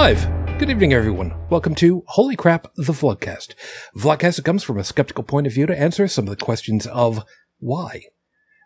[0.00, 0.28] Live.
[0.60, 1.34] Good evening, everyone.
[1.50, 3.54] Welcome to Holy Crap, the Vlogcast.
[3.96, 7.24] Vlogcast comes from a skeptical point of view to answer some of the questions of
[7.58, 8.02] why.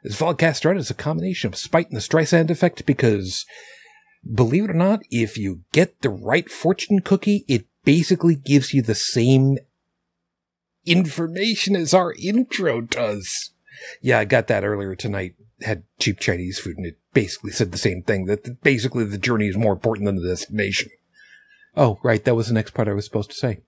[0.02, 3.46] This Vlogcast started as a combination of spite and the Streisand effect because,
[4.30, 8.82] believe it or not, if you get the right fortune cookie, it basically gives you
[8.82, 9.56] the same
[10.84, 13.52] information as our intro does.
[14.02, 15.36] Yeah, I got that earlier tonight.
[15.62, 19.48] Had cheap Chinese food and it basically said the same thing that basically the journey
[19.48, 20.90] is more important than the destination.
[21.76, 22.24] Oh, right.
[22.24, 23.60] That was the next part I was supposed to say.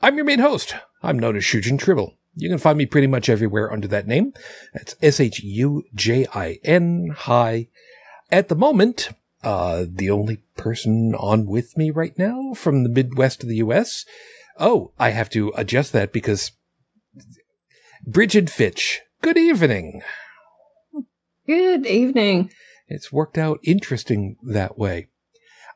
[0.00, 0.74] I'm your main host.
[1.02, 2.16] I'm known as Shujin Tribble.
[2.36, 4.32] You can find me pretty much everywhere under that name.
[4.72, 5.54] That's S-H-U-J-I-N.
[7.16, 7.68] Hi.
[8.30, 9.10] At the moment,
[9.42, 14.04] uh, the only person on with me right now from the Midwest of the U.S.
[14.58, 16.52] Oh, I have to adjust that because
[18.06, 19.00] Bridget Fitch.
[19.22, 20.02] Good evening.
[21.46, 22.50] Good evening.
[22.88, 25.08] It's worked out interesting that way.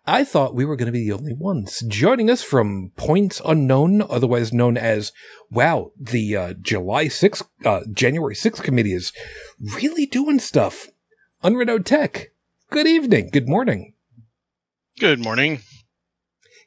[0.08, 1.84] I thought we were going to be the only ones.
[1.86, 5.12] Joining us from Points Unknown, otherwise known as,
[5.50, 9.12] wow, the uh, July 6th, uh, January 6th committee is
[9.60, 10.88] really doing stuff.
[11.44, 12.30] Unrenowned Tech.
[12.70, 13.28] Good evening.
[13.30, 13.92] Good morning.
[14.98, 15.60] Good morning.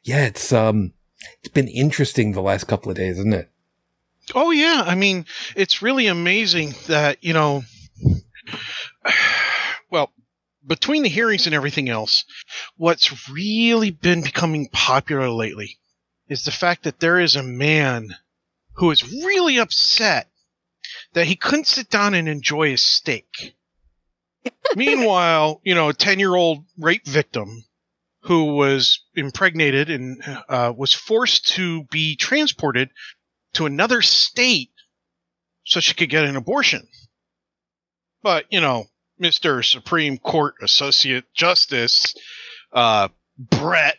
[0.04, 0.92] Yeah, it's, um,
[1.40, 3.50] it's been interesting the last couple of days, isn't it?
[4.36, 4.84] Oh, yeah.
[4.86, 5.26] I mean,
[5.56, 7.64] it's really amazing that, you know,
[10.66, 12.24] between the hearings and everything else,
[12.76, 15.78] what's really been becoming popular lately
[16.28, 18.14] is the fact that there is a man
[18.74, 20.30] who is really upset
[21.14, 23.54] that he couldn't sit down and enjoy his steak.
[24.76, 27.64] Meanwhile, you know, a 10 year old rape victim
[28.22, 32.90] who was impregnated and uh, was forced to be transported
[33.54, 34.70] to another state
[35.64, 36.86] so she could get an abortion.
[38.22, 38.86] But, you know,
[39.22, 39.64] Mr.
[39.64, 42.14] Supreme Court Associate Justice
[42.72, 43.98] uh, Brett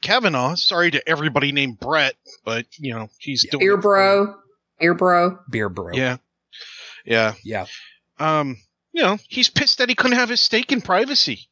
[0.00, 0.54] Kavanaugh.
[0.54, 4.34] Sorry to everybody named Brett, but you know he's doing beer bro,
[4.80, 5.92] beer bro, beer bro.
[5.92, 6.16] Yeah,
[7.04, 7.66] yeah, yeah.
[8.18, 8.56] Um,
[8.92, 11.48] you know he's pissed that he couldn't have his steak in privacy.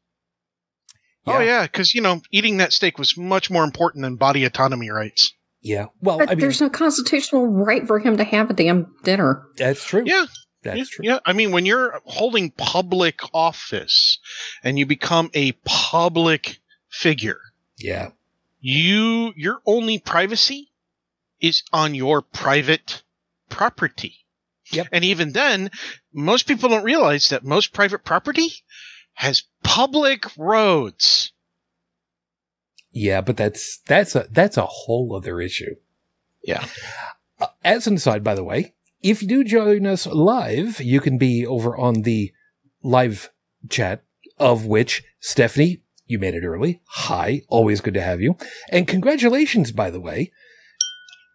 [1.26, 1.36] Yeah.
[1.36, 4.90] Oh yeah, because you know eating that steak was much more important than body autonomy
[4.90, 5.32] rights.
[5.60, 8.94] Yeah, well, but I mean, there's no constitutional right for him to have a damn
[9.02, 9.46] dinner.
[9.56, 10.02] That's true.
[10.04, 10.26] Yeah,
[10.64, 11.04] that's yeah, true.
[11.04, 14.18] Yeah, I mean, when you're holding public office
[14.62, 16.58] and you become a public
[16.88, 17.40] figure,
[17.78, 18.10] yeah,
[18.60, 20.70] you your only privacy
[21.40, 23.02] is on your private
[23.48, 24.16] property.
[24.72, 24.88] Yep.
[24.92, 25.70] And even then,
[26.12, 28.48] most people don't realize that most private property
[29.12, 31.32] has public roads.
[32.90, 35.74] Yeah, but that's that's a that's a whole other issue.
[36.42, 36.64] Yeah.
[37.40, 41.18] Uh, as an aside, by the way, if you do join us live, you can
[41.18, 42.32] be over on the
[42.82, 43.30] live
[43.68, 44.02] chat,
[44.38, 46.80] of which Stephanie, you made it early.
[46.86, 48.36] Hi, always good to have you.
[48.70, 50.32] And congratulations, by the way.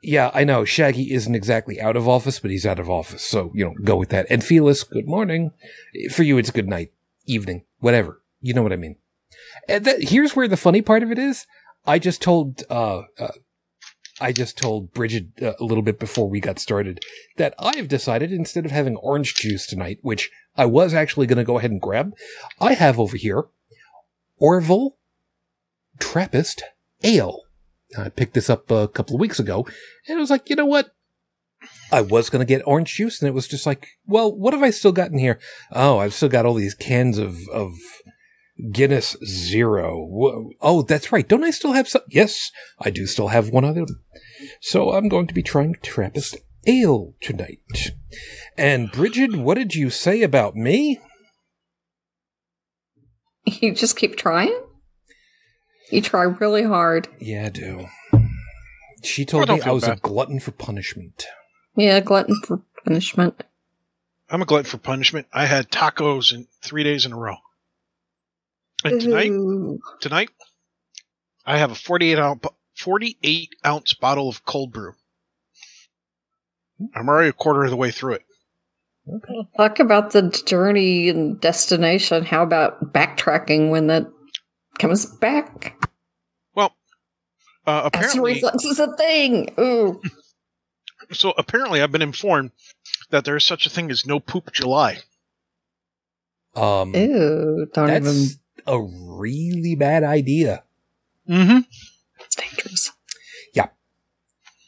[0.01, 3.23] Yeah, I know Shaggy isn't exactly out of office, but he's out of office.
[3.23, 4.25] So, you know, go with that.
[4.31, 5.51] And Felis, good morning.
[6.11, 6.91] For you, it's good night,
[7.27, 8.21] evening, whatever.
[8.41, 8.95] You know what I mean.
[9.67, 11.45] And that, here's where the funny part of it is.
[11.85, 13.27] I just told, uh, uh,
[14.21, 16.99] I just told Bridget uh, a little bit before we got started
[17.37, 21.37] that I have decided instead of having orange juice tonight, which I was actually going
[21.37, 22.13] to go ahead and grab,
[22.59, 23.45] I have over here
[24.41, 24.91] Orval
[25.99, 26.63] Trappist
[27.03, 27.43] Ale.
[27.97, 29.65] I picked this up a couple of weeks ago
[30.07, 30.93] and I was like, you know what?
[31.91, 34.63] I was going to get orange juice and it was just like, well, what have
[34.63, 35.39] I still got in here?
[35.71, 37.73] Oh, I've still got all these cans of, of
[38.71, 40.49] Guinness Zero.
[40.61, 41.27] Oh, that's right.
[41.27, 42.01] Don't I still have some?
[42.09, 43.85] Yes, I do still have one other.
[44.61, 46.37] So I'm going to be trying Trappist
[46.67, 47.93] Ale tonight.
[48.57, 50.99] And Bridget, what did you say about me?
[53.45, 54.55] You just keep trying?
[55.91, 57.07] You try really hard.
[57.19, 57.87] Yeah, I do.
[59.03, 59.97] She told I me I was bad.
[59.97, 61.25] a glutton for punishment.
[61.75, 63.43] Yeah, glutton for punishment.
[64.29, 65.27] I'm a glutton for punishment.
[65.33, 67.37] I had tacos in three days in a row.
[68.83, 69.79] And tonight, Ooh.
[69.99, 70.29] tonight,
[71.45, 72.45] I have a 48 ounce,
[72.77, 74.93] 48 ounce bottle of cold brew.
[76.95, 78.23] I'm already a quarter of the way through it.
[79.07, 79.47] Okay.
[79.57, 82.25] Talk about the journey and destination.
[82.25, 84.07] How about backtracking when that
[84.77, 85.75] comes back?
[86.53, 86.73] Well,
[87.65, 89.53] uh, apparently, reflux is a thing.
[89.59, 89.99] Ooh.
[91.11, 92.51] so apparently, I've been informed
[93.09, 94.99] that there is such a thing as no poop July.
[96.55, 97.67] Um, Ew!
[97.73, 98.29] Don't even
[98.67, 100.63] a really bad idea.
[101.27, 101.59] Mm-hmm.
[102.19, 102.91] It's dangerous.
[103.53, 103.67] Yeah.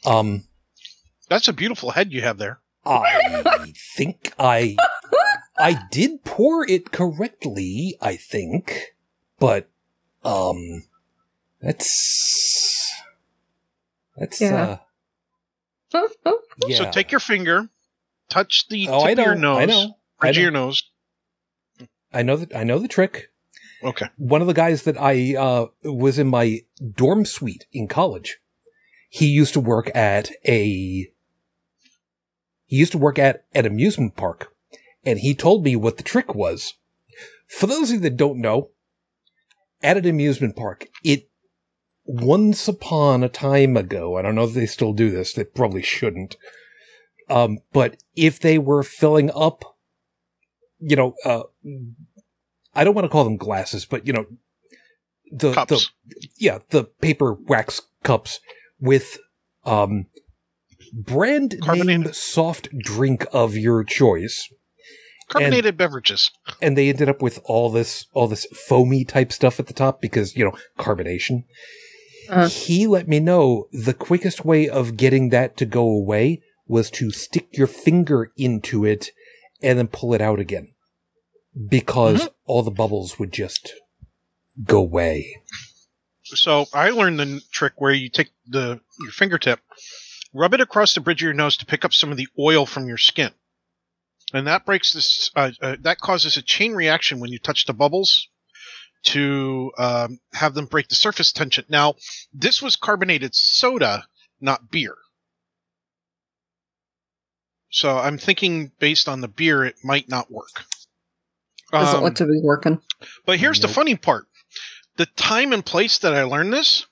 [0.04, 0.44] Um.
[1.28, 2.60] That's a beautiful head you have there.
[2.84, 4.76] I think I
[5.58, 8.94] I did pour it correctly, I think.
[9.38, 9.70] But
[10.24, 10.84] um
[11.60, 12.92] That's
[14.16, 14.78] that's Yeah.
[15.94, 16.32] uh
[16.66, 16.76] yeah.
[16.78, 17.68] So take your finger,
[18.28, 19.96] touch the Oh, I tip of your nose, I know.
[20.20, 20.42] I bridge know.
[20.42, 20.82] your nose.
[22.12, 23.30] I know that I know the trick.
[23.82, 24.06] Okay.
[24.16, 26.60] One of the guys that I uh was in my
[26.94, 28.38] dorm suite in college.
[29.08, 31.10] He used to work at a
[32.64, 34.54] he used to work at an amusement park
[35.04, 36.74] and he told me what the trick was.
[37.46, 38.70] For those of you that don't know,
[39.82, 41.28] at an amusement park, it
[42.04, 45.82] once upon a time ago, I don't know if they still do this, they probably
[45.82, 46.36] shouldn't.
[47.28, 49.76] Um, but if they were filling up,
[50.80, 51.42] you know, uh,
[52.74, 54.26] I don't want to call them glasses, but you know,
[55.30, 55.68] the, Cups.
[55.70, 58.40] the, yeah, the paper wax cups
[58.80, 59.18] with,
[59.64, 60.06] um,
[60.92, 64.48] brand name soft drink of your choice
[65.28, 66.30] Carbonated beverages.
[66.60, 70.02] and they ended up with all this all this foamy type stuff at the top
[70.02, 71.44] because you know carbonation
[72.28, 72.48] Uh-huh.
[72.48, 77.10] he let me know the quickest way of getting that to go away was to
[77.10, 79.10] stick your finger into it
[79.62, 80.72] and then pull it out again
[81.68, 83.74] because all the bubbles would just
[84.64, 85.42] go away
[86.24, 89.60] So I learned the trick where you take the your fingertip,
[90.32, 92.64] rub it across the bridge of your nose to pick up some of the oil
[92.64, 93.32] from your skin,
[94.32, 95.30] and that breaks this.
[95.34, 98.28] Uh, uh, that causes a chain reaction when you touch the bubbles
[99.04, 101.64] to um, have them break the surface tension.
[101.68, 101.94] Now,
[102.32, 104.06] this was carbonated soda,
[104.40, 104.94] not beer.
[107.70, 110.64] So I'm thinking based on the beer, it might not work.
[111.72, 112.80] Doesn't Um, look to be working.
[113.26, 114.26] but here's the funny part:
[114.96, 116.86] the time and place that I learned this.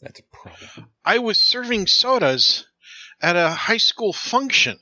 [0.00, 2.66] that's a problem I was serving sodas
[3.22, 4.78] at a high school function,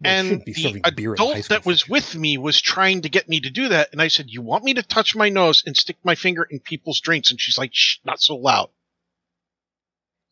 [0.00, 1.92] Well, and the beer at a high adult school that was function.
[1.92, 3.90] with me was trying to get me to do that.
[3.92, 6.60] And I said, "You want me to touch my nose and stick my finger in
[6.60, 8.70] people's drinks?" And she's like, "Shh, not so loud."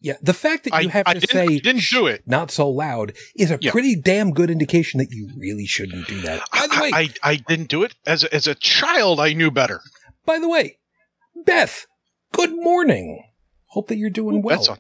[0.00, 2.06] Yeah the fact that you I- have I to didn't- say I didn't "Shh, do
[2.06, 3.70] it." not so loud is a Yeah.
[3.72, 7.10] pretty damn good indication that you really shouldn't do that by the way I, I,
[7.32, 9.20] I didn't do it as a, as a child.
[9.20, 9.81] I knew better.
[10.25, 10.78] By the way,
[11.44, 11.87] Beth,
[12.32, 13.22] good morning.
[13.66, 14.56] Hope that you're doing well.
[14.56, 14.78] That's all.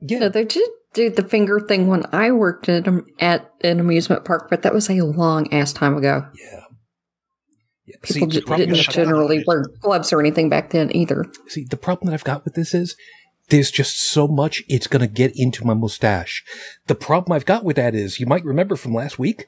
[0.00, 3.78] yeah, No, they did do the finger thing when I worked at, um, at an
[3.80, 6.26] amusement park, but that was a long ass time ago.
[6.34, 6.60] yeah.
[7.86, 7.96] yeah.
[8.02, 10.70] People the j- problem didn't that shut I've got- generally wear gloves or anything back
[10.70, 11.26] then either.
[11.48, 12.96] see, the problem that I've got with this is
[13.48, 16.44] there's just so much it's going to get into my mustache.
[16.86, 19.46] The problem I've got with that is, you might remember from last week,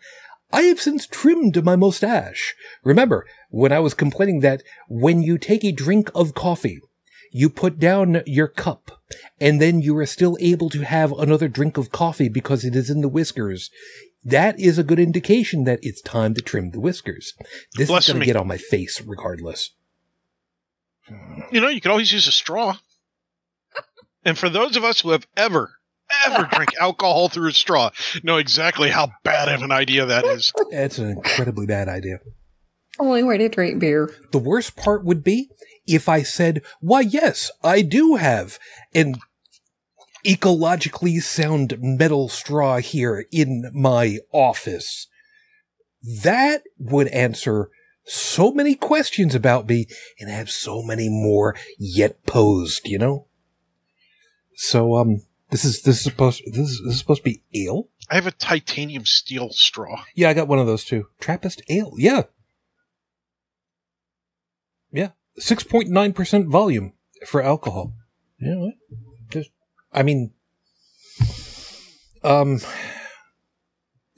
[0.53, 2.55] I have since trimmed my mustache.
[2.83, 6.81] Remember, when I was complaining that when you take a drink of coffee,
[7.31, 9.01] you put down your cup,
[9.41, 12.91] and then you are still able to have another drink of coffee because it is
[12.91, 13.71] in the whiskers.
[14.25, 17.35] That is a good indication that it's time to trim the whiskers.
[17.77, 19.71] This is going to get on my face regardless.
[21.53, 22.77] You know, you could always use a straw.
[24.25, 25.71] And for those of us who have ever,
[26.27, 27.91] ever drank alcohol through a straw,
[28.23, 30.53] know exactly how bad of an idea that is.
[30.71, 32.21] That's an incredibly bad idea.
[32.99, 34.15] Only way to drink beer.
[34.33, 35.49] The worst part would be
[35.87, 38.59] if I said, why, yes, I do have
[38.95, 39.17] an
[40.25, 45.07] ecologically sound metal straw here in my office.
[46.03, 47.71] That would answer
[48.05, 49.87] so many questions about me
[50.19, 53.27] and have so many more yet posed, you know?
[54.63, 57.89] So, um, this is, this is supposed, this is, this is supposed to be ale?
[58.11, 60.05] I have a titanium steel straw.
[60.15, 61.07] Yeah, I got one of those too.
[61.19, 61.95] Trappist ale.
[61.97, 62.25] Yeah.
[64.93, 65.13] Yeah.
[65.41, 66.93] 6.9% volume
[67.27, 67.95] for alcohol.
[68.39, 68.75] You know what?
[69.31, 69.49] Just,
[69.95, 70.33] I mean,
[72.23, 72.61] um,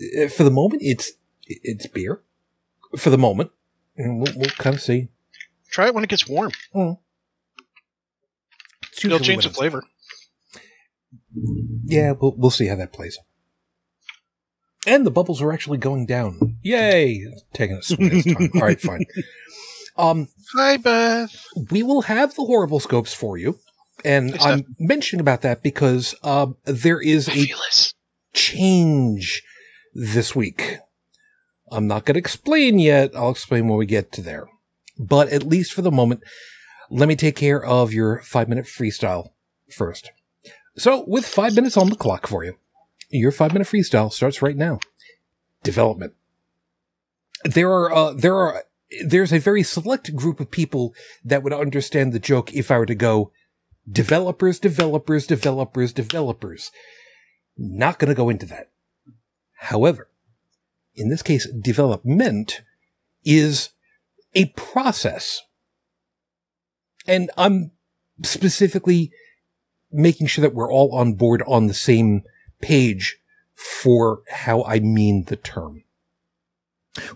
[0.01, 1.13] eh, for the moment, it's,
[1.47, 2.21] it's beer.
[2.97, 3.53] For the moment.
[3.97, 5.07] And we'll, we'll kind of see.
[5.71, 6.51] Try it when it gets warm.
[8.91, 9.85] It's It'll change the flavor.
[11.85, 13.19] Yeah, we'll, we'll see how that plays.
[14.87, 16.59] And the bubbles are actually going down.
[16.63, 17.25] Yay!
[17.53, 18.51] Taking ass time.
[18.55, 19.05] All right, fine.
[19.97, 21.45] Um, Hi, Beth.
[21.71, 23.59] we will have the horrible scopes for you.
[24.05, 27.47] And Yes, I'm mentioning about that because um, there is a
[28.35, 29.43] change
[29.95, 30.79] this week.
[31.71, 33.13] I'm not going to explain yet.
[33.15, 34.49] I'll explain when we get to there.
[34.99, 36.23] But at least for the moment,
[36.91, 39.29] let me take care of your five minute freestyle
[39.71, 40.11] first.
[40.77, 42.57] So, with five minutes on the clock for you,
[43.11, 44.79] your five minute freestyle starts right now.
[45.63, 46.15] Development.
[47.45, 48.65] There are, uh, there are,
[49.05, 52.87] there's a very select group of people that would understand the joke if I were
[52.87, 53.33] to go,
[53.91, 56.71] developers, developers, developers, developers.
[57.57, 58.71] Not going to go into that.
[59.57, 60.09] However,
[60.95, 62.63] in this case, development
[63.25, 63.71] is
[64.35, 65.43] a process.
[67.07, 67.73] And I'm
[68.23, 69.13] specifically
[69.93, 72.23] making sure that we're all on board on the same
[72.61, 73.19] page
[73.55, 75.85] for how I mean the term.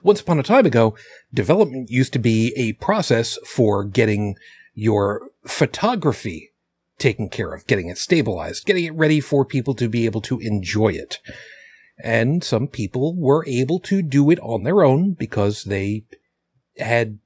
[0.02, 0.96] Once upon a time ago,
[1.32, 4.36] development used to be a process for getting
[4.74, 6.52] your photography
[6.98, 10.38] taken care of, getting it stabilized, getting it ready for people to be able to
[10.38, 11.18] enjoy it.
[12.02, 16.04] And some people were able to do it on their own because they
[16.78, 17.18] had,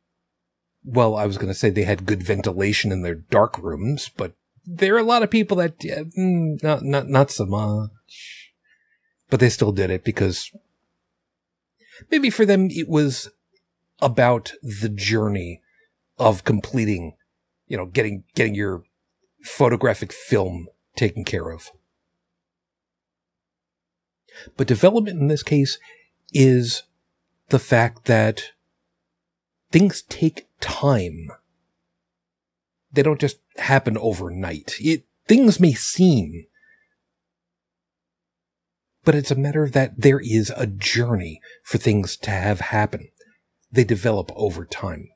[0.84, 4.32] well, I was going to say they had good ventilation in their dark rooms, but
[4.66, 8.52] there are a lot of people that, mm, not, not, not so much.
[9.28, 10.50] But they still did it because
[12.10, 13.30] maybe for them it was
[14.00, 15.60] about the journey
[16.18, 17.14] of completing,
[17.68, 18.82] you know, getting, getting your
[19.42, 21.70] photographic film taken care of.
[24.56, 25.78] But development in this case
[26.32, 26.82] is
[27.48, 28.50] the fact that
[29.70, 31.30] things take time.
[32.92, 34.74] They don't just happen overnight.
[34.80, 36.46] It, things may seem,
[39.04, 43.08] but it's a matter that there is a journey for things to have happen.
[43.70, 45.08] They develop over time.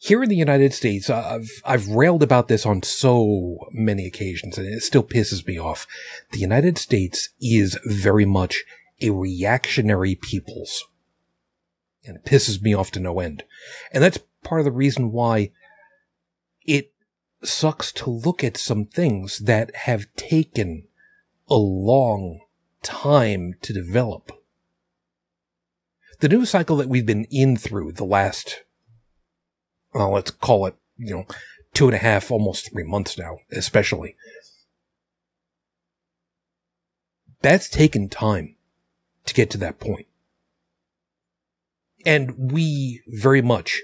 [0.00, 4.56] Here in the United States, uh, I've, I've railed about this on so many occasions
[4.56, 5.86] and it still pisses me off.
[6.30, 8.64] The United States is very much
[9.00, 10.84] a reactionary peoples.
[12.04, 13.42] And it pisses me off to no end.
[13.92, 15.50] And that's part of the reason why
[17.42, 20.84] sucks to look at some things that have taken
[21.48, 22.40] a long
[22.82, 24.32] time to develop.
[26.20, 28.64] The news cycle that we've been in through the last
[29.94, 31.26] well, let's call it, you know,
[31.74, 34.16] two and a half, almost three months now, especially.
[37.40, 38.56] That's taken time
[39.26, 40.06] to get to that point.
[42.04, 43.82] And we very much,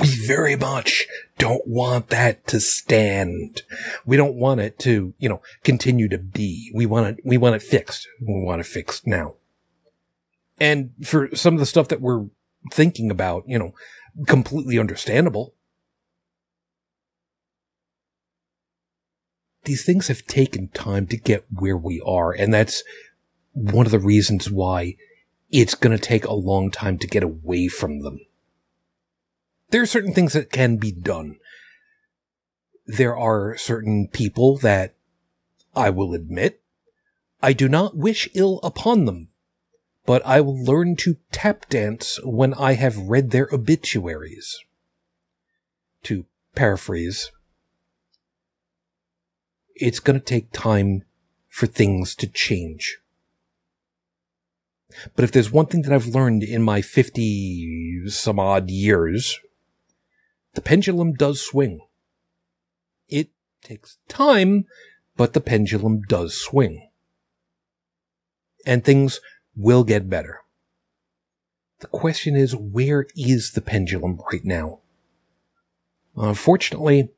[0.00, 1.06] we very much
[1.38, 3.62] don't want that to stand.
[4.06, 6.70] We don't want it to, you know, continue to be.
[6.74, 8.08] We want it, we want it fixed.
[8.20, 9.34] We want it fixed now.
[10.60, 12.26] And for some of the stuff that we're
[12.70, 13.74] thinking about, you know,
[14.26, 15.54] completely understandable.
[19.64, 22.82] These things have taken time to get where we are, and that's
[23.52, 24.96] one of the reasons why
[25.50, 28.20] it's going to take a long time to get away from them.
[29.72, 31.36] There are certain things that can be done.
[32.86, 34.94] There are certain people that
[35.74, 36.60] I will admit
[37.42, 39.28] I do not wish ill upon them
[40.04, 44.58] but I will learn to tap dance when I have read their obituaries.
[46.04, 47.30] To paraphrase,
[49.76, 51.04] it's going to take time
[51.48, 52.98] for things to change.
[55.14, 59.38] But if there's one thing that I've learned in my 50 some odd years,
[60.54, 61.80] the pendulum does swing.
[63.08, 63.30] It
[63.62, 64.66] takes time,
[65.16, 66.88] but the pendulum does swing.
[68.64, 69.20] And things
[69.56, 70.40] will get better.
[71.80, 74.80] The question is, where is the pendulum right now?
[76.16, 77.10] Unfortunately,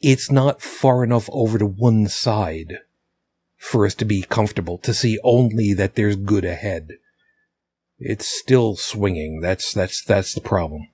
[0.00, 2.78] it's not far enough over to one side
[3.56, 6.92] for us to be comfortable to see only that there's good ahead.
[7.98, 9.40] It's still swinging.
[9.42, 10.88] That's, that's, that's the problem.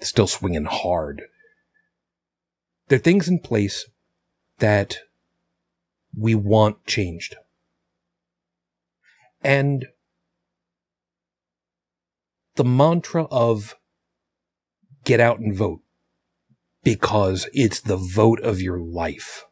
[0.00, 1.22] Still swinging hard.
[2.88, 3.86] There are things in place
[4.58, 4.98] that
[6.16, 7.36] we want changed.
[9.42, 9.86] And
[12.56, 13.76] the mantra of
[15.04, 15.80] get out and vote
[16.82, 19.44] because it's the vote of your life.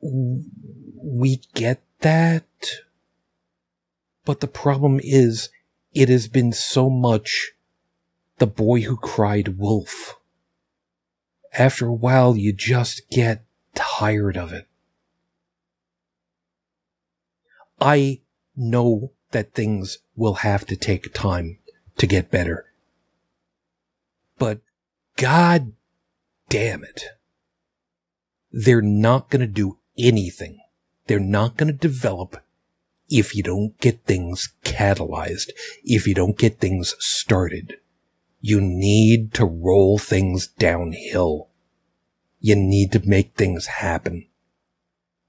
[0.00, 2.46] We get that.
[4.24, 5.48] But the problem is
[5.92, 7.52] it has been so much
[8.38, 10.16] the boy who cried wolf.
[11.52, 14.66] After a while, you just get tired of it.
[17.80, 18.20] I
[18.56, 21.58] know that things will have to take time
[21.96, 22.66] to get better.
[24.38, 24.60] But
[25.16, 25.72] God
[26.48, 27.04] damn it.
[28.50, 30.58] They're not going to do anything.
[31.06, 32.42] They're not going to develop
[33.08, 35.50] if you don't get things catalyzed,
[35.82, 37.78] if you don't get things started.
[38.48, 41.50] You need to roll things downhill.
[42.40, 44.26] You need to make things happen.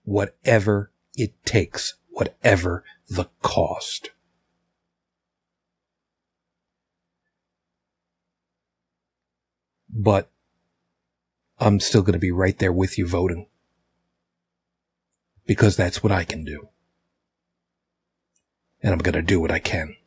[0.03, 4.11] Whatever it takes, whatever the cost.
[9.89, 10.31] But
[11.59, 13.47] I'm still going to be right there with you voting.
[15.45, 16.69] Because that's what I can do.
[18.81, 19.97] And I'm going to do what I can.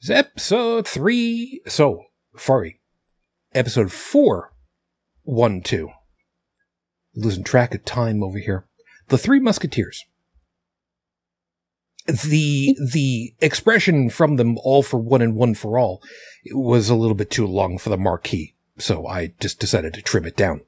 [0.00, 1.60] It's episode three.
[1.66, 2.04] So,
[2.36, 2.80] sorry,
[3.52, 4.52] episode four,
[5.24, 5.90] one, two.
[7.16, 8.64] Losing track of time over here.
[9.08, 10.04] The Three Musketeers.
[12.06, 16.00] The the expression from them all for one and one for all
[16.52, 20.26] was a little bit too long for the marquee, so I just decided to trim
[20.26, 20.60] it down.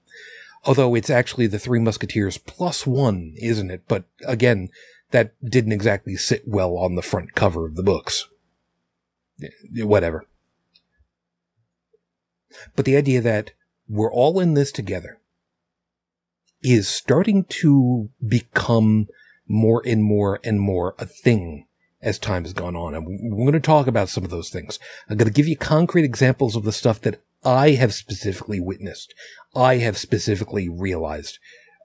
[0.65, 3.83] Although it's actually the Three Musketeers plus one, isn't it?
[3.87, 4.71] But again,
[5.13, 8.27] that didn't exactly sit well on the front cover of the books.
[9.77, 10.25] Whatever.
[12.77, 13.53] But the idea that
[13.89, 15.19] we're all in this together
[16.63, 19.07] is starting to become
[19.49, 21.67] more and more and more a thing
[22.03, 22.95] as time has gone on.
[22.95, 24.79] And we're going to talk about some of those things.
[25.09, 29.15] I'm going to give you concrete examples of the stuff that I have specifically witnessed.
[29.55, 31.39] I have specifically realized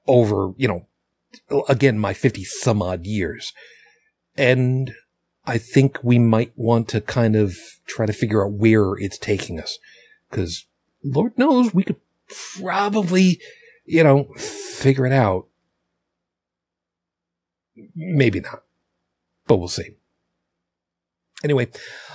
[0.07, 0.87] over, you know,
[1.67, 3.53] again, my 50 some odd years.
[4.37, 4.93] And
[5.47, 9.59] I think we might want to kind of try to figure out where it's taking
[9.59, 9.77] us.
[10.31, 10.65] Cause
[11.03, 11.99] Lord knows we could
[12.59, 13.39] probably,
[13.85, 15.47] you know, figure it out.
[17.95, 18.63] Maybe not,
[19.47, 19.95] but we'll see.
[21.43, 21.67] Anyway,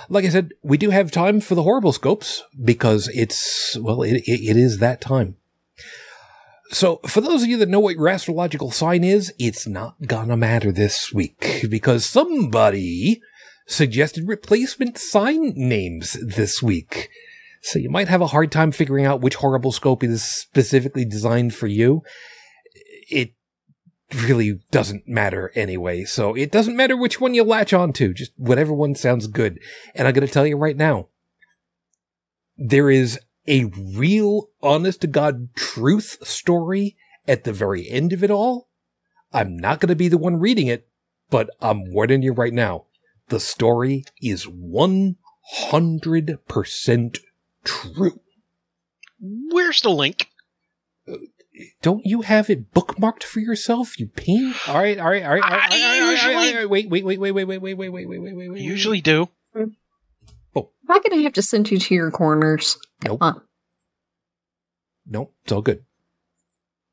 [0.09, 4.23] like I said, we do have time for the horrible scopes because it's, well, it,
[4.25, 5.37] it is that time.
[6.71, 10.37] So, for those of you that know what your astrological sign is, it's not gonna
[10.37, 13.21] matter this week because somebody
[13.67, 17.09] suggested replacement sign names this week.
[17.61, 21.53] So you might have a hard time figuring out which horrible scope is specifically designed
[21.53, 22.03] for you.
[23.09, 23.33] It
[24.13, 26.05] really doesn't matter anyway.
[26.05, 29.59] So it doesn't matter which one you latch onto, just whatever one sounds good.
[29.93, 31.09] And I'm to tell you right now,
[32.57, 36.95] there is a real honest to God truth story
[37.27, 38.69] at the very end of it all.
[39.33, 40.87] I'm not going to be the one reading it,
[41.29, 42.85] but I'm warning you right now.
[43.29, 47.19] The story is 100%
[47.63, 48.19] true.
[49.19, 50.27] Where's the link?
[51.81, 53.99] Don't you have it bookmarked for yourself?
[53.99, 54.53] You peen?
[54.67, 56.33] All right, all right, all right, all right, all right, all right, all right, all
[56.33, 58.51] right, all right, wait, wait, wait, wait, wait, wait, wait, wait, wait, wait, wait, wait,
[58.51, 58.61] wait.
[58.61, 59.29] Usually do.
[59.55, 59.75] Am
[60.89, 62.77] I going to have to send you to your corners?
[63.05, 63.19] Nope.
[63.21, 63.33] Huh.
[65.05, 65.83] Nope, it's all good.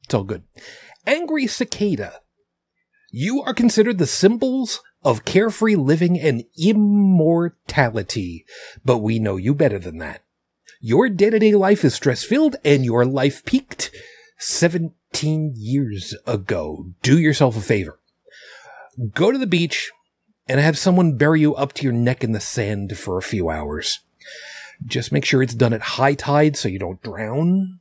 [0.04, 0.42] It's all good.
[1.06, 2.20] Angry cicada.
[3.10, 8.44] You are considered the symbols of carefree living and immortality,
[8.84, 10.22] but we know you better than that.
[10.80, 13.90] Your day to day life is stress filled and your life peaked
[14.38, 16.92] 17 years ago.
[17.02, 17.98] Do yourself a favor.
[19.14, 19.90] Go to the beach
[20.48, 23.50] and have someone bury you up to your neck in the sand for a few
[23.50, 24.00] hours.
[24.86, 27.80] Just make sure it's done at high tide so you don't drown.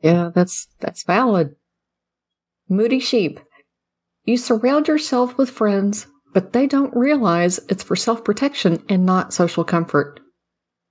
[0.00, 1.56] Yeah, that's that's valid.
[2.68, 3.40] Moody sheep.
[4.24, 9.64] You surround yourself with friends, but they don't realize it's for self-protection and not social
[9.64, 10.20] comfort.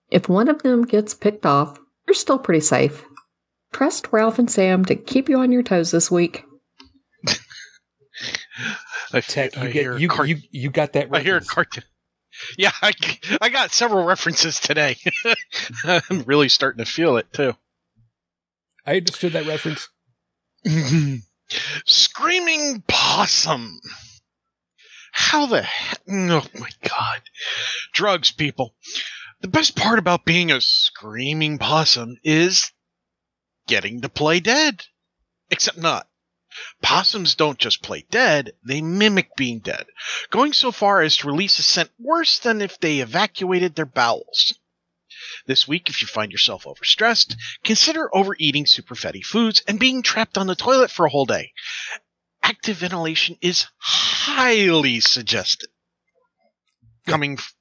[0.10, 3.06] If one of them gets picked off, you're still pretty safe.
[3.72, 6.46] Trust Ralph and Sam to keep you on your toes this week.
[9.12, 11.42] I, Tech, I you, hear get, you, cart- you, you got that I hear a
[11.42, 11.84] cartoon.
[12.58, 12.94] Yeah, I,
[13.42, 14.98] I got several references today.
[15.86, 17.56] I'm really starting to feel it too.
[18.86, 19.90] I understood that reference.
[21.86, 23.80] Screaming possum.
[25.12, 26.02] How the heck?
[26.10, 27.22] Oh my god.
[27.94, 28.74] Drugs, people.
[29.42, 32.72] The best part about being a screaming possum is
[33.68, 34.84] getting to play dead.
[35.52, 36.08] Except not.
[36.82, 39.86] Possums don't just play dead, they mimic being dead,
[40.30, 44.54] going so far as to release a scent worse than if they evacuated their bowels.
[45.46, 50.38] This week, if you find yourself overstressed, consider overeating super fatty foods and being trapped
[50.38, 51.52] on the toilet for a whole day.
[52.42, 55.70] Active ventilation is highly suggested.
[57.08, 57.56] Coming, f-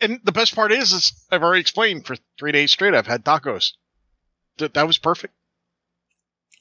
[0.00, 3.24] and the best part is, is I've already explained for three days straight I've had
[3.24, 3.72] tacos.
[4.58, 5.34] Th- that was perfect.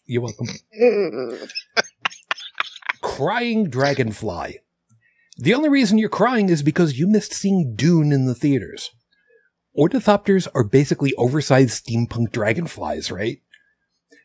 [0.05, 0.47] You're welcome.
[3.01, 4.59] Crying Dragonfly.
[5.37, 8.91] The only reason you're crying is because you missed seeing Dune in the theaters.
[9.77, 13.41] Ornithopters are basically oversized steampunk dragonflies, right?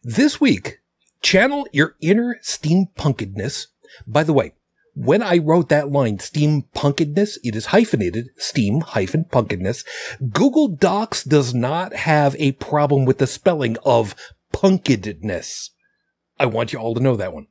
[0.02, 0.80] This week,
[1.22, 3.68] channel your inner steampunkedness.
[4.06, 4.52] By the way,
[4.94, 9.84] when I wrote that line, steampunkedness, it is hyphenated, steam hyphen punkedness.
[10.30, 14.14] Google Docs does not have a problem with the spelling of
[14.58, 15.70] punkedness.
[16.38, 17.46] I want you all to know that one.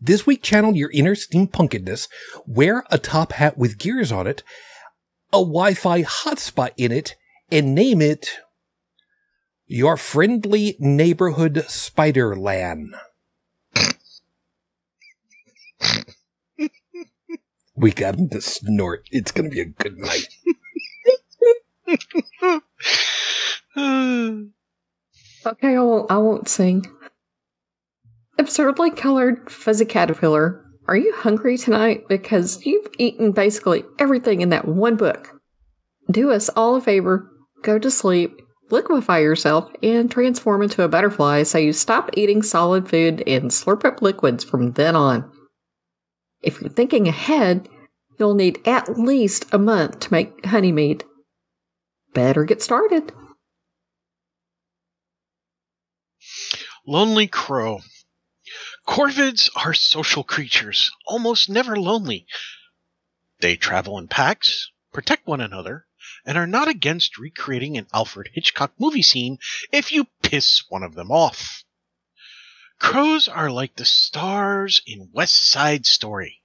[0.00, 2.08] This week, channel your inner steampunkedness,
[2.46, 4.42] wear a top hat with gears on it,
[5.32, 7.16] a Wi-Fi hotspot in it,
[7.50, 8.28] and name it
[9.66, 12.92] your friendly neighborhood spider lan.
[17.74, 19.08] We got him to snort.
[19.10, 20.28] It's going to be a good night.
[25.46, 26.86] Okay, I won't, I won't sing.
[28.38, 32.08] Absurdly colored fuzzy caterpillar, are you hungry tonight?
[32.08, 35.40] Because you've eaten basically everything in that one book.
[36.10, 37.30] Do us all a favor,
[37.62, 42.88] go to sleep, liquefy yourself, and transform into a butterfly so you stop eating solid
[42.88, 45.30] food and slurp up liquids from then on.
[46.42, 47.68] If you're thinking ahead,
[48.18, 51.04] you'll need at least a month to make honey mead.
[52.14, 53.12] Better get started.
[56.90, 57.82] Lonely Crow.
[58.86, 62.26] Corvids are social creatures, almost never lonely.
[63.40, 65.86] They travel in packs, protect one another,
[66.24, 69.36] and are not against recreating an Alfred Hitchcock movie scene
[69.70, 71.62] if you piss one of them off.
[72.78, 76.40] Crows are like the stars in West Side Story.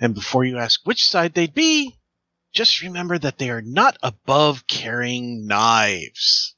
[0.00, 1.96] And before you ask which side they'd be,
[2.52, 6.56] just remember that they are not above carrying knives.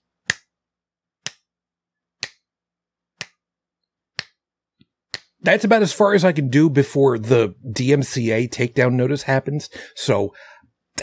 [5.43, 9.71] That's about as far as I can do before the DMCA takedown notice happens.
[9.95, 10.35] So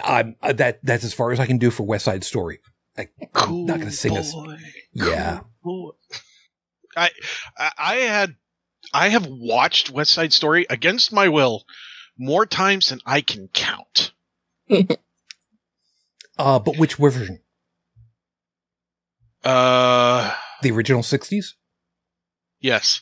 [0.03, 2.59] I'm uh, that that's as far as I can do for West Side Story.
[2.97, 4.33] I, I'm not going to sing us.
[4.93, 5.41] Yeah.
[5.63, 5.95] Cool
[6.97, 7.11] I
[7.77, 8.35] I had
[8.93, 11.63] I have watched West Side Story against my will
[12.17, 14.11] more times than I can count.
[16.39, 17.39] Uh, but which version?
[19.43, 21.53] Uh, The original 60s?
[22.59, 23.01] yes.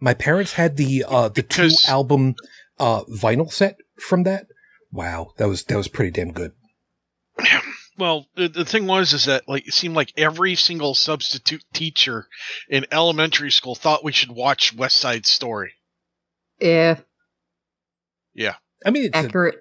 [0.00, 2.34] My parents had the uh the two album
[2.78, 4.46] uh vinyl set from that.
[4.90, 6.52] Wow, that was that was pretty damn good.
[7.98, 12.26] Well, the, the thing was is that like it seemed like every single substitute teacher
[12.68, 15.74] in elementary school thought we should watch West Side Story.
[16.60, 17.00] yeah,
[18.34, 18.54] Yeah.
[18.84, 19.56] I mean, it's a, accurate.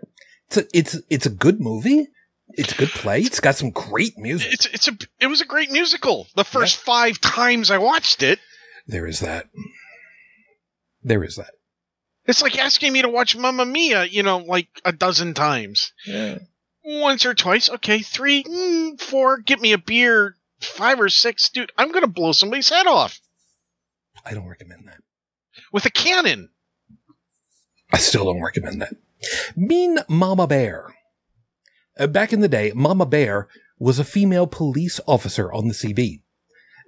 [0.48, 2.08] it's a, it's it's a good movie.
[2.54, 3.22] It's a good play.
[3.22, 4.54] It's got some great music.
[4.54, 6.28] It's it's a it was a great musical.
[6.36, 8.40] The first five times I watched it,
[8.88, 9.48] There is that.
[11.04, 11.52] There is that.
[12.26, 15.94] it's like asking me to watch Mamma Mia, you know, like a dozen times.
[16.06, 16.40] Yeah.
[16.84, 17.70] once or twice.
[17.70, 19.38] Okay, three, mm, four.
[19.40, 20.36] Get me a beer.
[20.60, 21.72] Five or six, dude.
[21.78, 23.20] I'm gonna blow somebody's head off
[24.26, 25.02] I don't recommend that.
[25.72, 26.50] with a cannon.
[27.92, 28.94] I still don't recommend that.
[29.56, 30.94] Mean Mama Bear.
[31.98, 33.48] Uh, back in the day, Mama Bear
[33.80, 36.22] was a female police officer on the CB.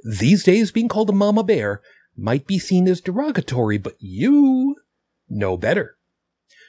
[0.04, 1.82] These days, being called a Mama Bear
[2.16, 4.76] might be seen as derogatory, but you
[5.30, 5.98] know better.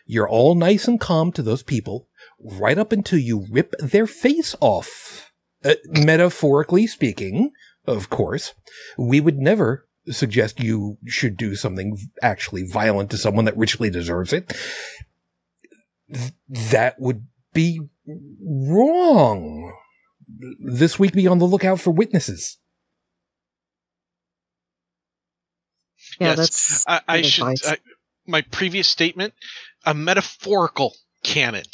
[0.07, 4.55] You're all nice and calm to those people right up until you rip their face
[4.61, 5.33] off.
[5.65, 7.53] Uh, metaphorically speaking,
[7.87, 8.53] of course,
[8.99, 14.33] we would never suggest you should do something actually violent to someone that richly deserves
[14.33, 14.53] it.
[16.13, 16.33] Th-
[16.71, 19.73] that would be wrong.
[20.61, 22.59] This week, be on the lookout for witnesses.
[26.21, 27.57] Yeah, Yes, that's I, I should.
[27.67, 27.79] I,
[28.27, 29.35] my previous statement:
[29.85, 31.65] a metaphorical cannon,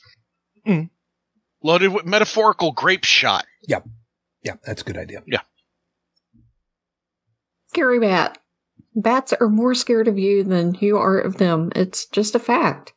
[0.67, 0.91] Mm.
[1.63, 3.47] loaded with metaphorical grape shot.
[3.69, 3.87] Yep.
[4.43, 5.23] Yeah, that's a good idea.
[5.27, 5.41] Yeah.
[7.69, 8.39] Scary bat.
[8.95, 11.71] Bats are more scared of you than you are of them.
[11.77, 12.93] It's just a fact.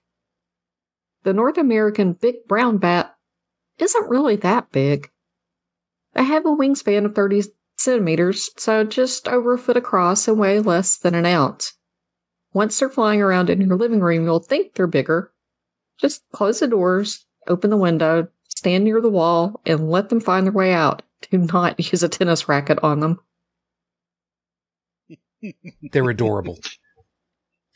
[1.24, 3.16] The North American big brown bat
[3.78, 5.10] isn't really that big.
[6.14, 7.44] They have a wingspan of 30
[7.84, 11.74] centimeters, so just over a foot across and weigh less than an ounce.
[12.54, 15.32] Once they're flying around in your living room, you'll think they're bigger.
[16.00, 20.46] Just close the doors, open the window, stand near the wall, and let them find
[20.46, 21.02] their way out.
[21.30, 23.20] Do not use a tennis racket on them.
[25.92, 26.60] They're adorable.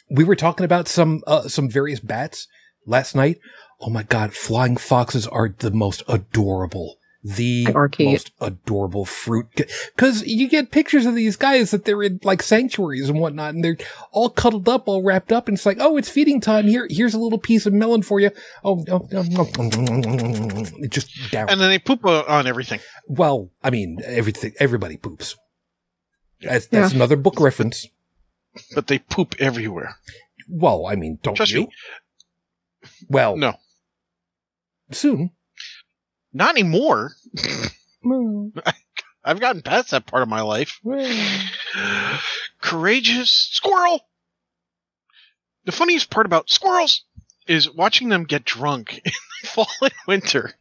[0.09, 2.47] we were talking about some uh, some various bats
[2.85, 3.39] last night.
[3.81, 6.95] Oh my god, flying foxes are the most adorable.
[7.23, 7.65] The
[7.97, 9.47] They most adorable fruit.
[9.95, 13.63] Because you get pictures of these guys that they're in like sanctuaries and whatnot, and
[13.63, 13.77] they're
[14.11, 16.67] all cuddled up, all wrapped up, and it's like, oh, it's feeding time.
[16.67, 18.31] Here, here's a little piece of melon for you.
[18.63, 19.45] Oh, oh, oh, oh,
[20.79, 21.49] it just down.
[21.49, 22.79] And then they poop on everything.
[23.07, 24.53] well, I mean, everything.
[24.59, 25.35] Everybody poops.
[26.41, 27.87] That's that's another book reference.
[28.73, 29.95] But they poop everywhere.
[30.47, 31.61] Well, I mean, don't Trust you?
[31.61, 31.69] me.
[33.09, 33.55] Well, No,
[34.91, 35.31] soon.
[36.37, 37.11] Not anymore.
[39.23, 40.79] I've gotten past that part of my life.
[42.61, 43.99] Courageous squirrel.
[45.65, 47.03] The funniest part about squirrels
[47.47, 50.53] is watching them get drunk in the fall and winter.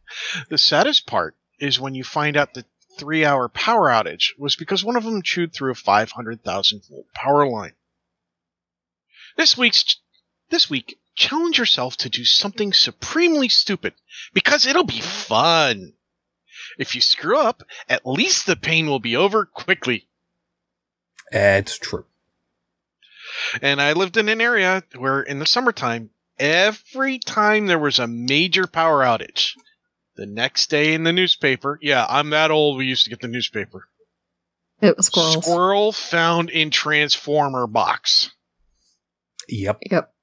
[0.49, 2.65] The saddest part is when you find out the
[2.99, 7.47] three hour power outage was because one of them chewed through a 500,000 volt power
[7.47, 7.75] line.
[9.37, 10.01] This week's
[10.49, 13.95] this week, challenge yourself to do something supremely stupid
[14.33, 15.95] because it'll be fun.
[16.79, 20.07] If you screw up, at least the pain will be over quickly.
[21.33, 22.05] It's true.
[23.61, 28.07] And I lived in an area where in the summertime, every time there was a
[28.07, 29.57] major power outage,
[30.17, 33.29] the next day in the newspaper, yeah, I'm that old, we used to get the
[33.29, 33.89] newspaper.
[34.81, 35.45] It was squirrels.
[35.45, 38.31] Squirrel found in transformer box.
[39.49, 39.79] Yep.
[39.83, 39.93] Yep.
[39.93, 40.16] Yep.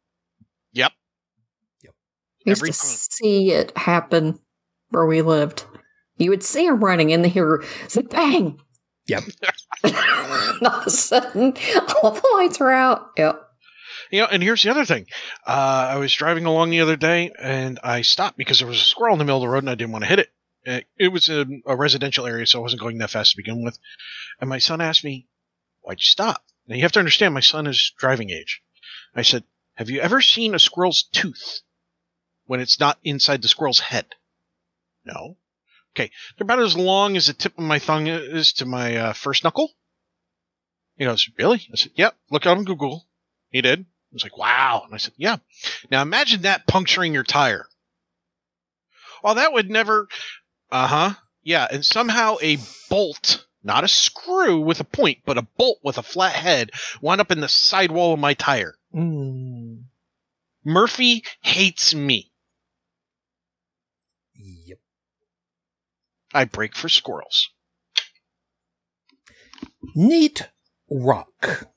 [2.46, 2.88] Used Every to time.
[2.88, 4.40] see it happen
[4.90, 5.66] where we lived.
[6.18, 8.60] You would see them running and hear the bang.
[9.08, 9.24] Yep.
[9.84, 11.54] all of a sudden,
[12.02, 13.12] all the lights are out.
[13.18, 13.42] Yep.
[14.12, 15.08] You know, and here's the other thing.
[15.46, 18.84] Uh, I was driving along the other day and I stopped because there was a
[18.86, 20.30] squirrel in the middle of the road and I didn't want to hit it.
[20.68, 23.64] Uh, It was a, a residential area, so I wasn't going that fast to begin
[23.64, 23.78] with.
[24.40, 25.28] And my son asked me,
[25.82, 26.44] Why'd you stop?
[26.68, 28.62] Now you have to understand, my son is driving age.
[29.16, 29.44] I said,
[29.76, 31.62] Have you ever seen a squirrel's tooth
[32.46, 34.06] when it's not inside the squirrel's head?
[35.06, 35.38] No.
[35.96, 39.14] Okay, they're about as long as the tip of my thumb is to my uh,
[39.14, 39.72] first knuckle.
[40.98, 41.68] He goes, Really?
[41.72, 43.06] I said, Yep, look up on Google.
[43.50, 43.82] He did.
[43.82, 44.84] I was like, wow.
[44.86, 45.38] And I said, yeah.
[45.90, 47.66] Now imagine that puncturing your tire.
[49.24, 50.08] Well, that would never.
[50.72, 51.14] Uh huh.
[51.42, 51.68] Yeah.
[51.70, 52.58] And somehow a
[52.90, 57.22] bolt, not a screw with a point, but a bolt with a flat head, wound
[57.22, 58.76] up in the sidewall of my tire.
[58.94, 59.84] Mm.
[60.64, 62.32] Murphy hates me.
[64.36, 64.80] Yep.
[66.34, 67.50] I break for squirrels.
[69.96, 70.50] Neat
[70.90, 71.68] rock.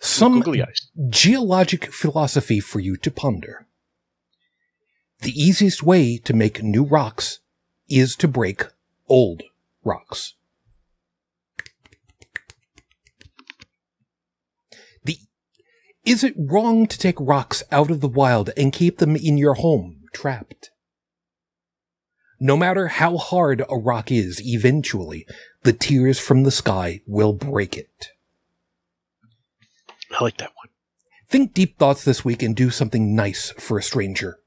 [0.00, 0.42] Some
[1.08, 3.68] geologic philosophy for you to ponder.
[5.20, 7.38] The easiest way to make new rocks
[7.88, 8.64] is to break
[9.08, 9.44] old
[9.84, 10.34] rocks.
[15.04, 15.18] The
[16.04, 19.54] is it wrong to take rocks out of the wild and keep them in your
[19.54, 20.71] home trapped?
[22.44, 25.28] No matter how hard a rock is, eventually
[25.62, 28.08] the tears from the sky will break it.
[30.10, 30.66] I like that one.
[31.28, 34.40] Think deep thoughts this week and do something nice for a stranger.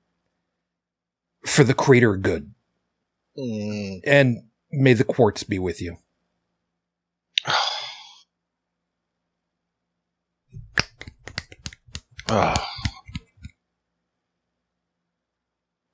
[1.45, 2.53] For the greater good.
[3.37, 4.01] Mm.
[4.05, 4.39] And
[4.73, 5.95] may the quartz be with you.
[12.27, 12.71] Ah.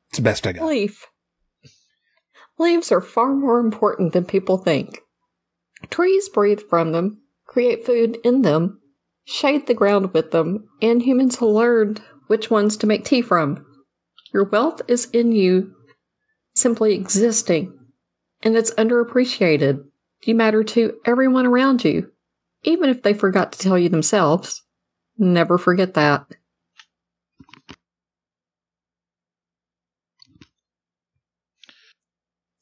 [0.09, 0.65] It's the best I got.
[0.65, 1.10] Leaf.
[2.61, 4.99] Leaves are far more important than people think.
[5.89, 8.79] Trees breathe from them, create food in them,
[9.25, 13.65] shade the ground with them, and humans learned which ones to make tea from.
[14.31, 15.73] Your wealth is in you
[16.53, 17.73] simply existing,
[18.43, 19.83] and it's underappreciated.
[20.23, 22.11] You matter to everyone around you,
[22.61, 24.61] even if they forgot to tell you themselves.
[25.17, 26.27] Never forget that.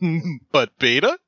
[0.52, 1.18] but betta?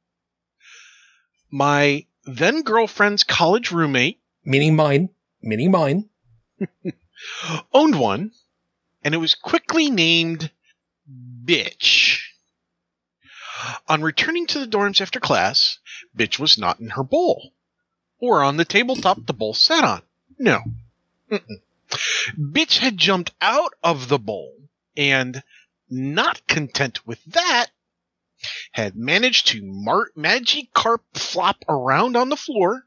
[1.51, 5.11] My then girlfriend's college roommate Meaning mine.
[5.43, 6.11] Meaning mine.
[7.73, 8.33] owned one,
[9.03, 10.51] and it was quickly named
[11.45, 12.21] Bitch.
[13.89, 15.79] On returning to the dorms after class,
[16.17, 17.53] Bitch was not in her bowl,
[18.19, 20.03] or on the tabletop the bowl sat on.
[20.39, 20.61] No.
[21.31, 21.61] Mm-mm.
[22.39, 24.55] Bitch had jumped out of the bowl,
[24.97, 25.43] and,
[25.89, 27.67] not content with that,
[28.73, 32.87] had managed to mar- Magikarp flop around on the floor,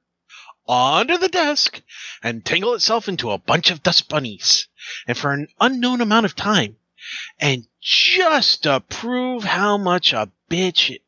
[0.68, 1.82] onto the desk,
[2.22, 4.68] and tangle itself into a bunch of dust bunnies.
[5.08, 6.78] And for an unknown amount of time.
[7.40, 11.02] And just to prove how much a bitch it,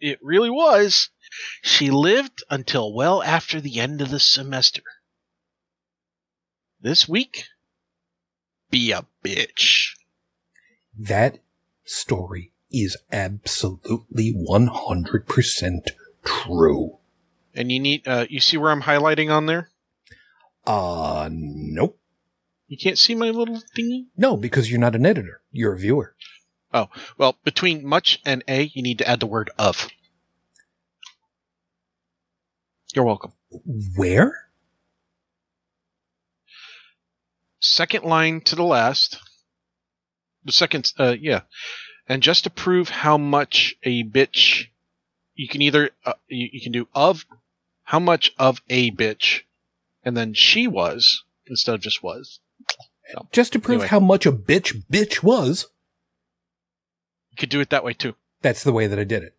[0.00, 1.10] it really was,
[1.62, 4.82] she lived until well after the end of the semester.
[6.80, 7.46] This week,
[8.70, 9.90] be a bitch.
[10.98, 11.38] That
[11.84, 15.90] story is absolutely 100%
[16.24, 16.98] true.
[17.54, 19.68] And you need uh, you see where I'm highlighting on there.
[20.66, 21.98] Uh, nope.
[22.68, 24.06] You can't see my little thingy.
[24.16, 25.42] No, because you're not an editor.
[25.50, 26.14] You're a viewer.
[26.72, 26.88] Oh,
[27.18, 29.88] well, between much and a, you need to add the word of.
[32.94, 33.32] You're welcome.
[33.94, 34.48] Where?
[37.60, 39.18] Second line to the last.
[40.44, 41.42] The second, uh, yeah.
[42.08, 44.64] And just to prove how much a bitch,
[45.34, 47.24] you can either, uh, you, you can do of,
[47.92, 49.42] how much of a bitch,
[50.02, 52.40] and then she was, instead of just was.
[53.32, 53.88] Just to prove Anyway.
[53.88, 55.66] how much a bitch bitch was.
[57.32, 58.14] You could do it that way too.
[58.40, 59.36] That's the way that I did it.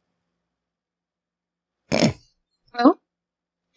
[2.77, 2.99] Well,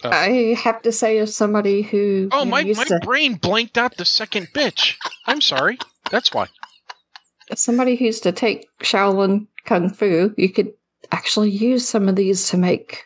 [0.04, 0.10] Oh.
[0.10, 3.78] I have to say, as somebody who Oh, you know, my, my to, brain blanked
[3.78, 4.96] out the second bitch.
[5.26, 5.78] I'm sorry.
[6.10, 6.48] That's why.
[7.50, 10.74] as somebody who used to take Shaolin Kung Fu, you could
[11.10, 13.05] actually use some of these to make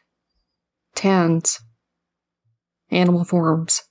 [1.00, 1.60] tans,
[2.90, 3.84] animal forms.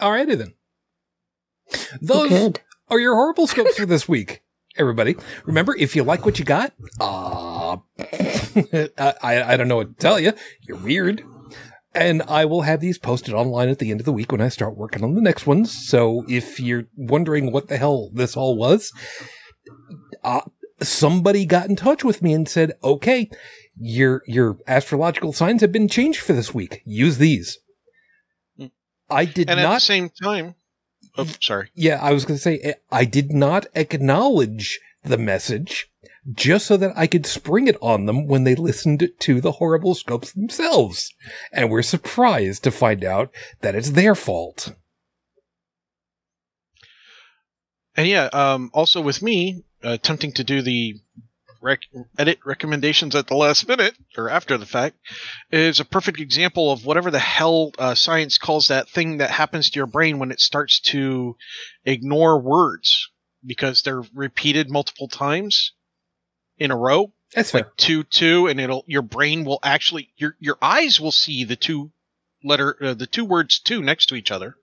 [0.00, 0.54] Alrighty then.
[2.00, 2.60] Those could.
[2.88, 4.42] are your horrible scopes for this week,
[4.78, 5.14] everybody.
[5.44, 7.76] Remember, if you like what you got, uh,
[8.98, 10.32] I, I don't know what to tell you.
[10.62, 11.22] You're weird.
[11.94, 14.48] And I will have these posted online at the end of the week when I
[14.48, 15.70] start working on the next ones.
[15.86, 18.90] So if you're wondering what the hell this all was,
[20.24, 20.42] uh,
[20.80, 23.30] somebody got in touch with me and said, okay,
[23.78, 26.82] your, your astrological signs have been changed for this week.
[26.84, 27.58] Use these.
[28.58, 28.70] Mm.
[29.10, 30.54] I did And at the not same time,
[31.16, 31.70] oh, sorry.
[31.74, 35.90] yeah, I was going to say, eh, I did not acknowledge the message
[36.32, 39.94] just so that I could spring it on them when they listened to the horrible
[39.94, 41.14] scopes themselves
[41.52, 44.74] and were surprised to find out that it's their fault.
[47.96, 51.00] And yeah, um, also with me uh, attempting to do the
[51.66, 51.80] rec-
[52.16, 54.96] edit recommendations at the last minute or after the fact
[55.50, 59.68] is a perfect example of whatever the hell uh, science calls that thing that happens
[59.70, 61.36] to your brain when it starts to
[61.84, 63.10] ignore words
[63.44, 65.72] because they're repeated multiple times
[66.58, 67.62] in a row That's fair.
[67.62, 71.56] like two two and it'll your brain will actually your your eyes will see the
[71.56, 71.90] two
[72.44, 74.56] letter uh, the two words two next to each other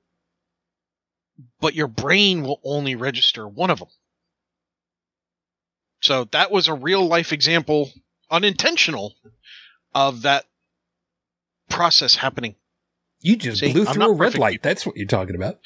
[1.60, 3.89] but your brain will only register one of them
[6.04, 7.92] so that was a real life example
[8.30, 9.13] unintentional
[9.96, 10.46] of that
[11.70, 12.56] process happening
[13.22, 14.54] You just See, blew through a red light.
[14.62, 14.70] people.
[14.70, 15.60] That's what you're talking about.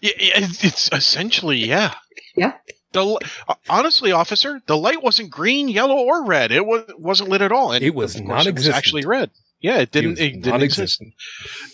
[0.00, 1.94] Yeah, yeah, it's it's essentially yeah
[2.36, 2.52] Yeah.
[2.92, 7.42] the uh, honestly officer the light wasn't green yellow or red it was wasn't lit
[7.42, 8.76] at all and It was not course, non-existent.
[8.76, 11.02] actually red yeah it didn't was it, didn't exist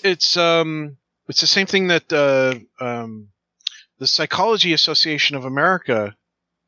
[0.03, 0.97] it's um
[1.29, 3.29] it's the same thing that uh, um
[3.99, 6.15] the psychology association of america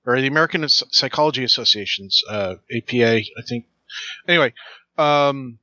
[0.06, 3.66] or the american psychology associations uh apa i think
[4.26, 4.52] anyway
[4.98, 5.58] um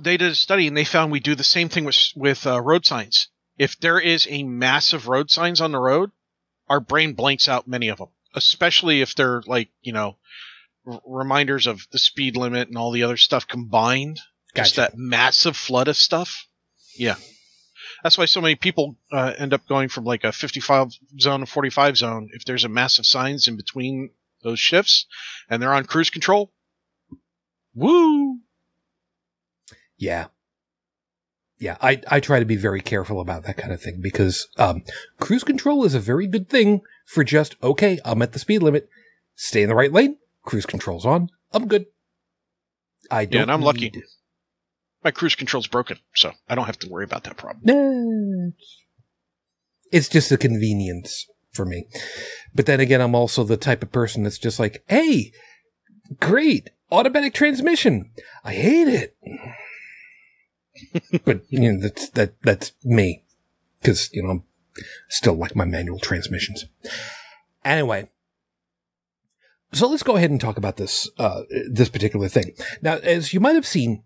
[0.00, 2.60] they did a study and they found we do the same thing with with uh,
[2.60, 6.10] road signs if there is a massive road signs on the road
[6.68, 10.16] our brain blanks out many of them especially if they're like you know
[10.86, 14.20] r- reminders of the speed limit and all the other stuff combined
[14.54, 16.46] just that massive flood of stuff.
[16.96, 17.16] Yeah.
[18.02, 21.46] That's why so many people uh, end up going from like a 55 zone to
[21.46, 24.10] 45 zone if there's a massive signs in between
[24.42, 25.06] those shifts
[25.48, 26.52] and they're on cruise control.
[27.74, 28.38] Woo!
[29.96, 30.26] Yeah.
[31.58, 34.82] Yeah, I, I try to be very careful about that kind of thing because um,
[35.18, 38.88] cruise control is a very good thing for just, okay, I'm at the speed limit,
[39.34, 41.84] stay in the right lane, cruise control's on, I'm good.
[43.10, 43.92] I don't Yeah, and I'm lucky.
[45.02, 48.54] My cruise control's broken, so I don't have to worry about that problem.
[49.90, 51.86] It's just a convenience for me.
[52.54, 55.32] But then again, I'm also the type of person that's just like, hey,
[56.20, 58.10] great, automatic transmission.
[58.44, 59.16] I hate it.
[61.24, 63.24] but, you know, that's, that, that's me.
[63.82, 64.44] Cause, you know, I'm
[65.08, 66.66] still like my manual transmissions.
[67.64, 68.08] Anyway.
[69.72, 72.54] So let's go ahead and talk about this, uh, this particular thing.
[72.82, 74.02] Now, as you might have seen,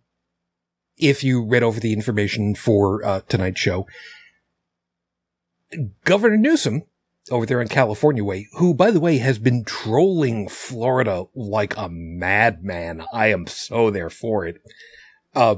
[0.97, 3.86] if you read over the information for uh, tonight's show,
[6.05, 6.82] Governor Newsom
[7.30, 11.88] over there in California way, who by the way has been trolling Florida like a
[11.88, 13.05] madman.
[13.12, 14.61] I am so there for it.
[15.34, 15.57] Uh,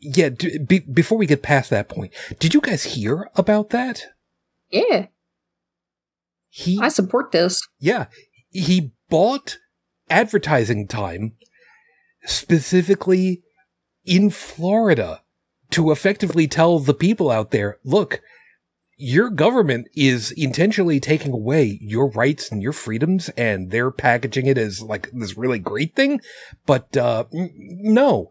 [0.00, 0.30] yeah.
[0.30, 4.04] D- be- before we get past that point, did you guys hear about that?
[4.70, 5.06] Yeah,
[6.48, 7.60] He, I support this.
[7.80, 8.06] yeah,
[8.50, 9.58] he bought
[10.08, 11.32] advertising time
[12.24, 13.42] specifically
[14.04, 15.22] in Florida
[15.70, 18.20] to effectively tell the people out there, look,
[18.96, 24.58] your government is intentionally taking away your rights and your freedoms and they're packaging it
[24.58, 26.20] as like this really great thing.
[26.66, 28.30] But, uh, n- no,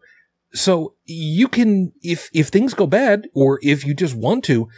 [0.52, 4.68] So you can, if, if things go bad or if you just want to,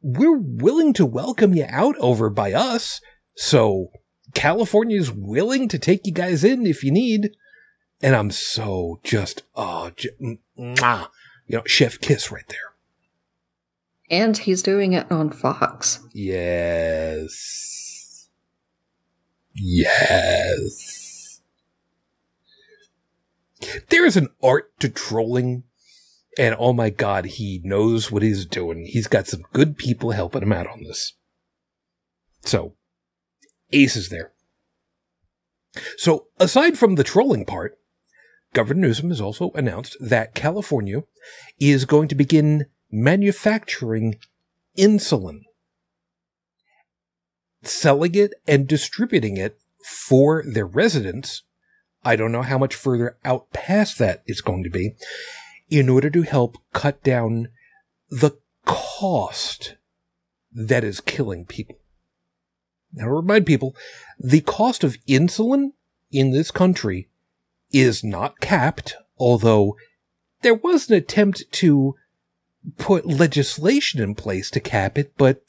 [0.00, 3.00] we're willing to welcome you out over by us.
[3.36, 3.92] So
[4.34, 7.30] California is willing to take you guys in if you need.
[8.02, 9.92] And I'm so just, oh,
[10.58, 11.08] mwah,
[11.46, 12.58] you know, chef kiss right there.
[14.10, 16.00] And he's doing it on Fox.
[16.12, 18.28] Yes.
[19.54, 21.40] Yes.
[23.88, 25.62] There is an art to trolling,
[26.36, 28.86] and oh my god, he knows what he's doing.
[28.86, 31.12] He's got some good people helping him out on this.
[32.40, 32.74] So,
[33.72, 34.32] Ace is there.
[35.96, 37.78] So, aside from the trolling part,
[38.52, 41.02] Governor Newsom has also announced that California
[41.58, 44.18] is going to begin manufacturing
[44.76, 45.40] insulin,
[47.62, 51.42] selling it and distributing it for their residents.
[52.04, 54.96] I don't know how much further out past that it's going to be
[55.70, 57.48] in order to help cut down
[58.10, 58.32] the
[58.66, 59.76] cost
[60.52, 61.78] that is killing people.
[62.92, 63.74] Now, remind people,
[64.18, 65.72] the cost of insulin
[66.10, 67.08] in this country
[67.72, 69.76] is not capped, although
[70.42, 71.94] there was an attempt to
[72.78, 75.42] put legislation in place to cap it, but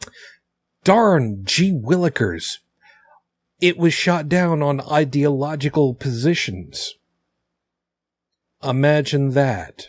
[0.83, 2.59] darn gee willikers.
[3.59, 6.95] It was shot down on ideological positions.
[8.63, 9.87] Imagine that.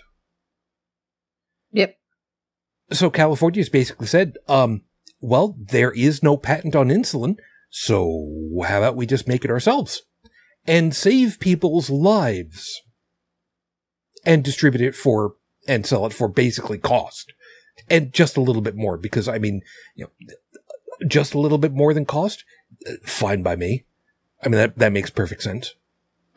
[1.72, 1.96] Yep.
[2.92, 4.82] So California's basically said, um,
[5.20, 7.36] well, there is no patent on insulin,
[7.70, 8.28] so
[8.66, 10.02] how about we just make it ourselves
[10.66, 12.82] and save people's lives
[14.24, 15.34] and distribute it for
[15.66, 17.32] and sell it for basically cost
[17.88, 19.62] and just a little bit more because I mean,
[19.94, 20.10] you know,
[21.06, 22.44] just a little bit more than cost,
[23.02, 23.84] fine by me.
[24.42, 25.74] I mean, that, that makes perfect sense.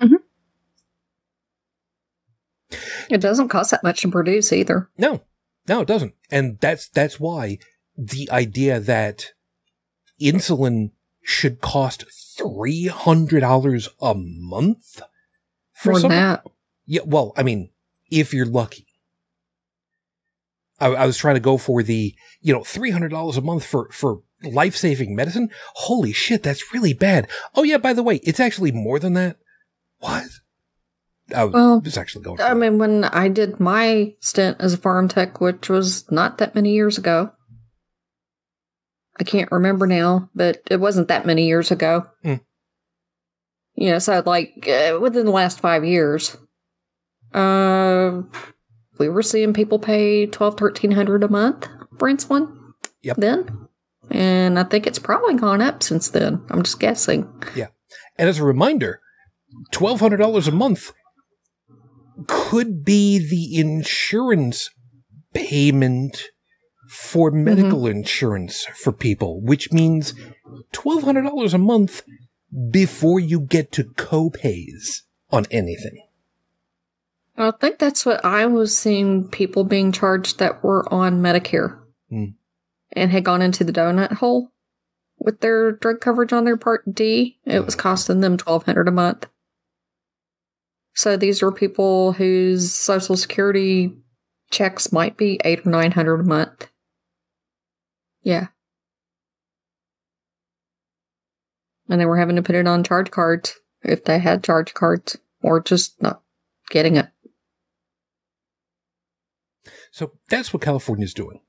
[0.02, 0.16] Mm-hmm.
[3.10, 4.90] It doesn't cost that much to produce either.
[4.98, 5.22] No,
[5.68, 6.14] no, it doesn't.
[6.32, 7.60] And that's, that's why
[7.98, 9.32] the idea that
[10.22, 10.92] insulin
[11.28, 12.06] should cost
[12.40, 15.02] $300 a month
[15.74, 16.44] for More than that.
[16.86, 17.70] Yeah, well, I mean,
[18.10, 18.88] if you're lucky.
[20.80, 24.22] I, I was trying to go for the, you know, $300 a month for, for
[24.42, 25.50] life-saving medicine.
[25.74, 27.28] Holy shit, that's really bad.
[27.56, 29.36] Oh yeah, by the way, it's actually more than that.
[30.00, 30.28] What?
[31.36, 32.56] I was Well, just actually going I it.
[32.56, 36.74] mean, when I did my stint as a pharm tech, which was not that many
[36.74, 37.34] years ago,
[39.20, 42.08] I can't remember now, but it wasn't that many years ago.
[43.76, 46.36] You know, so like uh, within the last five years,
[47.34, 48.22] uh,
[48.98, 51.68] we were seeing people pay twelve, thirteen hundred a month
[52.00, 52.56] for insulin.
[53.04, 53.18] Yep.
[53.18, 53.68] Then,
[54.10, 56.44] and I think it's probably gone up since then.
[56.50, 57.32] I'm just guessing.
[57.56, 57.68] Yeah,
[58.18, 59.00] and as a reminder,
[59.74, 60.92] $1,200 a month
[62.26, 64.70] could be the insurance
[65.34, 66.32] payment
[66.88, 70.14] for medical insurance for people, which means
[70.74, 72.04] $1,200 a month
[72.70, 76.04] before you get to copays on anything.
[77.38, 81.78] I think that's what I was seeing people being charged that were on Medicare
[82.10, 82.26] Hmm.
[82.94, 84.52] and had gone into the donut hole
[85.20, 87.38] with their drug coverage on their Part D.
[87.46, 89.28] It was costing them twelve hundred a month.
[90.96, 93.94] So these are people whose Social Security
[94.50, 96.70] checks might be eight or nine hundred a month.
[98.28, 98.48] Yeah.
[101.88, 105.18] And they were having to put it on charge cards if they had charge cards
[105.42, 106.22] or just not
[106.70, 107.08] getting it.
[109.92, 111.40] So that's what California is doing.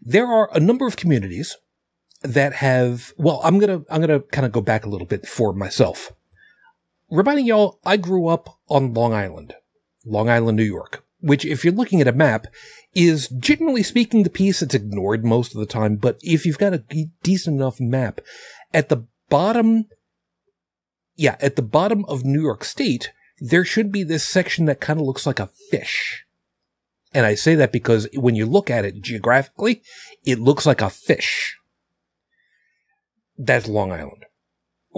[0.00, 1.54] There are a number of communities
[2.22, 5.06] that have, well, I'm going to, I'm going to kind of go back a little
[5.06, 6.14] bit for myself.
[7.10, 9.52] Reminding y'all, I grew up on Long Island,
[10.06, 12.46] Long Island, New York, which if you're looking at a map
[12.94, 15.96] is generally speaking the piece that's ignored most of the time.
[15.96, 16.84] But if you've got a
[17.22, 18.20] decent enough map
[18.72, 19.86] at the bottom,
[21.16, 25.00] yeah, at the bottom of New York State, there should be this section that kind
[25.00, 26.24] of looks like a fish.
[27.14, 29.82] And I say that because when you look at it geographically,
[30.24, 31.56] it looks like a fish.
[33.36, 34.24] That's Long Island.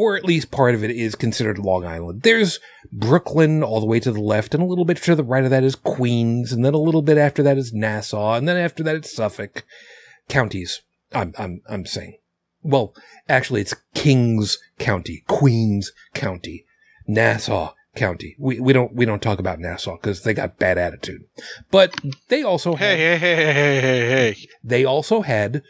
[0.01, 2.23] Or at least part of it is considered Long Island.
[2.23, 2.59] There's
[2.91, 5.51] Brooklyn all the way to the left, and a little bit to the right of
[5.51, 8.83] that is Queens, and then a little bit after that is Nassau, and then after
[8.83, 9.63] that it's Suffolk.
[10.27, 10.81] Counties,
[11.13, 12.17] I'm, I'm, I'm saying.
[12.63, 12.95] Well,
[13.29, 16.65] actually it's Kings County, Queens County,
[17.07, 18.37] Nassau County.
[18.39, 21.25] We, we don't, we don't talk about Nassau because they got bad attitude.
[21.71, 21.95] But
[22.29, 24.47] they also had Hey, hey, hey, hey, hey, hey, hey.
[24.65, 25.63] they also had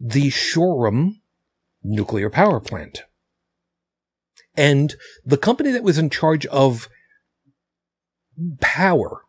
[0.00, 1.20] the Shoreham
[1.82, 3.02] nuclear power plant.
[4.56, 4.94] And
[5.24, 6.88] the company that was in charge of
[8.60, 9.22] power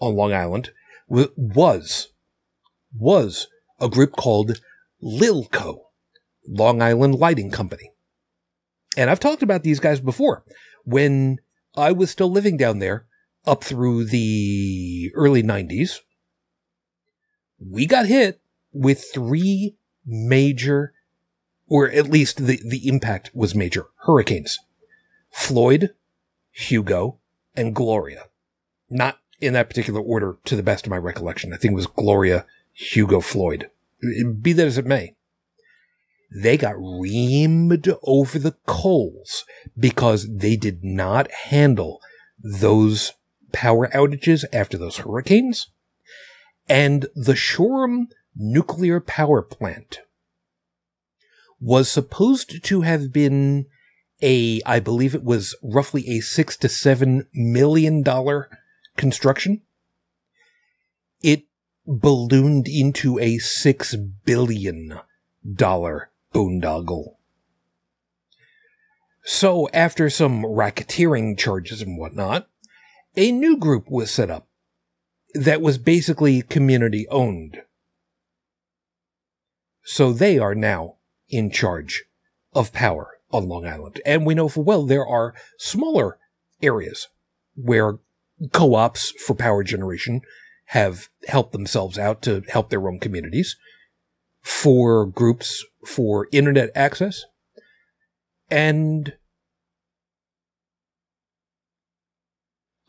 [0.00, 0.70] on Long Island
[1.08, 2.08] was,
[2.94, 3.48] was
[3.80, 4.60] a group called
[5.02, 5.80] Lilco,
[6.46, 7.92] Long Island Lighting Company.
[8.96, 10.44] And I've talked about these guys before.
[10.84, 11.38] When
[11.76, 13.06] I was still living down there
[13.46, 16.00] up through the early 90s,
[17.58, 18.40] we got hit
[18.72, 19.76] with three
[20.06, 20.92] major,
[21.66, 24.58] or at least the, the impact was major hurricanes.
[25.30, 25.94] Floyd,
[26.50, 27.18] Hugo,
[27.54, 28.24] and Gloria.
[28.90, 31.52] Not in that particular order to the best of my recollection.
[31.52, 33.70] I think it was Gloria, Hugo, Floyd.
[34.40, 35.14] Be that as it may.
[36.30, 39.44] They got reamed over the coals
[39.78, 42.00] because they did not handle
[42.38, 43.14] those
[43.52, 45.70] power outages after those hurricanes.
[46.68, 50.00] And the Shoreham nuclear power plant
[51.60, 53.66] was supposed to have been
[54.22, 58.48] a, I believe it was roughly a six to seven million dollar
[58.96, 59.62] construction.
[61.22, 61.44] It
[61.86, 63.94] ballooned into a six
[64.24, 64.98] billion
[65.54, 67.14] dollar boondoggle.
[69.22, 72.48] So after some racketeering charges and whatnot,
[73.16, 74.46] a new group was set up
[75.34, 77.62] that was basically community owned.
[79.84, 80.96] So they are now
[81.28, 82.04] in charge
[82.54, 84.00] of power on Long Island.
[84.06, 86.18] And we know for well there are smaller
[86.62, 87.08] areas
[87.54, 87.98] where
[88.52, 90.20] co-ops for power generation
[90.66, 93.56] have helped themselves out to help their own communities
[94.42, 97.24] for groups for internet access
[98.50, 99.14] and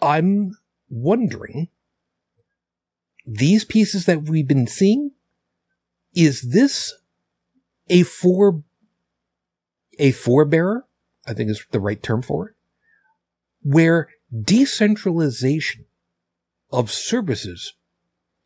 [0.01, 0.57] I'm
[0.89, 1.69] wondering
[3.25, 5.11] these pieces that we've been seeing
[6.15, 6.93] is this
[7.89, 8.63] a for
[9.99, 10.83] a forebearer
[11.27, 12.55] i think is the right term for it
[13.61, 14.09] where
[14.43, 15.85] decentralization
[16.71, 17.73] of services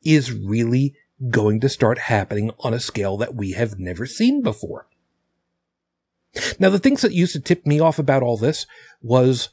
[0.03, 0.95] is really
[1.29, 4.87] going to start happening on a scale that we have never seen before.
[6.59, 8.65] Now the things that used to tip me off about all this
[9.01, 9.49] was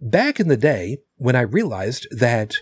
[0.00, 2.56] back in the day when i realized that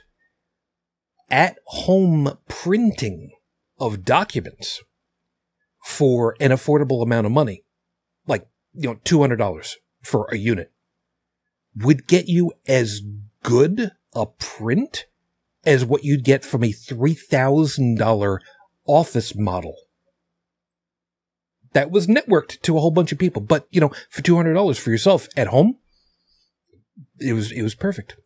[1.30, 3.32] at home printing
[3.78, 4.82] of documents
[5.82, 7.64] for an affordable amount of money,
[8.74, 10.72] you know, $200 for a unit,
[11.76, 13.00] would get you as
[13.42, 15.06] good a print
[15.64, 18.38] as what you'd get from a $3,000
[18.86, 19.76] office model.
[21.72, 24.90] That was networked to a whole bunch of people, but you know, for $200 for
[24.90, 25.78] yourself at home,
[27.18, 28.16] it was, it was perfect.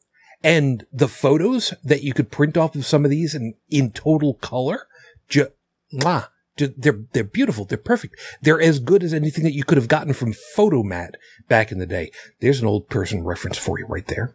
[0.43, 4.35] And the photos that you could print off of some of these in, in total
[4.35, 4.87] color,
[5.29, 5.53] ju-
[5.93, 7.65] mwah, they're, they're beautiful.
[7.65, 8.19] They're perfect.
[8.41, 11.15] They're as good as anything that you could have gotten from Fotomat
[11.49, 12.11] back in the day.
[12.41, 14.35] There's an old person reference for you right there.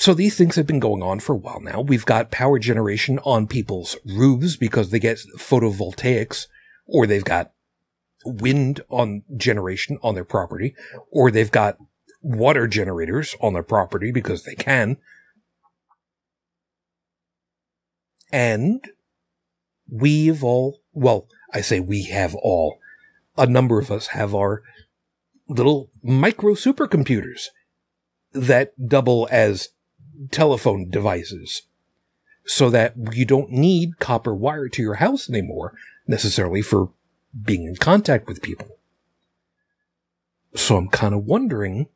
[0.00, 1.80] So these things have been going on for a while now.
[1.80, 6.46] We've got power generation on people's roofs because they get photovoltaics
[6.86, 7.52] or they've got
[8.24, 10.76] wind on generation on their property
[11.10, 11.78] or they've got
[12.22, 14.98] water generators on their property because they can.
[18.32, 18.84] And
[19.90, 22.78] we've all, well, I say we have all,
[23.36, 24.62] a number of us have our
[25.48, 27.46] little micro supercomputers
[28.32, 29.70] that double as
[30.30, 31.62] telephone devices
[32.44, 35.74] so that you don't need copper wire to your house anymore
[36.06, 36.90] necessarily for
[37.44, 38.78] being in contact with people.
[40.54, 41.88] So I'm kind of wondering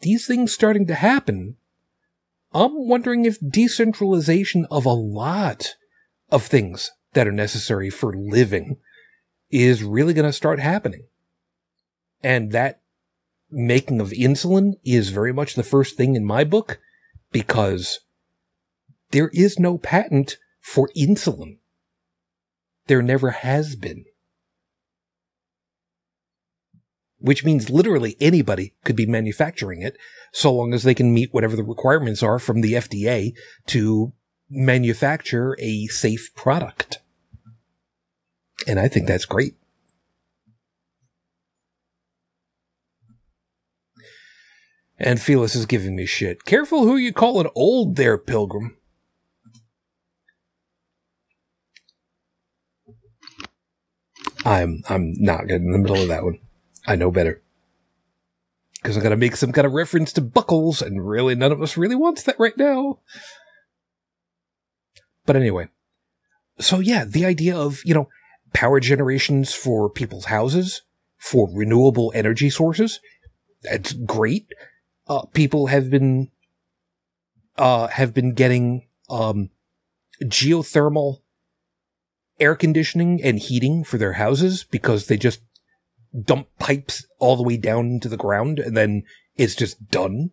[0.00, 1.56] these things starting to happen,
[2.56, 5.74] I'm wondering if decentralization of a lot
[6.30, 8.78] of things that are necessary for living
[9.50, 11.06] is really going to start happening.
[12.22, 12.80] And that
[13.50, 16.78] making of insulin is very much the first thing in my book
[17.30, 18.00] because
[19.10, 21.58] there is no patent for insulin.
[22.86, 24.05] There never has been
[27.26, 29.96] which means literally anybody could be manufacturing it
[30.32, 33.34] so long as they can meet whatever the requirements are from the FDA
[33.66, 34.12] to
[34.48, 36.98] manufacture a safe product.
[38.68, 39.56] And I think that's great.
[44.98, 46.44] And Felix is giving me shit.
[46.44, 48.76] Careful who you call an old there, Pilgrim.
[54.44, 56.38] I'm I'm not getting in the middle of that one.
[56.86, 57.42] I know better.
[58.74, 61.62] Because I'm going to make some kind of reference to buckles, and really none of
[61.62, 63.00] us really wants that right now.
[65.24, 65.68] But anyway.
[66.58, 68.08] So yeah, the idea of, you know,
[68.54, 70.82] power generations for people's houses,
[71.18, 73.00] for renewable energy sources,
[73.62, 74.46] that's great.
[75.08, 76.30] Uh, people have been
[77.58, 79.50] uh, have been getting um,
[80.22, 81.20] geothermal
[82.38, 85.40] air conditioning and heating for their houses because they just
[86.24, 89.02] dump pipes all the way down into the ground and then
[89.36, 90.30] it's just done.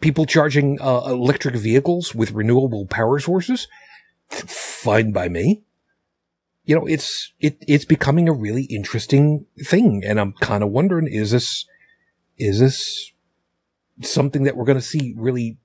[0.00, 3.68] People charging uh, electric vehicles with renewable power sources,
[4.28, 5.62] fine by me.
[6.64, 11.06] You know, it's it it's becoming a really interesting thing, and I'm kind of wondering
[11.06, 11.66] is this
[12.38, 13.12] is this
[14.00, 15.58] something that we're going to see really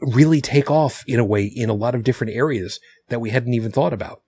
[0.00, 3.54] really take off in a way in a lot of different areas that we hadn't
[3.54, 4.22] even thought about.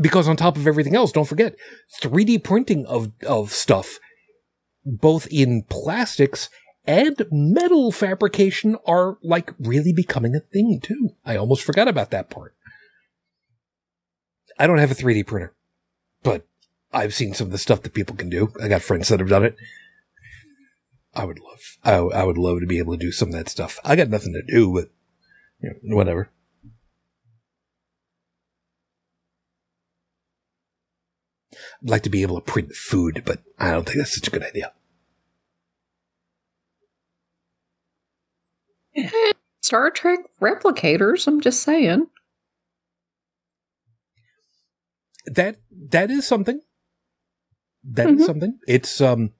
[0.00, 1.54] Because on top of everything else, don't forget
[2.02, 3.98] 3D printing of, of stuff,
[4.84, 6.48] both in plastics
[6.86, 11.10] and metal fabrication are like really becoming a thing too.
[11.24, 12.54] I almost forgot about that part.
[14.58, 15.54] I don't have a 3D printer,
[16.22, 16.46] but
[16.92, 18.52] I've seen some of the stuff that people can do.
[18.62, 19.56] I got friends that have done it.
[21.14, 23.48] I would love, I, I would love to be able to do some of that
[23.48, 23.78] stuff.
[23.84, 24.90] I got nothing to do, but
[25.60, 26.30] you know, whatever.
[31.54, 34.30] I'd like to be able to print food, but I don't think that's such a
[34.30, 34.72] good idea.
[39.60, 42.06] Star Trek replicators, I'm just saying.
[45.26, 45.56] That
[45.90, 46.60] that is something.
[47.82, 48.26] That is Mhm.
[48.26, 48.58] something.
[48.68, 49.32] It's um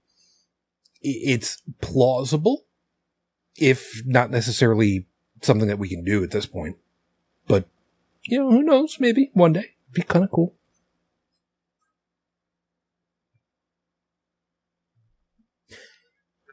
[1.02, 2.64] it's plausible
[3.56, 5.06] if not necessarily
[5.42, 6.76] something that we can do at this point.
[7.46, 7.68] But
[8.22, 9.74] you know, who knows, maybe one day.
[9.92, 10.54] Be kind of cool.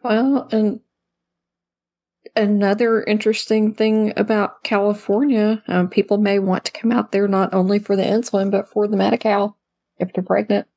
[0.04, 0.80] Well, and
[2.36, 7.80] another interesting thing about California, um, people may want to come out there not only
[7.80, 9.58] for the insulin, but for the Medi-Cal
[9.98, 10.68] if they're pregnant.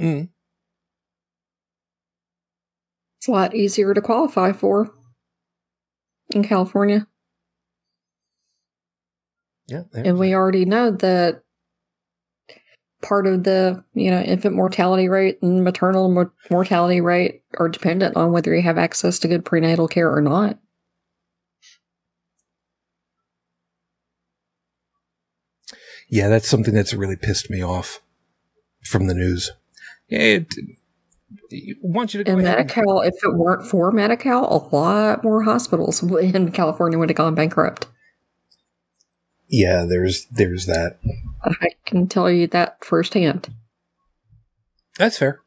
[0.00, 0.28] Mm.
[3.18, 4.92] It's a lot easier to qualify for
[6.30, 7.06] in California.
[9.68, 9.84] Yeah.
[9.94, 11.42] And we already know that
[13.02, 18.16] part of the, you know, infant mortality rate and maternal mo- mortality rate are dependent
[18.16, 20.58] on whether you have access to good prenatal care or not.
[26.08, 28.00] Yeah, that's something that's really pissed me off
[28.84, 29.50] from the news.
[30.08, 30.54] Yeah, it,
[31.52, 35.24] I want you to go And medical and- if it weren't for Medi-Cal, a lot
[35.24, 37.86] more hospitals in California would have gone bankrupt.
[39.52, 40.98] Yeah, there's there's that.
[41.44, 43.52] I can tell you that firsthand.
[44.96, 45.42] That's fair.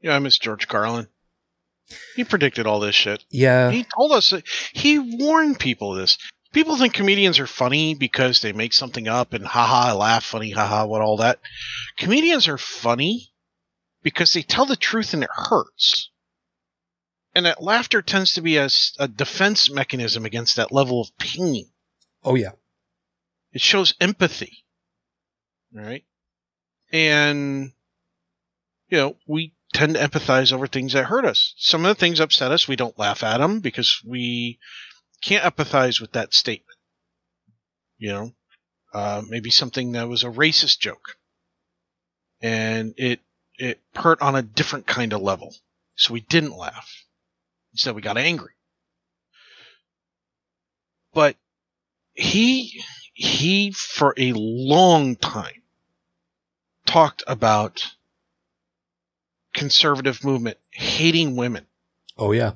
[0.00, 1.08] Yeah, I miss George Carlin.
[2.14, 3.24] He predicted all this shit.
[3.30, 3.72] Yeah.
[3.72, 4.32] He told us,
[4.72, 6.16] he warned people this.
[6.52, 10.86] People think comedians are funny because they make something up and haha, laugh, funny, haha,
[10.86, 11.40] what all that.
[11.98, 13.32] Comedians are funny
[14.02, 16.10] because they tell the truth and it hurts.
[17.34, 21.66] And that laughter tends to be a, a defense mechanism against that level of pain.
[22.26, 22.52] Oh yeah.
[23.52, 24.64] It shows empathy.
[25.72, 26.04] Right?
[26.92, 27.72] And,
[28.88, 31.54] you know, we tend to empathize over things that hurt us.
[31.56, 34.58] Some of the things upset us, we don't laugh at them because we
[35.22, 36.78] can't empathize with that statement.
[37.98, 38.34] You know,
[38.92, 41.16] uh, maybe something that was a racist joke.
[42.42, 43.20] And it,
[43.56, 45.54] it hurt on a different kind of level.
[45.96, 46.90] So we didn't laugh.
[47.72, 48.52] Instead, we got angry.
[51.14, 51.36] But
[52.16, 52.82] he
[53.14, 55.62] he for a long time
[56.86, 57.94] talked about
[59.54, 61.66] conservative movement hating women.
[62.18, 62.52] Oh yeah.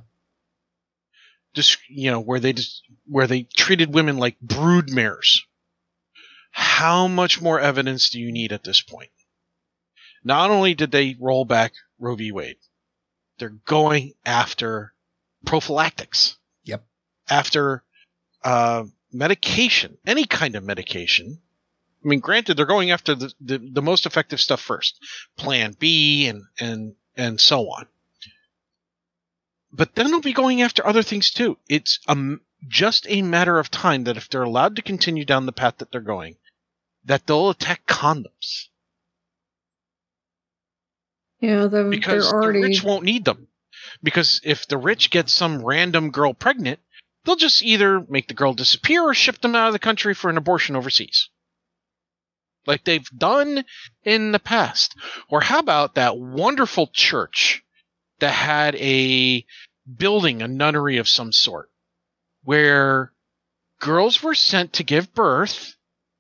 [1.55, 5.45] just you know where they just where they treated women like brood mares.
[6.53, 9.11] How much more evidence do you need at this point?
[10.25, 12.33] Not only did they roll back roe v.
[12.33, 12.57] Wade
[13.41, 14.93] they're going after
[15.45, 16.37] prophylactics.
[16.65, 16.85] Yep.
[17.29, 17.83] after
[18.45, 21.39] uh, medication any kind of medication
[22.05, 24.99] i mean granted they're going after the, the, the most effective stuff first
[25.37, 27.87] plan b and and and so on
[29.73, 31.57] but then they'll be going after other things too.
[31.69, 35.53] It's um, just a matter of time that if they're allowed to continue down the
[35.53, 36.37] path that they're going,
[37.05, 38.69] that they'll attack condoms
[41.41, 43.49] Yeah, the, because they're already the rich won't need them.
[44.03, 46.81] Because if the rich get some random girl pregnant,
[47.25, 50.31] they'll just either make the girl disappear or ship them out of the country for
[50.31, 51.29] an abortion overseas.
[52.67, 53.65] Like they've done
[54.05, 54.95] in the past.
[55.29, 57.63] Or how about that wonderful church
[58.19, 59.45] that had a
[59.97, 61.71] building, a nunnery of some sort,
[62.45, 63.13] where
[63.81, 65.75] girls were sent to give birth,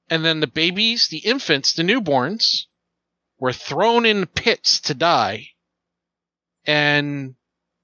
[0.08, 2.64] and then the babies, the infants, the newborns,
[3.38, 5.50] were thrown in pits to die
[6.66, 7.34] And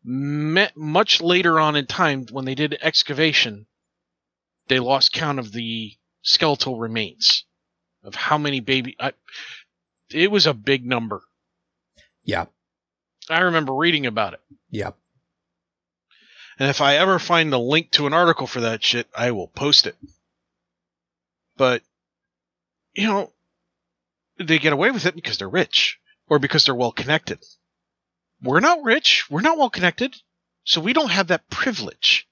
[0.06, 3.66] much later on in time, when they did excavation,
[4.68, 7.44] they lost count of the skeletal remains
[8.04, 8.96] of how many baby.
[9.00, 9.12] I,
[10.10, 11.22] it was a big number.
[12.24, 12.46] Yeah.
[13.28, 14.40] I remember reading about it.
[14.70, 14.90] Yeah.
[16.58, 19.48] And if I ever find the link to an article for that shit, I will
[19.48, 19.96] post it.
[21.56, 21.82] But,
[22.94, 23.32] you know,
[24.38, 25.98] they get away with it because they're rich
[26.28, 27.40] or because they're well connected.
[28.42, 29.30] We're not rich.
[29.30, 30.14] We're not well connected.
[30.64, 32.26] So we don't have that privilege.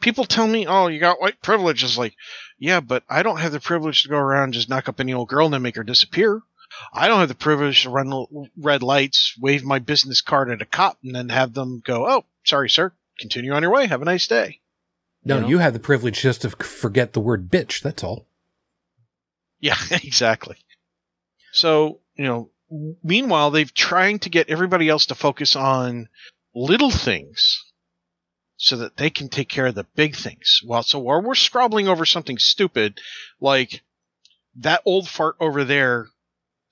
[0.00, 1.84] People tell me, oh, you got white privilege.
[1.84, 2.14] It's like,
[2.58, 5.12] yeah, but I don't have the privilege to go around and just knock up any
[5.12, 6.40] old girl and then make her disappear.
[6.92, 10.62] I don't have the privilege to run l- red lights, wave my business card at
[10.62, 12.92] a cop, and then have them go, oh, sorry, sir.
[13.18, 13.86] Continue on your way.
[13.86, 14.60] Have a nice day.
[15.24, 15.48] No, You know?
[15.48, 17.82] you have the privilege just to forget the word bitch.
[17.82, 18.26] That's all.
[19.58, 20.56] Yeah, exactly.
[21.52, 22.50] So, you know,
[23.02, 26.08] meanwhile, they've trying to get everybody else to focus on
[26.54, 27.64] little things
[28.56, 30.60] so that they can take care of the big things.
[30.64, 33.00] Well, so while we're scrabbling over something stupid,
[33.40, 33.82] like
[34.56, 36.08] that old fart over there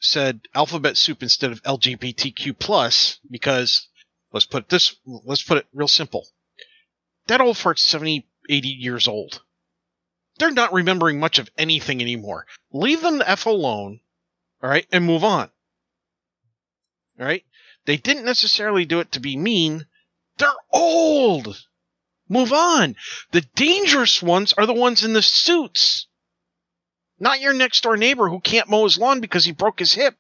[0.01, 3.89] said alphabet soup instead of LGBTQ plus because
[4.33, 6.27] let's put this, let's put it real simple.
[7.27, 9.43] That old fart's 70, 80 years old.
[10.39, 12.47] They're not remembering much of anything anymore.
[12.73, 14.01] Leave them the F alone,
[14.63, 15.51] all right, and move on.
[17.19, 17.45] Right?
[17.85, 19.87] They didn't necessarily do it to be mean.
[20.39, 21.65] They're old.
[22.29, 22.97] Move on.
[23.33, 26.07] The dangerous ones are the ones in the suits.
[27.19, 30.15] Not your next door neighbor who can't mow his lawn because he broke his hip.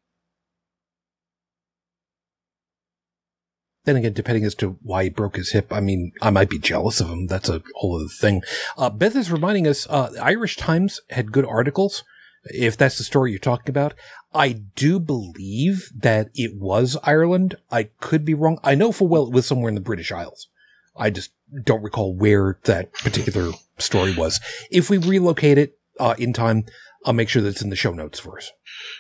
[3.85, 6.59] Then again, depending as to why he broke his hip, I mean, I might be
[6.59, 7.27] jealous of him.
[7.27, 8.43] That's a whole other thing.
[8.77, 12.05] Uh, Beth is reminding us, uh, Irish Times had good articles.
[12.45, 13.95] If that's the story you're talking about,
[14.35, 17.57] I do believe that it was Ireland.
[17.71, 18.59] I could be wrong.
[18.63, 20.49] I know for well it was somewhere in the British Isles.
[20.97, 21.31] I just
[21.65, 24.41] don't recall where that particular story was.
[24.71, 26.65] If we relocate it uh, in time,
[27.09, 28.53] I'll make sure that it's in the show notes for us.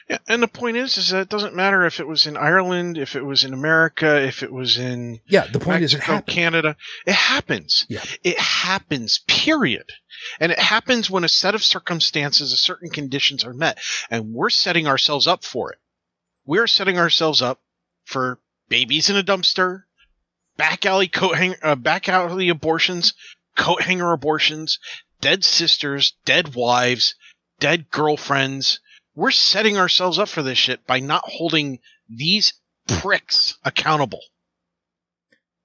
[0.08, 2.96] Yeah, and the point is, is that it doesn't matter if it was in Ireland,
[2.96, 6.12] if it was in America, if it was in Yeah, the point is it Mexico,
[6.14, 6.34] happened.
[6.34, 6.76] Canada.
[7.06, 7.84] It happens.
[7.86, 8.02] Yeah.
[8.24, 9.90] It happens, period.
[10.40, 13.78] And it happens when a set of circumstances, a certain conditions are met.
[14.10, 15.78] And we're setting ourselves up for it.
[16.46, 17.60] We're setting ourselves up
[18.06, 18.40] for
[18.70, 19.82] babies in a dumpster,
[20.56, 23.12] back alley coat hang, uh, back alley abortions,
[23.54, 24.78] coat hanger abortions,
[25.20, 27.14] dead sisters, dead wives,
[27.60, 28.80] dead girlfriends.
[29.14, 32.54] We're setting ourselves up for this shit by not holding these
[32.86, 34.20] pricks accountable.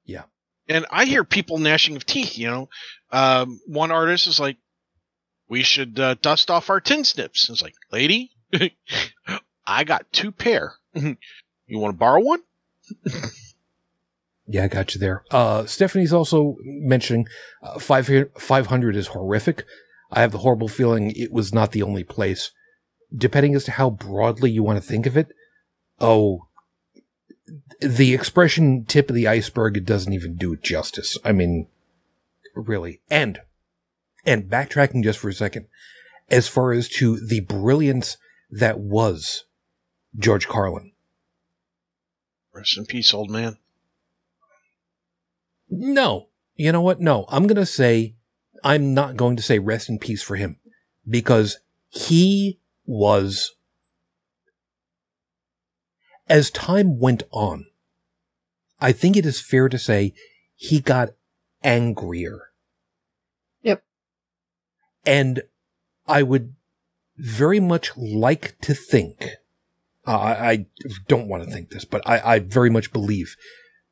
[0.05, 0.23] Yeah.
[0.67, 2.69] And I hear people gnashing of teeth, you know.
[3.11, 4.57] Um, one artist is like,
[5.49, 7.49] we should uh, dust off our tin snips.
[7.49, 8.31] It's like, lady,
[9.67, 10.73] I got two pair.
[10.93, 11.17] you
[11.67, 12.41] want to borrow one?
[14.47, 15.23] Yeah, I got you there.
[15.31, 17.27] Uh, Stephanie's also mentioning
[17.61, 19.63] uh, 500 500 is horrific.
[20.13, 22.51] I have the horrible feeling it was not the only place.
[23.15, 25.27] Depending as to how broadly you want to think of it,
[25.99, 26.47] oh,
[27.81, 31.17] the expression tip of the iceberg it doesn't even do it justice.
[31.25, 31.67] I mean,
[32.55, 33.01] really.
[33.09, 33.41] And,
[34.25, 35.65] and backtracking just for a second,
[36.29, 38.17] as far as to the brilliance
[38.49, 39.45] that was
[40.17, 40.91] George Carlin.
[42.53, 43.57] Rest in peace, old man.
[45.69, 46.27] No.
[46.55, 47.01] You know what?
[47.01, 47.25] No.
[47.29, 48.15] I'm going to say,
[48.63, 50.57] I'm not going to say rest in peace for him
[51.07, 51.59] because
[51.89, 53.53] he was,
[56.27, 57.65] as time went on,
[58.79, 60.13] I think it is fair to say
[60.55, 61.13] he got
[61.63, 62.51] angrier.
[63.61, 63.83] Yep.
[65.05, 65.43] And
[66.07, 66.55] I would
[67.17, 69.25] very much like to think,
[70.07, 70.65] uh, I, I
[71.07, 73.35] don't want to think this, but I, I very much believe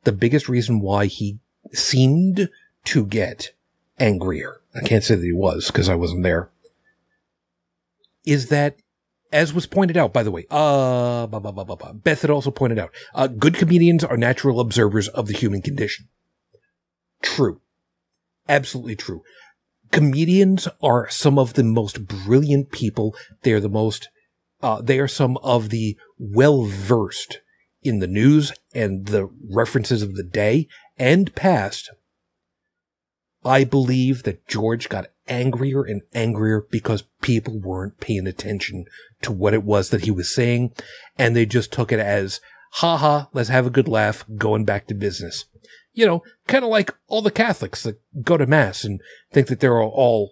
[0.03, 1.39] the biggest reason why he
[1.73, 2.49] seemed
[2.85, 3.51] to get
[4.01, 4.61] angrier.
[4.75, 6.49] I can't say that he was because I wasn't there.
[8.25, 8.77] Is that,
[9.31, 11.93] as was pointed out, by the way, uh, blah, blah, blah, blah, blah.
[11.93, 16.07] Beth had also pointed out, uh, good comedians are natural observers of the human condition.
[17.21, 17.61] True.
[18.49, 19.23] Absolutely true.
[19.91, 23.15] Comedians are some of the most brilliant people.
[23.43, 24.09] They are the most,
[24.61, 27.41] uh, they are some of the well versed
[27.83, 31.91] in the news and the references of the day and past,
[33.43, 38.85] I believe that George got angrier and angrier because people weren't paying attention
[39.21, 40.73] to what it was that he was saying,
[41.17, 42.39] and they just took it as,
[42.73, 45.45] ha ha, let's have a good laugh, going back to business.
[45.93, 49.59] You know, kind of like all the Catholics that go to Mass and think that
[49.59, 50.31] they're all,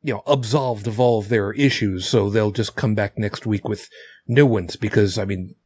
[0.00, 3.68] you know, absolved of all of their issues, so they'll just come back next week
[3.68, 3.88] with
[4.26, 5.56] new ones because, I mean,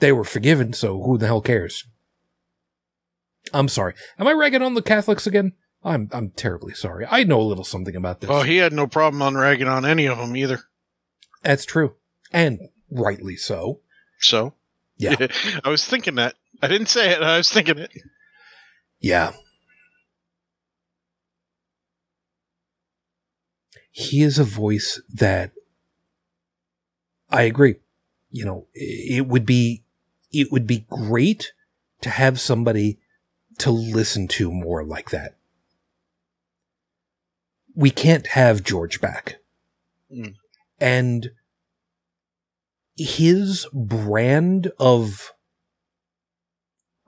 [0.00, 1.84] they were forgiven, so who the hell cares?
[3.54, 3.94] I'm sorry.
[4.18, 5.52] Am I ragging on the Catholics again?
[5.82, 7.06] I'm I'm terribly sorry.
[7.10, 8.30] I know a little something about this.
[8.30, 10.60] Oh, he had no problem on ragging on any of them either.
[11.42, 11.94] That's true,
[12.32, 12.60] and
[12.90, 13.80] rightly so.
[14.18, 14.54] So,
[14.98, 15.16] Yeah.
[15.64, 16.34] I was thinking that.
[16.62, 17.22] I didn't say it.
[17.22, 17.90] I was thinking it.
[18.98, 19.32] Yeah.
[23.90, 25.52] He is a voice that
[27.30, 27.76] I agree.
[28.30, 29.84] You know, it would be
[30.32, 31.52] it would be great
[32.02, 32.98] to have somebody
[33.58, 35.36] to listen to more like that.
[37.74, 39.36] We can't have George back.
[40.12, 40.34] Mm.
[40.80, 41.30] And
[42.96, 45.32] his brand of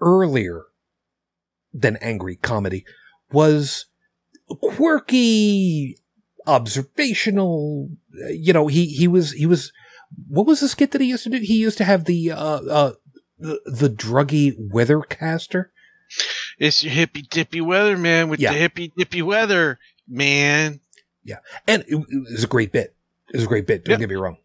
[0.00, 0.64] earlier
[1.72, 2.84] than angry comedy
[3.30, 3.86] was
[4.62, 5.96] quirky,
[6.46, 7.88] observational.
[8.24, 9.72] uh, You know, he, he was, he was,
[10.28, 11.38] what was the skit that he used to do?
[11.38, 12.92] He used to have the, uh, uh,
[13.38, 15.66] the, the druggy weathercaster.
[16.58, 18.52] It's your hippy dippy weather, man, with Yeah.
[18.52, 19.78] the hippy dippy weather,
[20.12, 20.80] man.
[21.24, 21.36] Yeah,
[21.66, 22.94] and it, it was a great bit.
[23.32, 23.84] It was a great bit.
[23.84, 23.98] Don't Yeah.
[23.98, 24.36] get me wrong.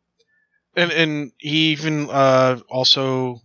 [0.75, 3.41] And and he even uh, also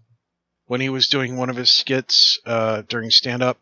[0.67, 3.59] when he was doing one of his skits uh, during stand up,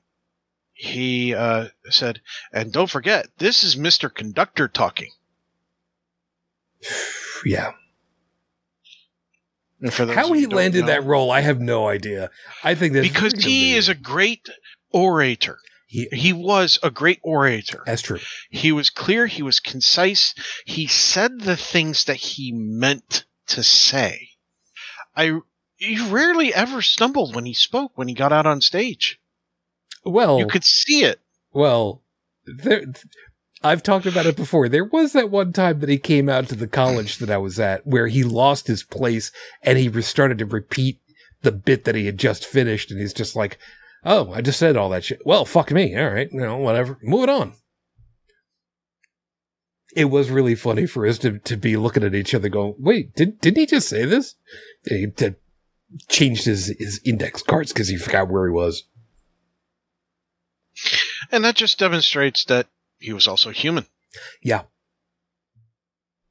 [0.73, 2.21] he uh, said,
[2.53, 5.11] "And don't forget, this is Mister Conductor talking."
[7.45, 7.73] Yeah.
[9.83, 9.95] How
[10.35, 12.31] he you who don't landed know- that role, I have no idea.
[12.63, 14.47] I think that's because he is a great
[14.91, 15.59] orator.
[15.91, 17.83] He, He was a great orator.
[17.85, 18.21] that's true.
[18.49, 19.27] He was clear.
[19.27, 20.35] He was concise.
[20.65, 24.29] He said the things that he meant to say.
[25.17, 25.41] I
[25.77, 29.19] he rarely ever stumbled when he spoke when he got out on stage.
[30.05, 31.21] Well, You could see it.
[31.53, 32.03] Well,
[32.47, 32.85] there,
[33.63, 34.69] I've talked about it before.
[34.69, 37.59] There was that one time that he came out to the college that I was
[37.59, 39.33] at where he lost his place
[39.63, 41.01] and he started to repeat
[41.43, 42.91] the bit that he had just finished.
[42.91, 43.59] And he's just like,
[44.05, 45.21] Oh, I just said all that shit.
[45.27, 45.97] Well, fuck me.
[45.97, 46.31] All right.
[46.33, 46.99] You know, whatever.
[47.03, 47.53] Move it on.
[49.95, 53.15] It was really funny for us to, to be looking at each other going, wait,
[53.15, 54.37] did, didn't he just say this?
[54.89, 55.35] And he to,
[56.09, 58.85] changed his, his index cards because he forgot where he was.
[61.33, 62.69] And that just demonstrates that
[63.01, 63.87] he was also human.
[64.43, 64.63] Yeah.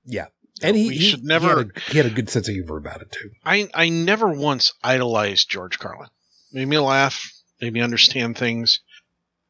[0.05, 0.27] Yeah.
[0.61, 2.53] And he, We he- should he never- had, a, he had a good sense of
[2.53, 3.31] humor about it too.
[3.45, 6.09] I, I never once idolized George Carlin.
[6.53, 7.31] Made me laugh,
[7.61, 8.79] made me understand things,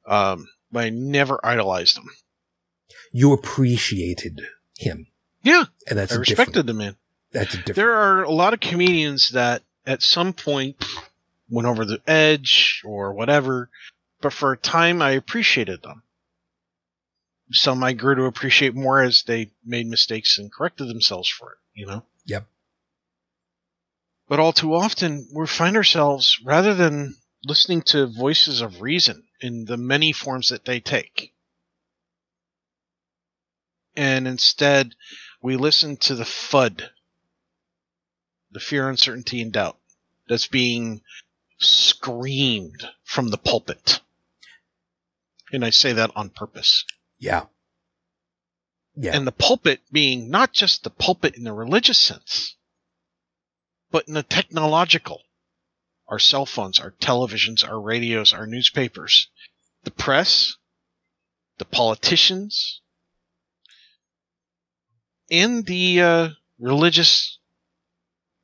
[0.07, 2.09] um, but I never idolized him.
[3.11, 4.41] You appreciated
[4.77, 5.07] him.
[5.43, 6.95] Yeah, And that's I respected the man.
[7.31, 7.75] that's a different.
[7.75, 10.83] There are a lot of comedians that at some point
[11.49, 13.69] went over the edge or whatever,
[14.21, 16.03] but for a time I appreciated them.
[17.51, 21.57] Some I grew to appreciate more as they made mistakes and corrected themselves for it,
[21.73, 22.03] you know?
[22.25, 22.45] Yep.
[24.27, 29.65] But all too often we find ourselves, rather than listening to voices of reason in
[29.65, 31.33] the many forms that they take,
[33.95, 34.95] and instead
[35.41, 36.89] we listen to the FUD,
[38.51, 39.77] the fear, uncertainty, and doubt
[40.27, 41.01] that's being
[41.59, 44.01] screamed from the pulpit.
[45.51, 46.85] And I say that on purpose.
[47.17, 47.45] yeah.
[48.95, 49.15] Yeah.
[49.15, 52.55] And the pulpit being not just the pulpit in the religious sense,
[53.91, 55.21] but in the technological.
[56.09, 59.29] Our cell phones, our televisions, our radios, our newspapers,
[59.83, 60.57] the press,
[61.59, 62.81] the politicians,
[65.29, 66.29] and the uh,
[66.59, 67.37] religious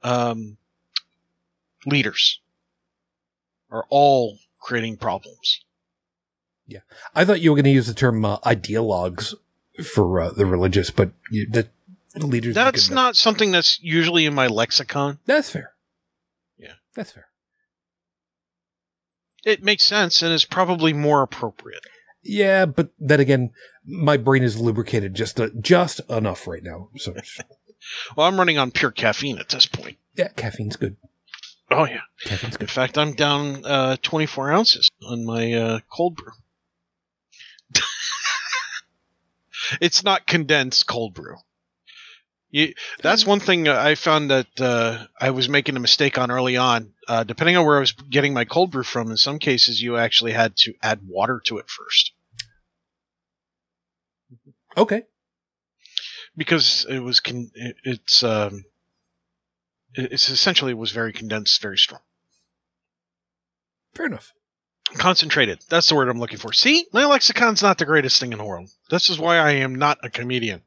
[0.03, 0.57] um,
[1.85, 2.39] leaders
[3.71, 5.61] are all creating problems.
[6.67, 6.79] Yeah,
[7.13, 9.33] I thought you were going to use the term uh, ideologues
[9.83, 11.67] for uh, the religious, but you, the,
[12.13, 12.55] the leaders.
[12.55, 15.19] That's not something that's usually in my lexicon.
[15.25, 15.73] That's fair.
[16.57, 16.73] Yeah.
[16.95, 17.27] That's fair.
[19.45, 21.83] It makes sense and is probably more appropriate.
[22.23, 23.51] Yeah, but then again,
[23.85, 26.89] my brain is lubricated just uh, just enough right now.
[26.97, 27.13] So
[28.17, 29.97] Well, I'm running on pure caffeine at this point.
[30.15, 30.97] yeah, caffeine's good.
[31.69, 32.01] Oh yeah.
[32.23, 32.63] Caffeine's good.
[32.63, 36.31] In fact, I'm down uh, 24 ounces on my uh, cold brew.
[39.81, 41.35] it's not condensed cold brew.
[42.55, 46.55] You, that's one thing I found that uh, I was making a mistake on early
[46.55, 46.93] on.
[47.05, 49.97] Uh, depending on where I was getting my cold brew from, in some cases you
[49.97, 52.13] actually had to add water to it first
[54.77, 55.03] Okay.
[56.37, 58.63] because it was con- it, it's um,
[59.93, 61.99] it- it's essentially was very condensed, very strong.
[63.95, 64.31] Fair enough.
[64.93, 65.59] Concentrated.
[65.67, 66.53] That's the word I'm looking for.
[66.53, 68.69] See, my lexicon's not the greatest thing in the world.
[68.89, 70.61] This is why I am not a comedian.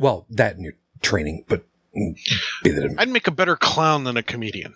[0.00, 0.72] Well, that and your
[1.02, 1.62] training, but
[1.94, 2.16] mm,
[2.64, 4.74] be that I'd make a better clown than a comedian.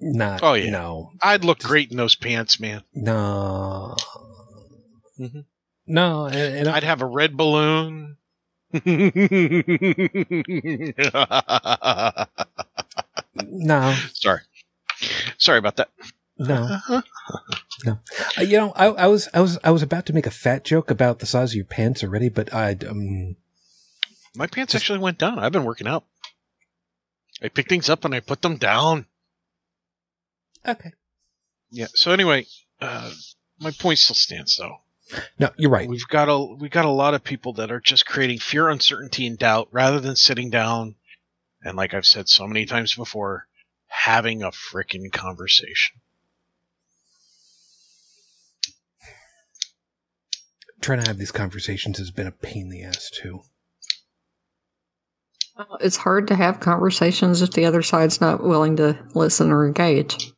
[0.00, 0.42] Not.
[0.42, 0.70] Oh, yeah.
[0.70, 1.12] No.
[1.22, 2.82] I'd look great in those pants, man.
[2.94, 3.94] No.
[5.18, 5.44] Mhm.
[5.86, 6.26] No.
[6.26, 8.16] And, and I, I'd have a red balloon.
[13.36, 13.94] no.
[14.14, 14.40] Sorry.
[15.36, 15.90] Sorry about that.
[17.84, 17.96] No.
[18.38, 20.64] Uh, you know, I, I was I was I was about to make a fat
[20.64, 23.36] joke about the size of your pants already, but I um
[24.34, 25.38] My pants Just- actually went down.
[25.38, 26.04] I've been working out.
[27.42, 29.06] I pick things up and I put them down.
[30.66, 30.92] okay.
[31.70, 31.88] Yeah.
[31.94, 32.46] So anyway,
[32.80, 33.10] uh,
[33.58, 34.78] my point still stands though.
[35.38, 35.88] No, you're right.
[35.88, 39.26] We've got a we've got a lot of people that are just creating fear, uncertainty,
[39.26, 40.96] and doubt rather than sitting down
[41.62, 43.48] and, like I've said so many times before,
[43.88, 46.00] having a freaking conversation.
[50.86, 53.40] Trying to have these conversations has been a pain in the ass too.
[55.80, 60.32] It's hard to have conversations if the other side's not willing to listen or engage.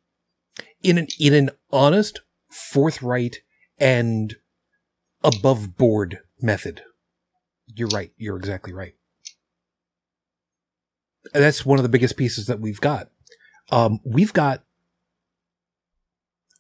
[0.83, 3.41] In an in an honest, forthright,
[3.79, 4.37] and
[5.23, 6.81] above board method.
[7.67, 8.13] You're right.
[8.17, 8.95] You're exactly right.
[11.35, 13.11] And that's one of the biggest pieces that we've got.
[13.71, 14.65] Um, we've got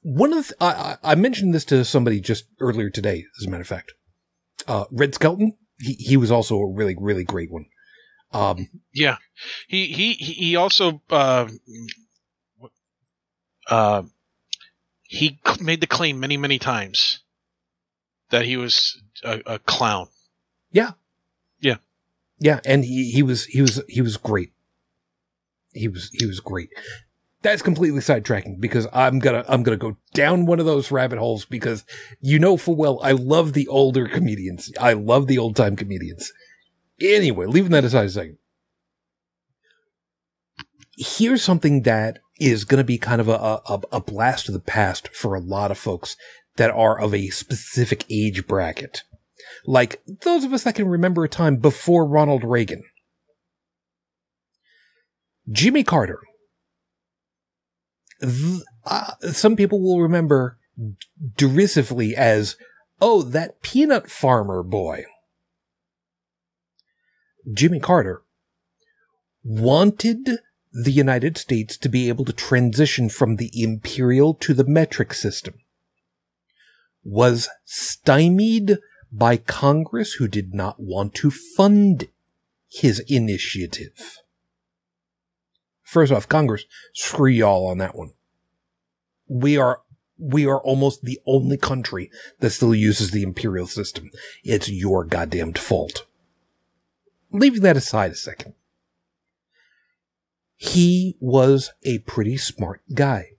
[0.09, 3.51] one of the, I, I I mentioned this to somebody just earlier today, as a
[3.51, 3.93] matter of fact.
[4.67, 7.67] Uh, Red Skelton, he, he was also a really, really great one.
[8.33, 9.17] Um, Yeah,
[9.69, 11.49] he he he he also uh,
[13.69, 14.03] uh,
[15.03, 17.21] he made the claim many many times
[18.31, 20.09] that he was a, a clown.
[20.71, 20.93] Yeah,
[21.61, 21.77] yeah,
[22.39, 24.53] yeah, and he, he was he was he was great.
[25.73, 26.71] He was he was great.
[27.49, 31.47] That's completely sidetracking because I'm gonna I'm gonna go down one of those rabbit holes
[31.47, 31.83] because
[32.21, 34.71] you know full well I love the older comedians.
[34.79, 36.31] I love the old time comedians.
[37.01, 38.37] Anyway, leaving that aside a second.
[40.99, 45.09] Here's something that is gonna be kind of a, a, a blast of the past
[45.17, 46.17] for a lot of folks
[46.57, 49.05] that are of a specific age bracket
[49.65, 52.83] like those of us that can remember a time before Ronald Reagan.
[55.51, 56.21] Jimmy Carter.
[58.21, 60.59] Th- uh, some people will remember
[61.37, 62.57] derisively as,
[63.01, 65.05] oh, that peanut farmer boy.
[67.53, 68.23] Jimmy Carter
[69.43, 70.41] wanted
[70.73, 75.55] the United States to be able to transition from the imperial to the metric system.
[77.03, 78.79] Was stymied
[79.11, 82.09] by Congress who did not want to fund
[82.69, 84.19] his initiative.
[85.89, 88.11] First off, Congress, screw y'all on that one.
[89.27, 89.81] We are,
[90.19, 92.11] we are almost the only country
[92.41, 94.11] that still uses the imperial system.
[94.45, 96.05] It's your goddamned fault.
[97.33, 98.53] Leaving that aside a second.
[100.57, 103.31] He was a pretty smart guy.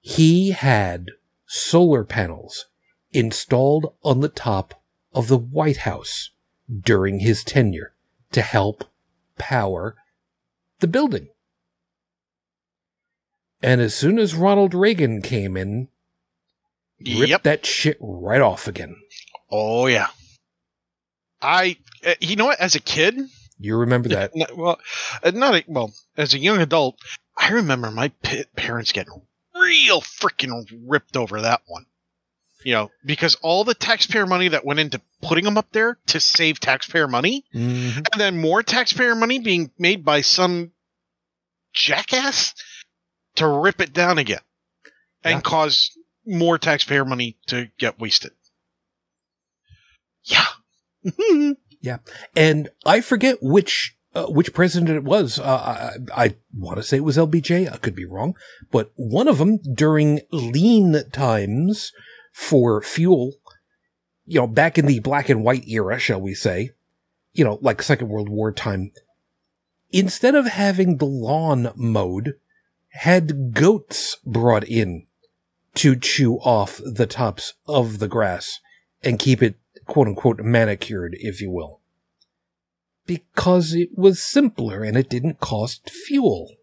[0.00, 1.10] He had
[1.46, 2.66] solar panels
[3.10, 4.80] installed on the top
[5.12, 6.30] of the White House
[6.72, 7.92] during his tenure
[8.30, 8.84] to help
[9.36, 9.96] power
[10.84, 11.28] the building.
[13.62, 15.88] And as soon as Ronald Reagan came in,
[17.00, 17.42] ripped Yep.
[17.44, 18.96] that shit right off again.
[19.50, 20.08] Oh yeah.
[21.40, 22.60] I uh, you know what?
[22.60, 23.18] As a kid,
[23.58, 24.32] You remember that?
[24.54, 24.78] well,
[25.22, 26.96] uh, not a, well as a young adult,
[27.38, 29.22] I remember my p- parents getting
[29.54, 31.86] real freaking ripped over that one.
[32.64, 36.20] You know, because all the taxpayer money that went into putting them up there to
[36.20, 37.96] save taxpayer money, Mhm.
[38.12, 40.72] and then more taxpayer money being made by some
[41.74, 42.54] jackass
[43.36, 44.40] to rip it down again
[45.22, 45.40] and Yeah.
[45.42, 45.90] cause
[46.26, 48.32] more taxpayer money to get wasted.
[50.24, 50.46] Yeah.
[51.80, 51.98] Yeah.
[52.34, 55.38] And I forget which uh, which president it was.
[55.38, 57.70] Uh, I, I want to say it was LBJ.
[57.70, 58.36] I could be wrong,
[58.70, 61.92] but one of them during lean times
[62.32, 63.32] for fuel,
[64.24, 66.70] you know, back in the black and white era, shall we say,
[67.34, 68.92] you know, like Second World War time,
[69.94, 72.34] instead of having the lawn mowed,
[72.88, 75.06] had goats brought in
[75.74, 78.60] to chew off the tops of the grass
[79.02, 79.54] and keep it
[79.86, 81.80] quote unquote manicured, if you will.
[83.06, 86.56] Because it was simpler and it didn't cost fuel.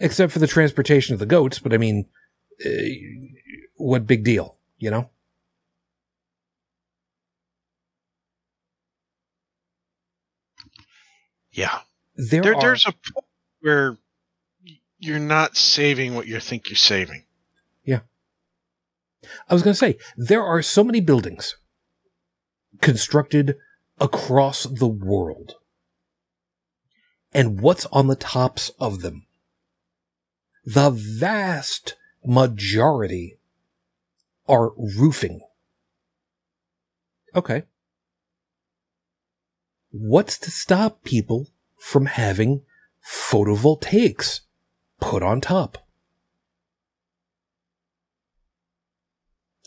[0.00, 2.06] Except for the transportation of the goats, but I mean,
[2.64, 2.68] uh,
[3.76, 5.10] what big deal, you know?
[11.56, 11.80] Yeah.
[12.16, 13.26] There, there, are, there's a point
[13.60, 13.98] where
[14.98, 17.24] you're not saving what you think you're saving.
[17.84, 18.00] Yeah.
[19.48, 21.56] I was going to say, there are so many buildings
[22.80, 23.56] constructed
[23.98, 25.54] across the world.
[27.32, 29.26] And what's on the tops of them?
[30.66, 31.94] the vast
[32.24, 33.38] majority
[34.48, 35.40] are roofing.
[37.34, 37.62] Okay.
[39.98, 42.62] What's to stop people from having
[43.02, 44.40] photovoltaics
[45.00, 45.78] put on top?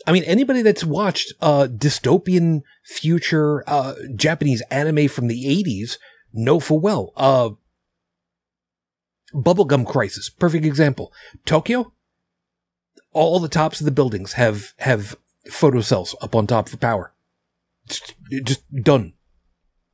[0.06, 5.98] I mean, anybody that's watched uh, dystopian future uh, Japanese anime from the 80s
[6.32, 7.12] know full well.
[7.16, 7.50] Uh,
[9.34, 11.12] Bubblegum Crisis, perfect example.
[11.44, 11.92] Tokyo,
[13.12, 15.16] all the tops of the buildings have have
[15.48, 17.12] photocells up on top for power.
[17.86, 18.14] Just,
[18.44, 19.14] just done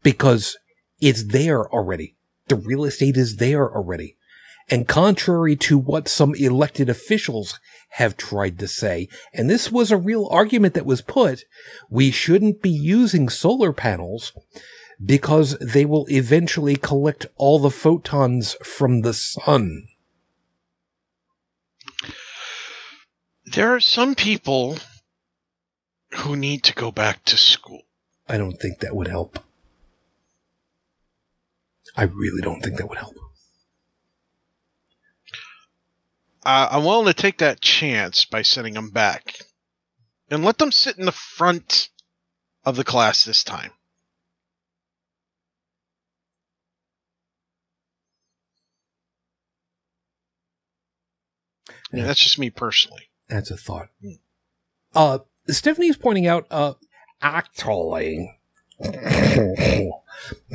[0.06, 0.56] because
[1.00, 2.14] it's there already.
[2.46, 4.16] The real estate is there already.
[4.70, 9.96] And contrary to what some elected officials have tried to say, and this was a
[9.96, 11.42] real argument that was put,
[11.90, 14.32] we shouldn't be using solar panels
[15.04, 19.88] because they will eventually collect all the photons from the sun.
[23.44, 24.78] There are some people
[26.18, 27.82] who need to go back to school.
[28.28, 29.40] I don't think that would help.
[31.96, 33.14] I really don't think that would help.
[36.44, 39.34] Uh, I'm willing to take that chance by sending them back.
[40.30, 41.88] And let them sit in the front
[42.64, 43.70] of the class this time.
[51.92, 53.04] Yeah, that's just me personally.
[53.28, 53.88] That's a thought.
[54.94, 56.74] Uh, Stephanie's pointing out, uh,
[57.22, 58.35] actually,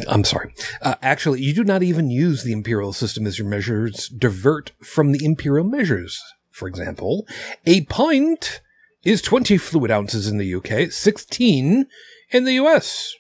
[0.07, 0.53] I'm sorry.
[0.81, 5.11] Uh, actually, you do not even use the imperial system as your measures divert from
[5.11, 6.21] the imperial measures.
[6.49, 7.25] For example,
[7.65, 8.61] a pint
[9.03, 11.87] is 20 fluid ounces in the UK, 16
[12.31, 13.15] in the US.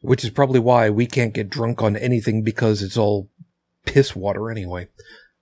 [0.00, 3.28] Which is probably why we can't get drunk on anything because it's all
[3.86, 4.88] piss water anyway.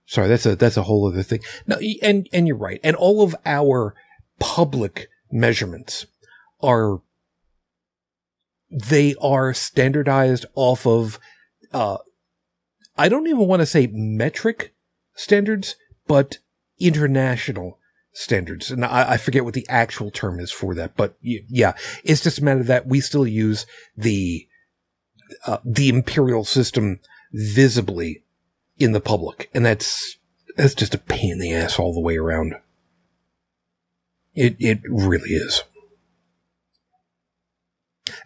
[0.07, 1.41] Sorry, that's a that's a whole other thing.
[1.67, 2.79] No, and and you're right.
[2.83, 3.95] And all of our
[4.39, 6.05] public measurements
[6.61, 7.01] are
[8.69, 11.19] they are standardized off of
[11.73, 11.97] uh
[12.97, 14.73] I don't even want to say metric
[15.15, 15.75] standards,
[16.07, 16.37] but
[16.79, 17.79] international
[18.13, 18.71] standards.
[18.71, 22.39] And I, I, forget what the actual term is for that, but yeah, it's just
[22.39, 23.65] a matter that we still use
[23.97, 24.47] the
[25.45, 26.99] uh, the imperial system
[27.33, 28.23] visibly
[28.77, 30.17] in the public, and that's
[30.55, 32.55] that's just a pain in the ass all the way around.
[34.33, 35.63] It it really is.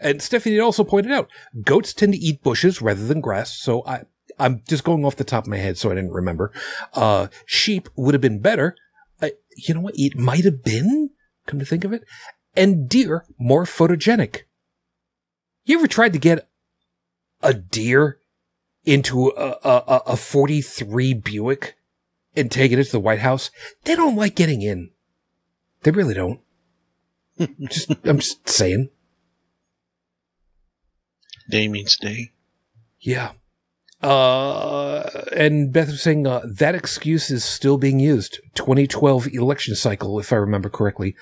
[0.01, 1.29] And Stephanie also pointed out
[1.63, 4.03] goats tend to eat bushes rather than grass, so I
[4.39, 6.51] I'm just going off the top of my head, so I didn't remember.
[6.93, 8.75] Uh, sheep would have been better.
[9.21, 9.95] Uh, you know what?
[9.97, 11.09] It might have been,
[11.45, 12.05] come to think of it.
[12.55, 14.43] And deer more photogenic.
[15.65, 16.49] You ever tried to get
[17.41, 18.19] a deer
[18.85, 21.75] into a, a, a 43 Buick
[22.35, 23.51] and taking it to the White House,
[23.83, 24.91] they don't like getting in.
[25.83, 26.39] They really don't.
[27.69, 28.89] just, I'm just saying.
[31.49, 32.31] Day means day.
[32.99, 33.31] Yeah.
[34.01, 38.39] Uh, and Beth was saying uh, that excuse is still being used.
[38.55, 41.15] 2012 election cycle, if I remember correctly.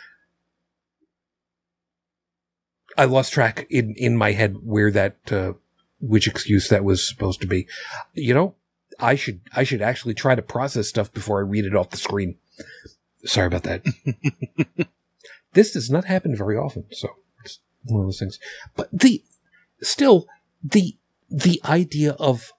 [2.97, 5.53] I lost track in, in my head where that uh,
[5.99, 7.67] which excuse that was supposed to be.
[8.13, 8.55] You know,
[8.99, 11.97] I should I should actually try to process stuff before I read it off the
[11.97, 12.37] screen.
[13.25, 13.85] Sorry about that.
[15.53, 17.09] this does not happen very often, so
[17.43, 18.39] it's one of those things.
[18.75, 19.23] But the
[19.81, 20.27] still
[20.63, 20.97] the
[21.29, 22.53] the idea of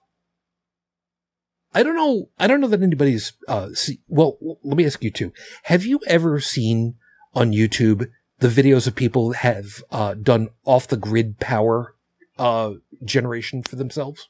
[1.73, 5.11] I don't know I don't know that anybody's uh see, well let me ask you
[5.11, 5.31] too.
[5.63, 6.95] Have you ever seen
[7.33, 8.09] on YouTube
[8.39, 11.95] the videos of people have uh, done off the grid power
[12.37, 12.73] uh,
[13.03, 14.29] generation for themselves?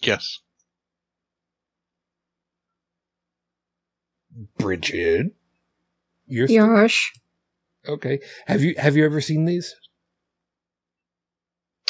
[0.00, 0.38] Yes.
[4.58, 5.32] Bridget,
[6.26, 7.12] you're Yosh.
[7.88, 8.20] okay.
[8.46, 9.74] Have you have you ever seen these?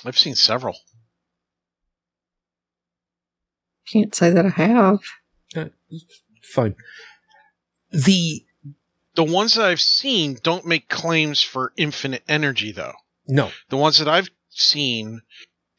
[0.04, 0.76] I've seen several.
[3.90, 5.00] Can't say that I have.
[5.56, 5.66] Uh,
[6.42, 6.74] fine.
[7.90, 8.44] The
[9.14, 12.92] the ones that I've seen don't make claims for infinite energy, though.
[13.26, 13.50] No.
[13.68, 15.22] The ones that I've seen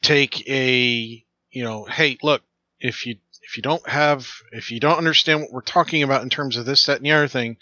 [0.02, 2.42] take a you know hey look
[2.78, 6.30] if you if you don't have if you don't understand what we're talking about in
[6.30, 7.56] terms of this that and the other thing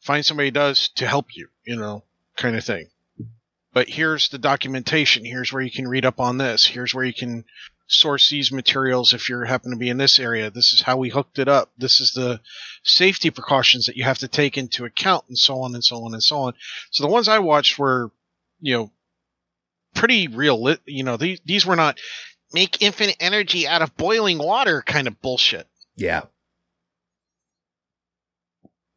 [0.00, 2.02] find somebody does to help you you know
[2.36, 2.88] kind of thing
[3.76, 7.14] but here's the documentation here's where you can read up on this here's where you
[7.14, 7.44] can
[7.88, 11.10] source these materials if you happen to be in this area this is how we
[11.10, 12.40] hooked it up this is the
[12.82, 16.14] safety precautions that you have to take into account and so on and so on
[16.14, 16.54] and so on
[16.90, 18.10] so the ones i watched were
[18.60, 18.90] you know
[19.96, 20.76] pretty real.
[20.84, 21.98] You know, these these were not
[22.52, 25.66] make infinite energy out of boiling water kind of bullshit.
[25.96, 26.22] Yeah.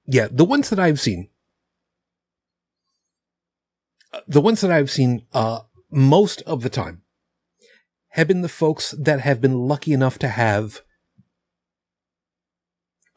[0.05, 1.29] Yeah, the ones that I've seen,
[4.27, 5.61] the ones that I've seen, uh,
[5.91, 7.01] most of the time
[8.09, 10.81] have been the folks that have been lucky enough to have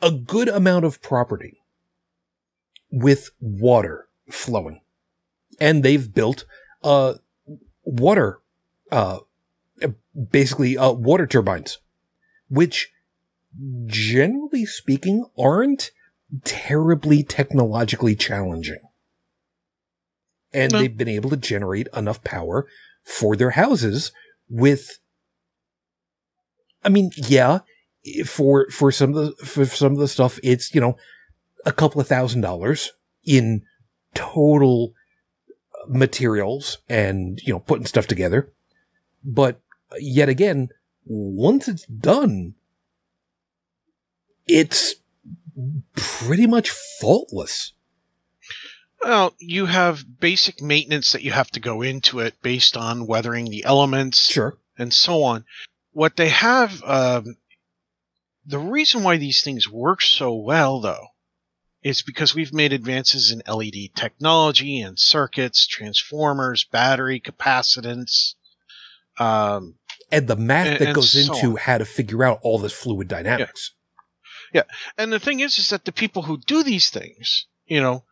[0.01, 1.63] a good amount of property
[2.91, 4.81] with water flowing.
[5.61, 6.45] And they've built,
[6.83, 7.15] uh,
[7.85, 8.41] water,
[8.91, 9.21] uh,
[10.31, 11.79] basically, uh, water turbines,
[12.49, 12.93] which
[13.87, 15.91] generally speaking aren't
[16.45, 18.81] terribly technologically challenging.
[20.55, 20.79] And No.
[20.79, 22.67] they've been able to generate enough power
[23.05, 24.13] for their houses
[24.49, 24.99] with
[26.85, 27.61] I mean, yeah,
[28.27, 30.97] for for some of the for some of the stuff it's, you know,
[31.65, 32.93] a couple of thousand dollars
[33.25, 33.63] in
[34.15, 34.93] total
[35.87, 38.53] materials and, you know, putting stuff together.
[39.25, 39.61] But
[39.99, 40.71] yet again,
[41.05, 42.55] once it's done,
[44.47, 44.97] it's
[45.95, 47.73] pretty much faultless.
[49.05, 53.47] Well, you have basic maintenance that you have to go into it based on weathering
[53.51, 54.57] the elements Sure.
[54.79, 55.45] and so on.
[55.93, 57.37] What they have, um,
[58.47, 61.09] the reason why these things work so well, though,
[61.83, 68.35] is because we've made advances in LED technology and circuits, transformers, battery capacitance.
[69.19, 69.79] Um,
[70.11, 71.57] And the math And- that and goes so into on.
[71.57, 73.73] how to figure out all this fluid dynamics.
[74.53, 74.65] Yeah.
[74.99, 78.05] And the thing is, is that the people who do these things, you know,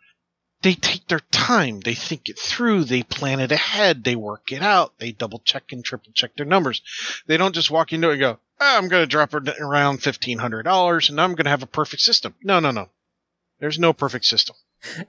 [0.62, 4.62] they take their time, they think it through, they plan it ahead, they work it
[4.62, 6.82] out, they double check and triple check their numbers.
[7.27, 10.39] They don't just walk into it and go, "Ah, I'm going to drop around fifteen
[10.39, 12.35] hundred dollars, and I'm going to have a perfect system.
[12.43, 12.89] No, no, no.
[13.59, 14.57] There's no perfect system.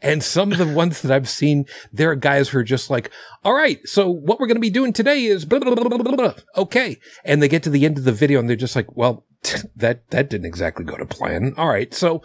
[0.02, 3.10] And some of the ones that I've seen, there are guys who are just like,
[3.46, 5.98] all right, so what we're going to be doing today is blah, blah, blah, blah,
[5.98, 6.34] blah, blah.
[6.58, 6.98] Okay.
[7.24, 9.26] And they get to the end of the video and they're just like, well,
[9.78, 11.54] that, that didn't exactly go to plan.
[11.58, 11.94] All right.
[11.94, 12.22] So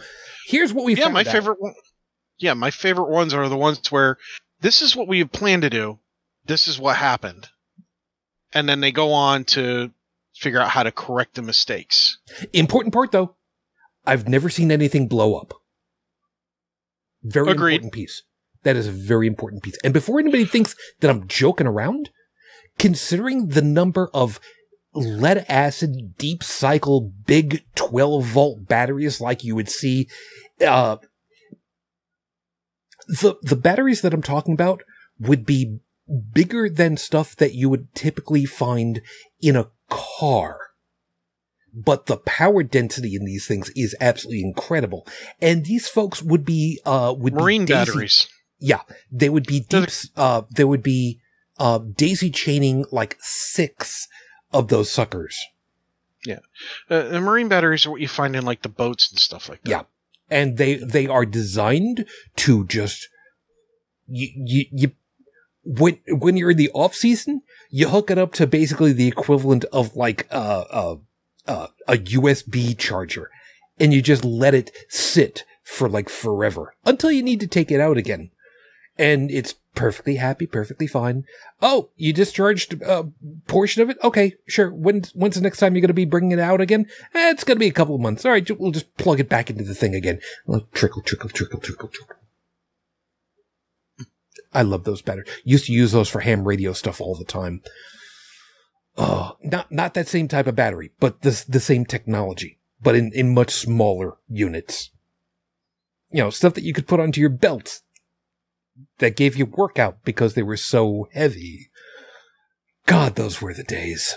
[0.47, 1.27] here's what we yeah, my out.
[1.27, 1.73] favorite one.
[2.37, 4.17] Yeah, my favorite ones are the ones where
[4.61, 5.99] this is what we had planned to do.
[6.45, 7.49] This is what happened.
[8.53, 9.91] And then they go on to
[10.35, 12.17] figure out how to correct the mistakes.
[12.53, 13.35] Important part though,
[14.05, 15.53] I've never seen anything blow up.
[17.23, 17.75] Very Agreed.
[17.75, 18.23] important piece.
[18.63, 19.77] That is a very important piece.
[19.83, 22.09] And before anybody thinks that I'm joking around,
[22.77, 24.39] considering the number of
[24.93, 30.07] lead acid deep cycle big 12 volt batteries like you would see,
[30.65, 30.97] uh,
[33.07, 34.83] the, the batteries that I'm talking about
[35.19, 35.79] would be
[36.33, 39.01] bigger than stuff that you would typically find
[39.41, 40.59] in a car
[41.77, 45.05] but the power density in these things is absolutely incredible.
[45.39, 48.27] And these folks would be uh would Marine be daisy, batteries.
[48.59, 48.81] Yeah,
[49.11, 49.89] they would be deep.
[50.15, 51.21] Uh, they would be
[51.59, 54.07] uh daisy chaining like six
[54.51, 55.37] of those suckers.
[56.89, 59.61] Uh, the marine batteries are what you find in like the boats and stuff like
[59.63, 59.69] that.
[59.69, 59.81] Yeah.
[60.29, 62.05] And they they are designed
[62.37, 63.07] to just
[64.07, 64.91] you you, you
[65.63, 69.65] when when you're in the off season, you hook it up to basically the equivalent
[69.65, 70.95] of like uh,
[71.45, 73.29] uh, a USB charger,
[73.79, 77.81] and you just let it sit for like forever until you need to take it
[77.81, 78.31] out again,
[78.97, 81.23] and it's perfectly happy, perfectly fine.
[81.61, 83.05] Oh, you discharged a
[83.47, 83.97] portion of it?
[84.03, 84.73] Okay, sure.
[84.73, 86.87] When when's the next time you're going to be bringing it out again?
[87.13, 88.25] Eh, it's going to be a couple of months.
[88.25, 90.19] All right, we'll just plug it back into the thing again.
[90.73, 92.15] Trickle, trickle, trickle, trickle, trickle.
[94.53, 95.29] I love those batteries.
[95.43, 97.61] Used to use those for ham radio stuff all the time.
[98.97, 103.11] Oh, not not that same type of battery, but the the same technology, but in
[103.13, 104.89] in much smaller units.
[106.09, 107.81] You know, stuff that you could put onto your belt
[108.99, 111.69] that gave you workout because they were so heavy.
[112.85, 114.15] God, those were the days.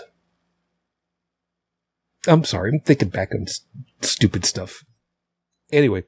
[2.27, 3.61] I'm sorry, I'm thinking back on s-
[4.01, 4.83] stupid stuff.
[5.71, 6.03] Anyway,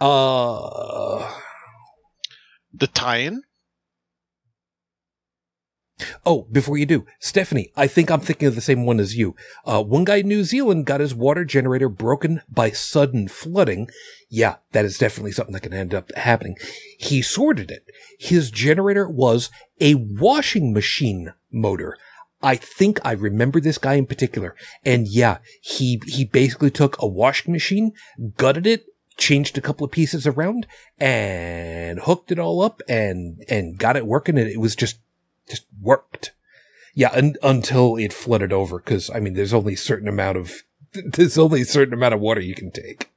[0.00, 1.40] uh,
[2.72, 3.42] The tie-in.
[6.26, 9.34] Oh, before you do, Stephanie, I think I'm thinking of the same one as you.
[9.64, 13.88] Uh, one guy in New Zealand got his water generator broken by sudden flooding.
[14.28, 16.56] Yeah, that is definitely something that can end up happening.
[16.98, 17.86] He sorted it.
[18.18, 19.48] His generator was
[19.80, 21.96] a washing machine motor.
[22.42, 24.54] I think I remember this guy in particular.
[24.84, 27.92] And yeah, he, he basically took a washing machine,
[28.36, 28.84] gutted it,
[29.16, 30.66] changed a couple of pieces around
[30.98, 34.36] and hooked it all up and, and got it working.
[34.36, 34.98] And it was just
[35.48, 36.32] just worked.
[36.94, 40.62] Yeah, un- until it flooded over, because I mean, there's only a certain amount of
[40.92, 43.10] there's only a certain amount of water you can take.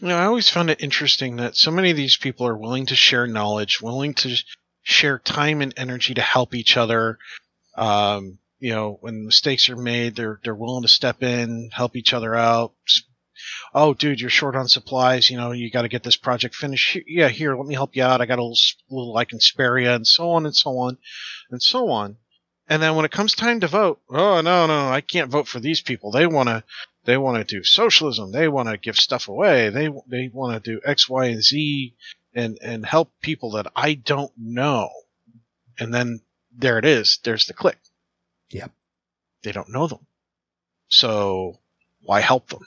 [0.00, 2.86] You know, I always found it interesting that so many of these people are willing
[2.86, 4.36] to share knowledge, willing to
[4.82, 7.18] share time and energy to help each other.
[7.76, 12.12] Um, you know, when mistakes are made, they're they're willing to step in, help each
[12.12, 12.72] other out,
[13.74, 15.30] oh, dude, you're short on supplies.
[15.30, 16.98] You know, you got to get this project finished.
[17.06, 18.20] Yeah, here, let me help you out.
[18.20, 18.56] I got a little,
[18.90, 20.98] little I can spare you, and so on and so on
[21.50, 22.16] and so on.
[22.68, 25.58] And then when it comes time to vote, oh no, no, I can't vote for
[25.58, 26.10] these people.
[26.10, 26.64] They want to,
[27.04, 28.30] they want to do socialism.
[28.30, 29.70] They want to give stuff away.
[29.70, 31.94] They they want to do X, Y, and Z,
[32.34, 34.90] and and help people that I don't know.
[35.78, 36.20] And then
[36.54, 37.20] there it is.
[37.22, 37.78] There's the click.
[38.50, 38.72] Yep.
[39.42, 40.06] They don't know them.
[40.88, 41.60] So
[42.02, 42.66] why help them?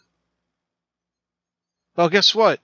[1.96, 2.60] Well, guess what?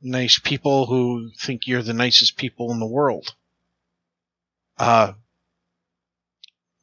[0.00, 3.34] Nice people who think you're the nicest people in the world.
[4.76, 5.12] Uh,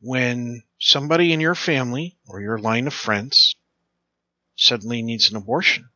[0.02, 3.56] when somebody in your family or your line of friends
[4.56, 5.90] suddenly needs an abortion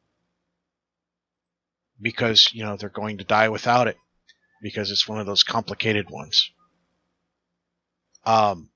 [2.01, 3.97] because, you know, they're going to die without it
[4.61, 6.51] because it's one of those complicated ones.
[8.25, 8.69] Um,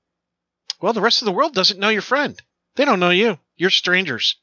[0.80, 2.40] well, the rest of the world doesn't know your friend.
[2.76, 3.38] They don't know you.
[3.56, 4.36] You're strangers.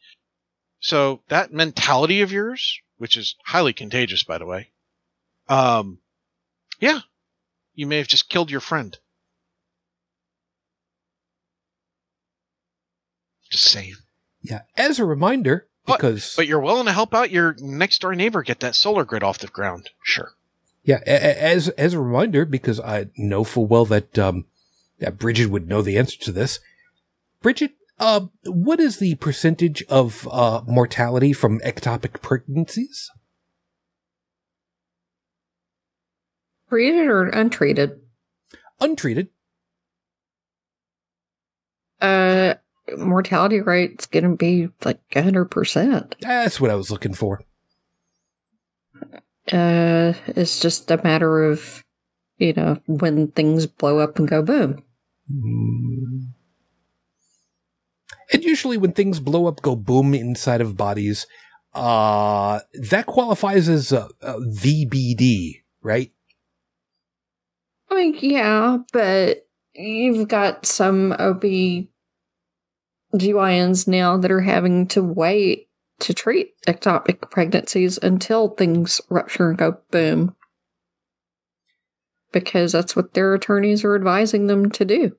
[0.86, 4.70] So that mentality of yours, which is highly contagious, by the way,
[5.50, 5.98] um,
[6.80, 7.00] yeah,
[7.74, 8.96] you may have just killed your friend.
[13.50, 13.96] Just saying.
[14.44, 14.62] Yeah.
[14.78, 18.60] As a reminder, because But you're willing to help out your next door neighbor get
[18.60, 19.90] that solar grid off the ground.
[20.04, 20.34] Sure.
[20.84, 24.46] yeah, as as a reminder, because I know full well that um,
[25.00, 26.60] yeah, Bridget would know the answer to this.
[27.42, 33.10] Bridget, uh, what is the percentage of uh, mortality from ectopic pregnancies?
[36.70, 38.02] Treated or untreated?
[38.82, 39.30] Untreated.
[42.02, 42.56] Uh,
[42.98, 46.14] mortality rate's going to be like 100%.
[46.20, 47.42] That's what I was looking for.
[49.52, 51.84] Uh, it's just a matter of,
[52.38, 54.84] you know, when things blow up and go boom.
[55.32, 56.15] Mm.
[58.32, 61.28] And usually when things blow up, go boom inside of bodies,
[61.74, 66.12] uh, that qualifies as a, a VBD, right?
[67.90, 71.88] I mean, yeah, but you've got some OB-GYNs
[73.88, 75.70] now that are having to wait
[76.00, 80.36] to treat ectopic pregnancies until things rupture and go boom.
[82.32, 85.16] Because that's what their attorneys are advising them to do.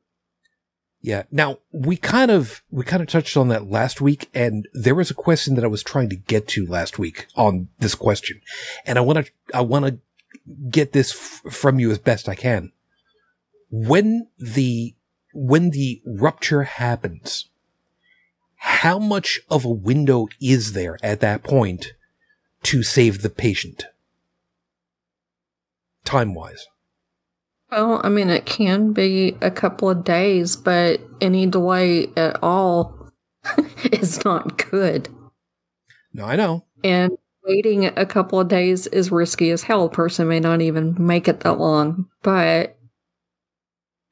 [1.07, 1.23] Yeah.
[1.31, 5.09] Now we kind of we kind of touched on that last week, and there was
[5.09, 8.41] a question that I was trying to get to last week on this question,
[8.85, 9.99] and I want to I want to
[10.69, 12.73] get this f- from you as best I can.
[13.71, 14.97] When the
[15.33, 17.51] when the rupture happens,
[18.57, 21.93] how much of a window is there at that point
[22.65, 23.87] to save the patient,
[26.05, 26.67] time wise?
[27.71, 33.11] Well, I mean, it can be a couple of days, but any delay at all
[33.93, 35.09] is not good.
[36.13, 36.65] No, I know.
[36.85, 37.13] And
[37.45, 39.85] waiting a couple of days is risky as hell.
[39.85, 42.79] A person may not even make it that long, but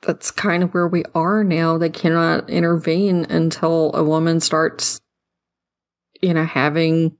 [0.02, 1.78] that's kind of where we are now.
[1.78, 5.00] They cannot intervene until a woman starts,
[6.20, 7.16] you know, having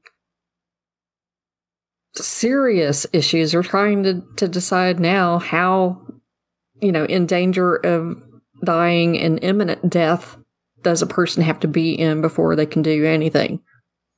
[2.15, 3.52] serious issues.
[3.52, 6.03] They're trying to, to decide now how,
[6.85, 8.23] you know, in danger of
[8.65, 10.36] dying and imminent death
[10.82, 13.61] does a person have to be in before they can do anything.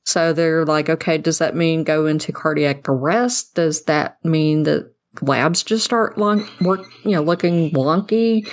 [0.05, 3.55] So they're like, okay, does that mean go into cardiac arrest?
[3.55, 8.47] Does that mean that labs just start long, work, you know, looking wonky?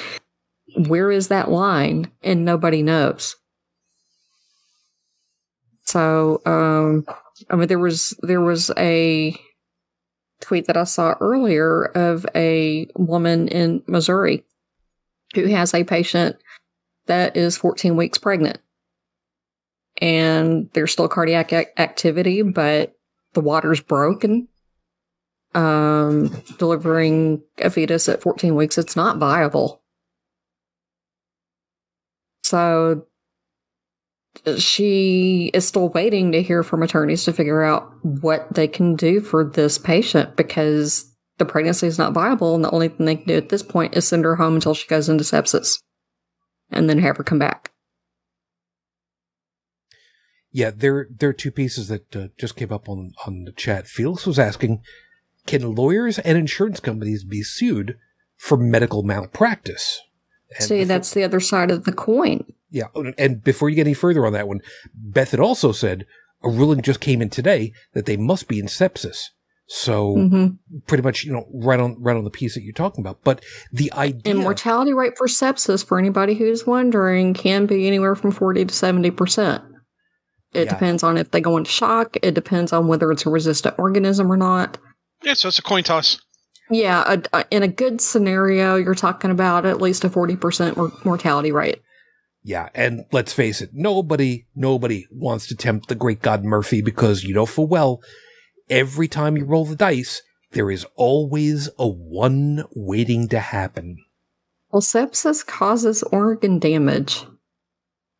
[0.77, 2.11] Where is that line?
[2.23, 3.37] And nobody knows.
[5.85, 7.05] So, um,
[7.51, 9.37] I mean, there was there was a
[10.45, 14.45] tweet that I saw earlier of a woman in Missouri
[15.35, 16.37] who has a patient
[17.07, 18.59] that is 14 weeks pregnant
[20.01, 22.97] and there's still cardiac ac- activity, but
[23.35, 24.49] the water's broken.
[25.55, 29.83] Um, delivering a fetus at 14 weeks, it's not viable.
[32.43, 33.07] So
[34.59, 39.21] she is still waiting to hear from attorneys to figure out what they can do
[39.21, 43.27] for this patient because the pregnancy is not viable, and the only thing they can
[43.27, 45.81] do at this point is send her home until she goes into sepsis
[46.71, 47.71] and then have her come back.
[50.51, 53.89] Yeah, there there are two pieces that uh, just came up on on the chat.
[53.89, 54.83] Felix was asking,
[55.47, 57.99] can lawyers and insurance companies be sued
[58.37, 60.01] for medical malpractice?
[60.57, 62.45] And See, that's the other side of the coin.
[62.75, 62.87] Yeah.
[62.95, 64.61] oh, And before you get any further on that one,
[64.95, 66.05] Beth had also said
[66.43, 69.19] a ruling just came in today that they must be in sepsis.
[69.67, 70.47] So hmm
[70.87, 73.21] pretty much, you know, right on right on the piece that you're talking about.
[73.25, 73.43] But
[73.73, 78.31] the idea, And mortality rate for sepsis, for anybody who's wondering, can be anywhere from
[78.33, 79.63] 40 to 70%.
[80.53, 80.71] It Yeah.
[80.75, 82.17] depends on if they go into shock.
[82.23, 84.77] It depends on whether it's a resistant organism or not.
[85.23, 86.19] Yeah, so it's a coin toss.
[86.71, 90.93] Yeah, a, a- in a good scenario, you're talking about at least a 40% mor-
[91.05, 91.81] mortality rate.
[92.47, 97.25] Yeah, and let's face it, nobody, nobody wants to tempt the great god Murphy because
[97.25, 98.01] you know full well,
[98.69, 100.21] every time you roll the dice,
[100.53, 103.97] there is always a one waiting to happen.
[104.71, 107.25] Well, sepsis causes organ damage.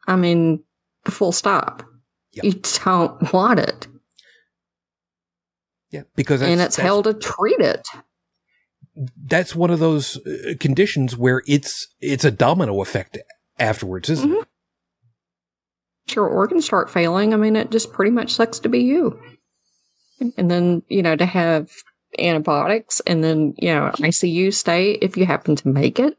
[0.07, 0.65] I mean,
[1.05, 1.85] full stop.
[2.33, 2.45] Yep.
[2.45, 3.89] You don't want it.
[5.91, 7.87] Yeah, because and it's hell to treat it.
[9.27, 13.19] that's one of those uh, conditions where it's it's a domino effect
[13.59, 14.49] afterwards, isn't it?
[16.15, 19.19] Your organs start failing, I mean, it just pretty much sucks to be you.
[20.37, 21.71] And then, you know, to have
[22.19, 26.17] antibiotics and then, you know, ICU stay if you happen to make it.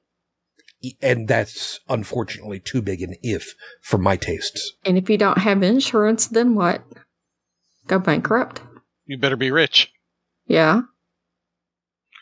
[1.02, 4.74] And that's unfortunately too big an if for my tastes.
[4.84, 6.84] And if you don't have insurance, then what?
[7.88, 8.62] Go bankrupt?
[9.06, 9.91] You better be rich.
[10.48, 10.82] Yeah.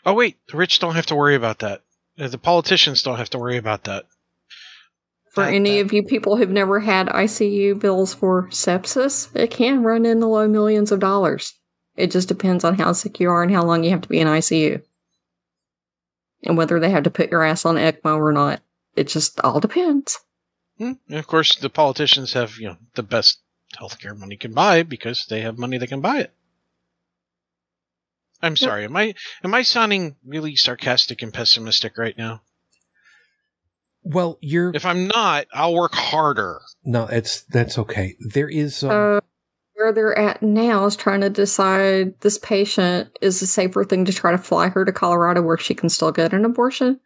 [0.06, 1.82] Oh wait, the rich don't have to worry about that.
[2.18, 4.04] Uh, The politicians don't have to worry about that.
[5.34, 9.50] For That- any that- of you people who've never had ICU bills for sepsis, it
[9.50, 11.54] can run in the low millions of dollars.
[11.96, 14.20] It just depends on how sick you are and how long you have to be
[14.20, 14.80] in ICU.
[16.44, 18.62] And whether they have to put your ass on ECMO or not.
[18.94, 20.20] It just all depends.
[20.78, 23.40] Hmm, and of course, the politicians have you know the best
[23.76, 26.32] healthcare money can buy because they have money that can buy it.
[28.40, 28.84] I'm sorry.
[28.84, 32.42] Am I am I sounding really sarcastic and pessimistic right now?
[34.04, 36.60] Well, you're If I'm not, I'll work harder.
[36.84, 38.16] no, it's that's okay.
[38.20, 39.20] There is um, Uh,
[39.74, 44.12] where they're at now is trying to decide this patient is a safer thing to
[44.12, 47.00] try to fly her to Colorado where she can still get an abortion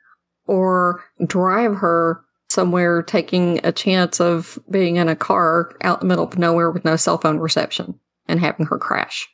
[0.46, 2.20] or drive her
[2.50, 6.70] somewhere taking a chance of being in a car out in the middle of nowhere
[6.70, 9.28] with no cell phone reception and having her crash.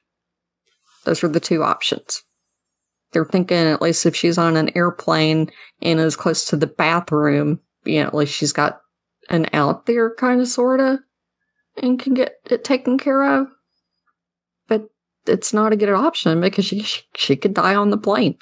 [1.05, 2.23] Those are the two options.
[3.15, 5.51] They're thinking at least if she's on an airplane
[5.81, 8.81] and is close to the bathroom, you know, at least she's got
[9.31, 10.99] an out there kind of sorta
[11.82, 13.47] and can get it taken care of.
[14.69, 14.89] But
[15.27, 16.85] it's not a good option because she
[17.16, 18.36] she could die on the plane.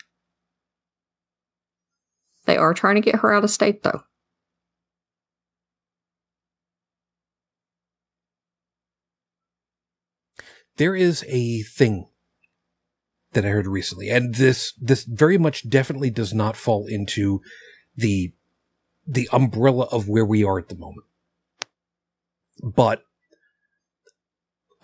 [2.47, 4.03] They are trying to get her out of state though.
[10.77, 12.09] there is a thing
[13.33, 17.41] that I heard recently, and this this very much definitely does not fall into
[17.97, 18.33] the
[19.07, 21.07] the umbrella of where we are at the moment.
[22.63, 23.05] But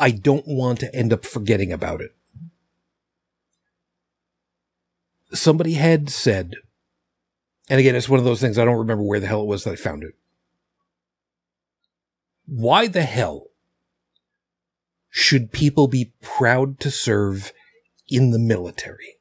[0.01, 2.15] I don't want to end up forgetting about it.
[5.33, 6.55] Somebody had said,
[7.69, 9.65] and again, it's one of those things I don't remember where the hell it was
[9.65, 10.15] that I found it.
[12.47, 13.49] Why the hell
[15.11, 17.53] should people be proud to serve
[18.09, 19.19] in the military?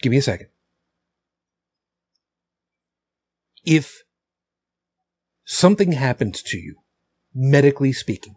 [0.00, 0.48] Give me a second.
[3.64, 4.04] If
[5.44, 6.76] something happens to you,
[7.34, 8.36] medically speaking,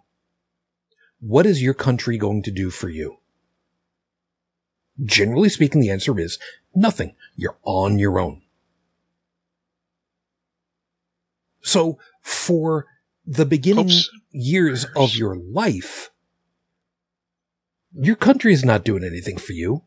[1.20, 3.18] what is your country going to do for you?
[5.04, 6.38] Generally speaking, the answer is
[6.76, 7.16] nothing.
[7.36, 8.42] You're on your own.
[11.62, 12.88] So for
[13.26, 14.10] the beginning Oops.
[14.32, 16.11] years of your life,
[17.94, 19.84] your country is not doing anything for you.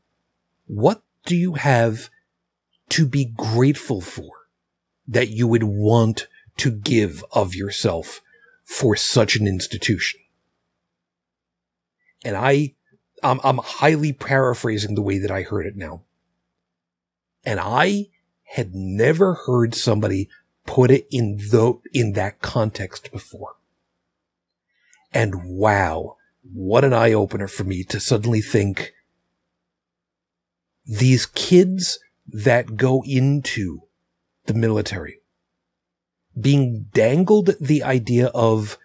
[0.66, 2.10] What do you have
[2.90, 4.30] to be grateful for
[5.06, 6.28] that you would want
[6.58, 8.20] to give of yourself
[8.64, 10.20] for such an institution?
[12.24, 12.74] And I,
[13.22, 16.02] I'm, I'm highly paraphrasing the way that I heard it now.
[17.44, 18.06] And I
[18.44, 20.28] had never heard somebody
[20.66, 23.56] put it in the, in that context before.
[25.12, 26.16] And wow,
[26.52, 28.92] what an eye opener for me to suddenly think
[30.86, 33.80] these kids that go into
[34.46, 35.20] the military
[36.38, 38.78] being dangled the idea of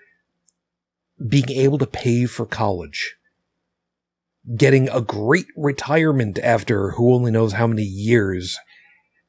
[1.26, 3.16] being able to pay for college,
[4.56, 8.58] getting a great retirement after who only knows how many years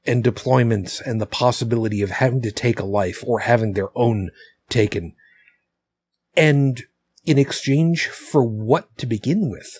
[0.07, 4.31] and deployments and the possibility of having to take a life or having their own
[4.69, 5.15] taken.
[6.36, 6.85] And
[7.24, 9.78] in exchange for what to begin with?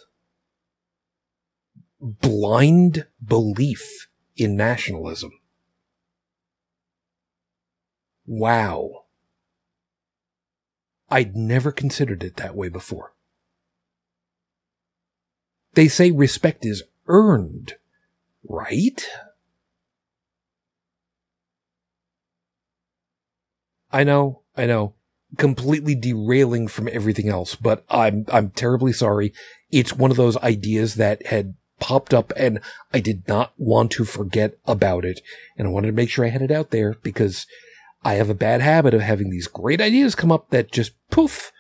[2.01, 5.33] Blind belief in nationalism.
[8.27, 9.05] Wow.
[11.11, 13.15] I'd never considered it that way before.
[15.75, 17.75] They say respect is earned,
[18.49, 19.05] right?
[23.93, 24.95] I know, I know.
[25.39, 29.33] Completely derailing from everything else, but I'm, I'm terribly sorry.
[29.71, 32.61] It's one of those ideas that had popped up and
[32.93, 35.21] I did not want to forget about it.
[35.57, 37.47] And I wanted to make sure I had it out there because
[38.05, 41.53] I have a bad habit of having these great ideas come up that just poof.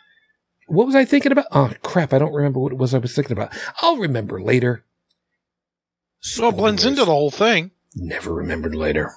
[0.69, 1.47] What was I thinking about?
[1.51, 2.13] Oh crap.
[2.13, 3.53] I don't remember what it was I was thinking about.
[3.81, 4.85] I'll remember later.
[6.21, 7.73] So it blends into the whole thing.
[7.95, 9.13] Never remembered later.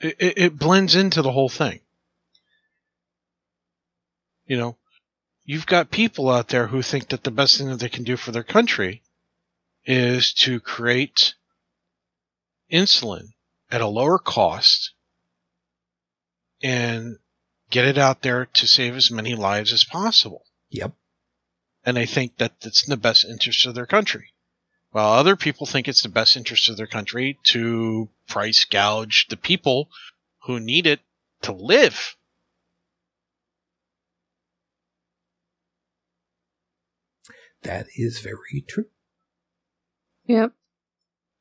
[0.00, 1.80] It, it, it blends into the whole thing.
[4.46, 4.76] You know,
[5.44, 8.16] you've got people out there who think that the best thing that they can do
[8.16, 9.02] for their country
[9.84, 11.34] is to create
[12.72, 13.28] insulin
[13.70, 14.92] at a lower cost
[16.62, 17.16] and
[17.70, 20.44] get it out there to save as many lives as possible.
[20.70, 20.92] Yep.
[21.84, 24.32] And they think that it's in the best interest of their country.
[24.90, 29.36] While other people think it's the best interest of their country to price gouge the
[29.36, 29.90] people
[30.44, 31.00] who need it
[31.42, 32.15] to live.
[37.66, 38.86] That is very true.
[40.26, 40.52] Yep.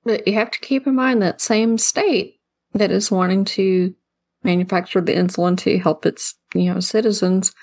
[0.04, 2.40] But you have to keep in mind that same state
[2.74, 3.96] that is wanting to
[4.44, 7.54] manufacture the insulin to help its, you know, citizens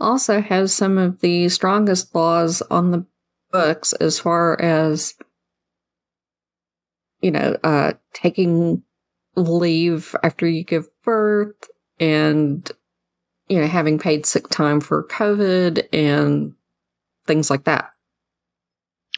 [0.00, 3.06] also has some of the strongest laws on the
[3.52, 5.14] books as far as
[7.20, 8.82] you know, uh taking
[9.34, 11.68] leave after you give birth
[11.98, 12.70] and
[13.48, 16.54] you know, having paid sick time for COVID and
[17.28, 17.92] things like that.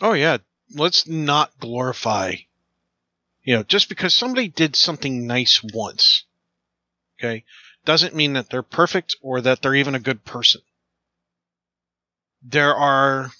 [0.03, 0.37] Oh yeah,
[0.74, 2.35] let's not glorify
[3.43, 6.24] you know, just because somebody did something nice once,
[7.19, 7.45] okay,
[7.85, 10.61] doesn't mean that they're perfect or that they're even a good person.
[12.43, 13.31] There are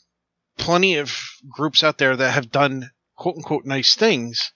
[0.59, 1.17] plenty of
[1.49, 4.53] groups out there that have done quote unquote nice things,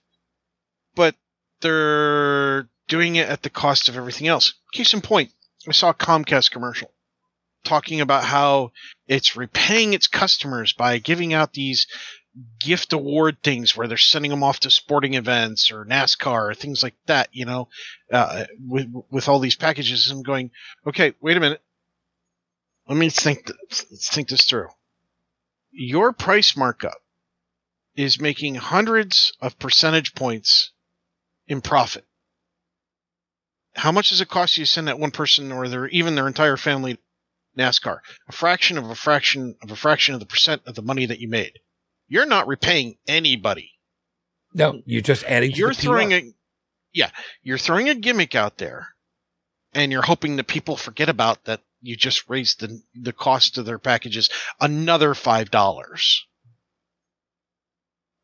[0.95, 1.15] but
[1.61, 4.55] they're doing it at the cost of everything else.
[4.71, 5.31] Case in point,
[5.67, 6.91] I saw a Comcast commercial
[7.65, 8.71] talking about how
[9.07, 11.87] it's repaying its customers by giving out these
[12.59, 16.83] gift award things where they're sending them off to sporting events or NASCAR or things
[16.83, 17.69] like that, you know,
[18.11, 20.09] uh, with with all these packages.
[20.09, 20.51] I'm going,
[20.87, 21.61] okay, wait a minute.
[22.87, 23.45] Let me think.
[23.45, 24.67] Th- let's think this through.
[25.71, 27.01] Your price markup
[27.95, 30.71] is making hundreds of percentage points
[31.47, 32.05] in profit.
[33.75, 36.27] How much does it cost you to send that one person or their even their
[36.27, 36.97] entire family
[37.57, 37.99] NASCAR?
[38.27, 41.19] A fraction of a fraction of a fraction of the percent of the money that
[41.19, 41.59] you made
[42.07, 43.71] you're not repaying anybody.
[44.53, 45.51] No, you're just adding.
[45.51, 46.31] You're throwing a,
[46.93, 47.09] yeah,
[47.43, 48.89] you're throwing a gimmick out there,
[49.73, 51.61] and you're hoping that people forget about that.
[51.81, 54.29] You just raised the the cost of their packages
[54.59, 56.25] another five dollars.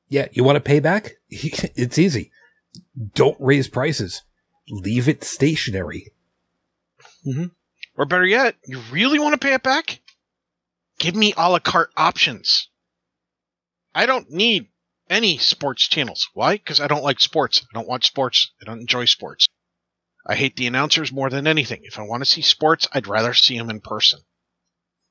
[0.07, 1.13] Yeah, you want to pay back?
[1.29, 2.31] It's easy.
[3.13, 4.21] Don't raise prices.
[4.69, 6.13] Leave it stationary.
[7.25, 7.45] Mm-hmm.
[7.97, 10.01] Or better yet, you really want to pay it back?
[10.99, 12.69] Give me a la carte options.
[13.93, 14.69] I don't need
[15.09, 16.29] any sports channels.
[16.33, 16.53] Why?
[16.53, 17.61] Because I don't like sports.
[17.63, 18.51] I don't watch sports.
[18.61, 19.47] I don't enjoy sports.
[20.25, 21.81] I hate the announcers more than anything.
[21.83, 24.21] If I want to see sports, I'd rather see them in person.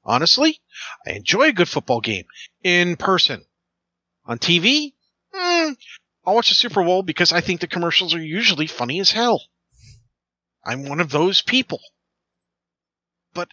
[0.04, 0.60] Honestly,
[1.06, 2.24] I enjoy a good football game
[2.62, 3.44] in person.
[4.24, 4.94] On TV,
[5.34, 5.76] mm,
[6.24, 9.42] I'll watch the Super Bowl because I think the commercials are usually funny as hell.
[10.64, 11.80] I'm one of those people.
[13.34, 13.48] But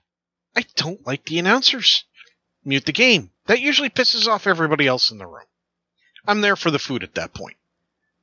[0.55, 2.05] I don't like the announcers.
[2.63, 3.31] Mute the game.
[3.45, 5.45] That usually pisses off everybody else in the room.
[6.27, 7.57] I'm there for the food at that point.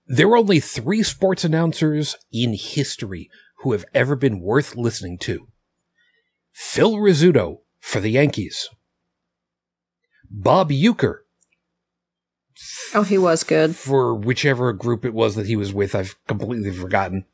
[0.07, 5.49] There are only three sports announcers in history who have ever been worth listening to.
[6.53, 8.69] Phil Rizzuto for the Yankees.
[10.31, 11.21] Bob Uecker.
[12.93, 13.75] Oh, he was good.
[13.75, 17.25] For whichever group it was that he was with, I've completely forgotten.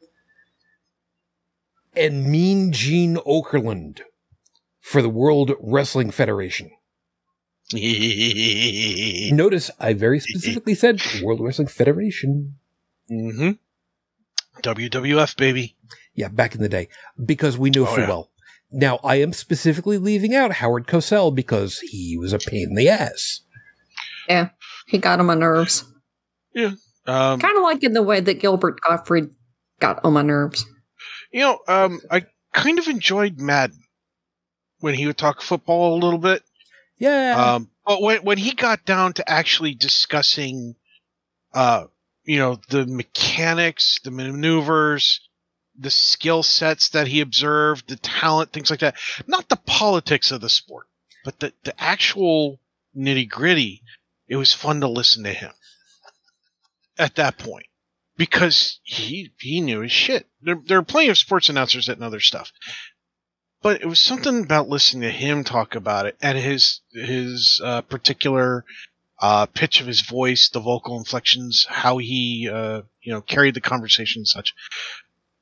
[1.96, 4.00] And Mean Gene Okerlund
[4.80, 6.70] for the World Wrestling Federation.
[9.32, 12.56] Notice I very specifically said World Wrestling Federation.
[13.10, 13.50] Mm-hmm.
[14.62, 15.76] WWF, baby.
[16.14, 16.88] Yeah, back in the day.
[17.24, 18.08] Because we knew Oh, full yeah.
[18.08, 18.30] well.
[18.72, 22.88] Now, I am specifically leaving out Howard Cosell because he was a pain in the
[22.88, 23.40] ass.
[24.28, 24.50] Yeah,
[24.86, 25.84] he got on my nerves.
[26.54, 26.72] Yeah.
[27.06, 29.30] Um, Kind of like in the way that Gilbert Gottfried
[29.80, 30.64] got on my nerves.
[31.32, 33.78] you know, um, I kind of enjoyed Madden
[34.80, 36.42] when he would talk football a little bit.
[36.98, 37.54] Yeah.
[37.54, 40.76] Um, but when when he got down to actually discussing,
[41.54, 41.86] uh,
[42.24, 45.20] you know, the mechanics, the maneuvers,
[45.78, 48.96] the skill sets that he observed, the talent, things like that,
[49.26, 50.86] not the politics of the sport,
[51.24, 52.60] but the the actual
[52.96, 53.82] nitty gritty.
[54.28, 55.50] It was fun to listen to him
[56.98, 57.66] at that point
[58.16, 60.28] because he he knew his shit.
[60.42, 62.52] There there are plenty of sports announcers that know their stuff.
[63.62, 67.82] But it was something about listening to him talk about it and his his uh,
[67.82, 68.64] particular
[69.20, 73.60] uh, pitch of his voice, the vocal inflections, how he uh, you know carried the
[73.60, 74.54] conversation and such.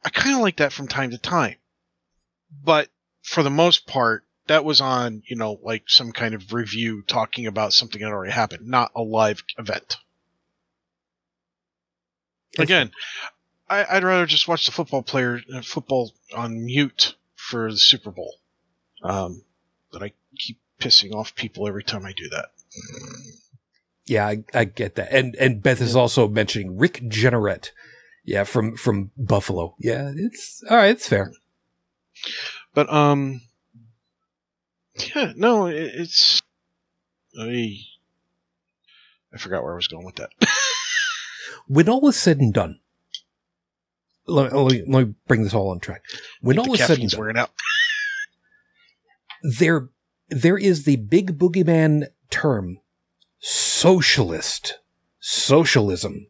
[0.04, 1.56] I kind of like that from time to time,
[2.64, 2.88] but
[3.22, 7.46] for the most part, that was on you know like some kind of review talking
[7.46, 9.96] about something that already happened, not a live event.
[12.58, 12.90] Again,
[13.68, 17.14] I, I'd rather just watch the football player uh, football on mute
[17.48, 18.34] for the Super Bowl.
[19.02, 19.42] Um,
[19.90, 22.46] but I keep pissing off people every time I do that.
[24.06, 25.12] Yeah, I, I get that.
[25.12, 27.70] And and Beth is also mentioning Rick Jeanneret.
[28.24, 29.74] Yeah, from from Buffalo.
[29.78, 30.90] Yeah, it's all right.
[30.90, 31.32] It's fair.
[32.74, 33.40] But um,
[35.14, 36.42] yeah, no, it, it's
[37.38, 37.78] I
[39.32, 40.30] I forgot where I was going with that.
[41.70, 42.80] When all is said and done,
[44.28, 46.02] let, me, let me bring this all on track.
[46.40, 47.50] When all is said and done, wearing out.
[49.42, 49.88] there
[50.28, 52.78] there is the big boogeyman term
[53.38, 54.78] socialist
[55.20, 56.26] socialism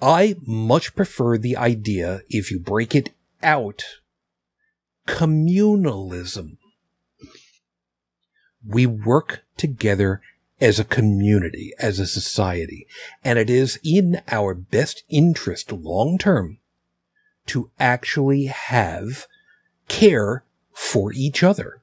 [0.00, 3.10] i much prefer the idea if you break it
[3.42, 3.84] out
[5.06, 6.56] communalism
[8.66, 10.20] we work together
[10.62, 12.86] as a community as a society
[13.24, 16.58] and it is in our best interest long term
[17.44, 19.26] to actually have
[19.88, 21.82] care for each other.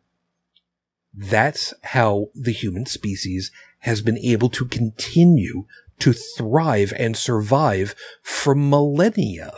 [1.13, 5.65] That's how the human species has been able to continue
[5.99, 9.51] to thrive and survive for millennia.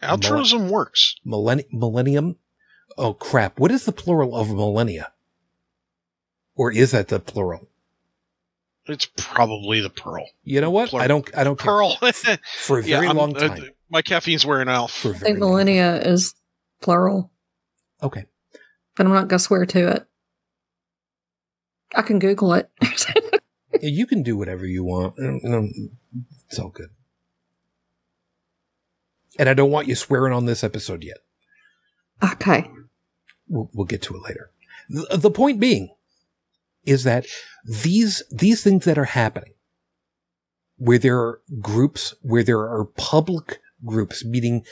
[0.00, 1.16] Altruism works.
[1.26, 2.36] Millenni- millennium?
[2.96, 3.58] Oh crap.
[3.58, 5.12] What is the plural of millennia?
[6.56, 7.68] Or is that the plural?
[8.86, 10.26] It's probably the pearl.
[10.42, 10.90] You know what?
[10.90, 11.04] Plural.
[11.04, 11.72] I don't, I don't care.
[11.72, 11.96] Pearl.
[12.58, 13.70] For a very I'm- long uh, time.
[13.90, 14.90] my caffeine's wearing out.
[14.90, 16.34] For a I think long millennia is
[16.82, 17.30] plural,
[18.02, 18.26] Okay.
[18.94, 20.06] but I'm not going to swear to it.
[21.94, 22.70] I can Google it.
[23.82, 25.14] You can do whatever you want.
[25.18, 26.90] It's all good.
[29.38, 31.18] And I don't want you swearing on this episode yet.
[32.22, 32.70] okay.
[33.48, 34.50] We'll, we'll get to it later.
[34.88, 35.90] The, the point being
[36.86, 37.26] is that
[37.64, 39.54] these, these things that are happening,
[40.76, 44.64] where there are groups, where there are public groups, meaning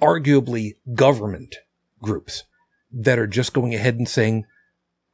[0.00, 1.56] arguably government
[2.02, 2.44] groups
[2.92, 4.44] that are just going ahead and saying,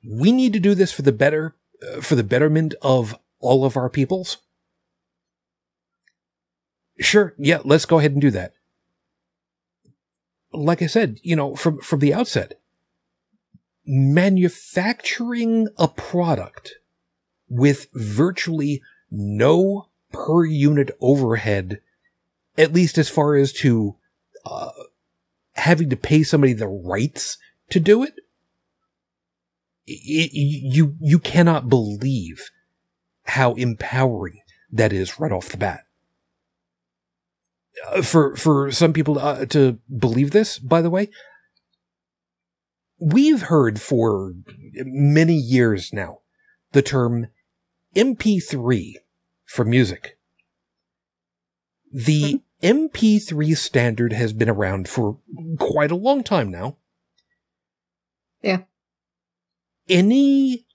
[0.07, 3.77] we need to do this for the better, uh, for the betterment of all of
[3.77, 4.39] our peoples.
[6.99, 7.35] Sure.
[7.39, 7.61] Yeah.
[7.65, 8.53] Let's go ahead and do that.
[10.53, 12.60] Like I said, you know, from, from the outset,
[13.91, 16.75] manufacturing a product
[17.49, 18.81] with virtually
[19.11, 21.81] no per unit overhead,
[22.57, 23.97] at least as far as to
[24.47, 24.71] uh,
[25.55, 27.37] having to pay somebody the rights
[27.71, 28.15] to do it,
[29.89, 32.51] it, you you cannot believe
[33.25, 34.41] how empowering
[34.71, 35.81] that is right off the bat.
[37.89, 41.09] Uh, for for some people uh, to believe this, by the way,
[43.01, 44.35] we've heard for
[44.75, 46.19] many years now
[46.73, 47.29] the term
[47.97, 48.95] MP3
[49.47, 50.19] for music.
[51.93, 52.67] The hmm.
[52.67, 55.19] MP3 standard has been around for
[55.59, 56.77] quite a long time now.
[58.43, 58.61] Yeah.
[59.89, 60.67] Any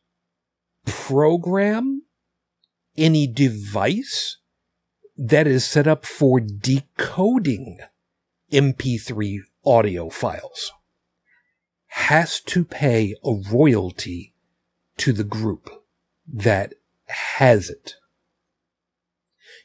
[0.86, 2.04] program,
[2.98, 4.38] any device
[5.16, 7.78] that is set up for decoding
[8.52, 10.72] MP3 audio files
[11.96, 14.34] has to pay a royalty
[14.98, 15.82] to the group
[16.28, 16.74] that
[17.08, 17.96] has it.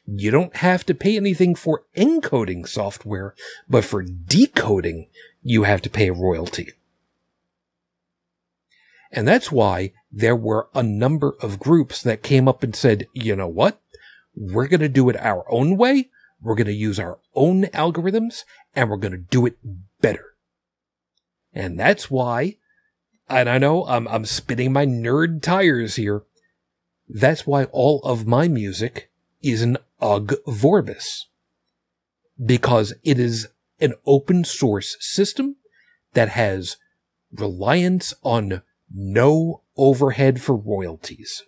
[0.07, 3.35] You don't have to pay anything for encoding software,
[3.69, 5.07] but for decoding,
[5.43, 6.69] you have to pay a royalty.
[9.11, 13.35] And that's why there were a number of groups that came up and said, you
[13.35, 13.81] know what?
[14.35, 16.09] We're going to do it our own way.
[16.41, 19.57] We're going to use our own algorithms and we're going to do it
[19.99, 20.30] better.
[21.53, 22.57] And that's why,
[23.29, 26.23] and I know I'm, I'm spinning my nerd tires here.
[27.09, 29.09] That's why all of my music
[29.41, 31.25] is an Ogg Vorbis.
[32.43, 33.47] Because it is
[33.79, 35.57] an open source system
[36.13, 36.77] that has
[37.31, 38.61] reliance on
[38.93, 41.43] no overhead for royalties.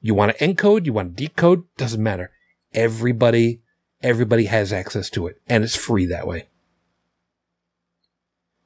[0.00, 2.30] You want to encode, you want to decode, doesn't matter.
[2.72, 3.60] Everybody,
[4.02, 6.46] everybody has access to it and it's free that way.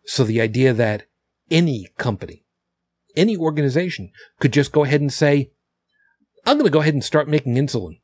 [0.04, 1.06] So the idea that
[1.50, 2.44] any company,
[3.16, 4.10] any organization
[4.40, 5.50] could just go ahead and say,
[6.44, 8.00] I'm going to go ahead and start making insulin.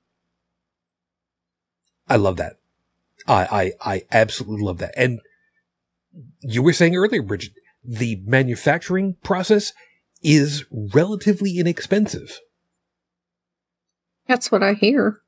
[2.08, 2.54] I love that.
[3.26, 4.94] I, I, I absolutely love that.
[4.96, 5.20] And
[6.40, 7.52] you were saying earlier, Bridget,
[7.84, 9.72] the manufacturing process
[10.22, 12.40] is relatively inexpensive.
[14.26, 15.20] That's what I hear.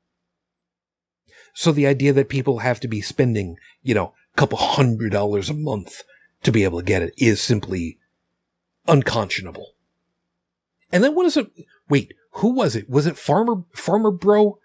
[1.53, 5.49] So the idea that people have to be spending, you know, a couple hundred dollars
[5.49, 6.03] a month
[6.43, 7.97] to be able to get it is simply
[8.87, 9.73] unconscionable.
[10.91, 11.51] And then what is it?
[11.89, 12.89] Wait, who was it?
[12.89, 14.59] Was it Farmer Farmer Bro,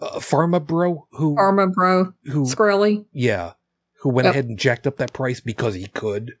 [0.00, 3.04] uh, Pharma Bro who Pharma bro, who Shkreli.
[3.12, 3.52] yeah
[4.00, 4.32] who went Yep.
[4.34, 6.32] ahead and jacked up that price because he could?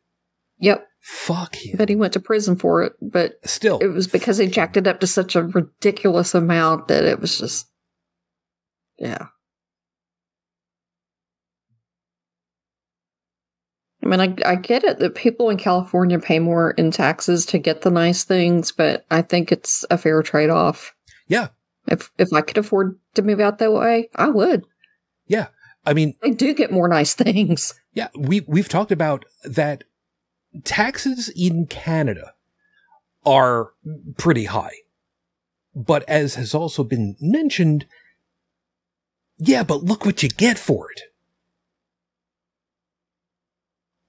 [0.58, 0.86] Yep.
[1.00, 1.76] Fuck him.
[1.76, 2.92] But he went to prison for it.
[3.00, 7.04] But Still, it was because he jacked it up to such a ridiculous amount that
[7.04, 7.68] it was just,
[8.98, 9.26] yeah.
[14.04, 17.58] I mean, I, I get it that people in California pay more in taxes to
[17.58, 20.94] get the nice things, but I think it's a fair trade off.
[21.26, 21.48] Yeah.
[21.88, 24.64] If if I could afford to move out that way, I would.
[25.26, 25.48] yeah.
[25.86, 27.74] I mean, They do get more nice things.
[27.92, 29.84] Yeah, we we've talked about that
[30.64, 32.32] taxes in Canada
[33.26, 33.72] are
[34.16, 34.76] pretty high.
[35.74, 37.86] But as has also been mentioned,
[39.38, 41.00] yeah, but look what you get for it.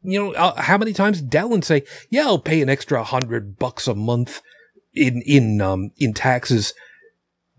[0.05, 3.57] You know, uh, how many times did Dallin say, "Yeah, I'll pay an extra hundred
[3.57, 4.41] bucks a month
[4.93, 6.73] in in um in taxes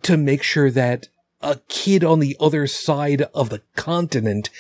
[0.03, 1.09] to make sure that
[1.41, 4.51] a kid on the other side of the continent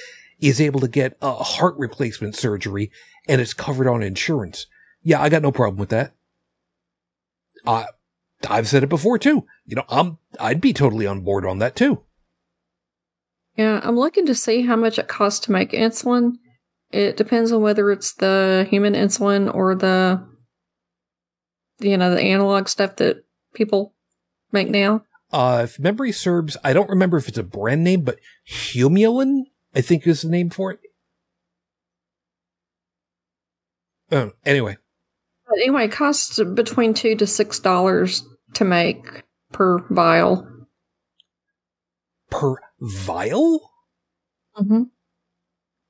[0.40, 2.90] is able to get a heart replacement surgery
[3.26, 4.66] and it's covered on insurance.
[5.02, 6.12] Yeah, I got no problem with that.
[7.66, 7.86] I
[8.48, 9.46] I've said it before too.
[9.64, 12.02] You know, I'm I'd be totally on board on that too.
[13.56, 16.36] Yeah, I'm looking to see how much it costs to make insulin.
[16.90, 20.24] It depends on whether it's the human insulin or the,
[21.80, 23.94] you know, the analog stuff that people
[24.52, 25.02] make now.
[25.32, 29.42] Uh, if memory serves, I don't remember if it's a brand name, but Humulin,
[29.74, 30.80] I think is the name for it.
[34.12, 34.76] Um, anyway,
[35.48, 38.22] But anyway, it costs between two to six dollars
[38.54, 40.46] to make per vial.
[42.30, 43.68] per vial?
[44.56, 44.82] Mm-hmm.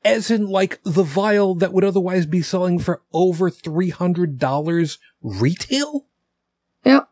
[0.07, 6.07] As in, like, the vial that would otherwise be selling for over $300 retail?
[6.85, 7.09] Yep.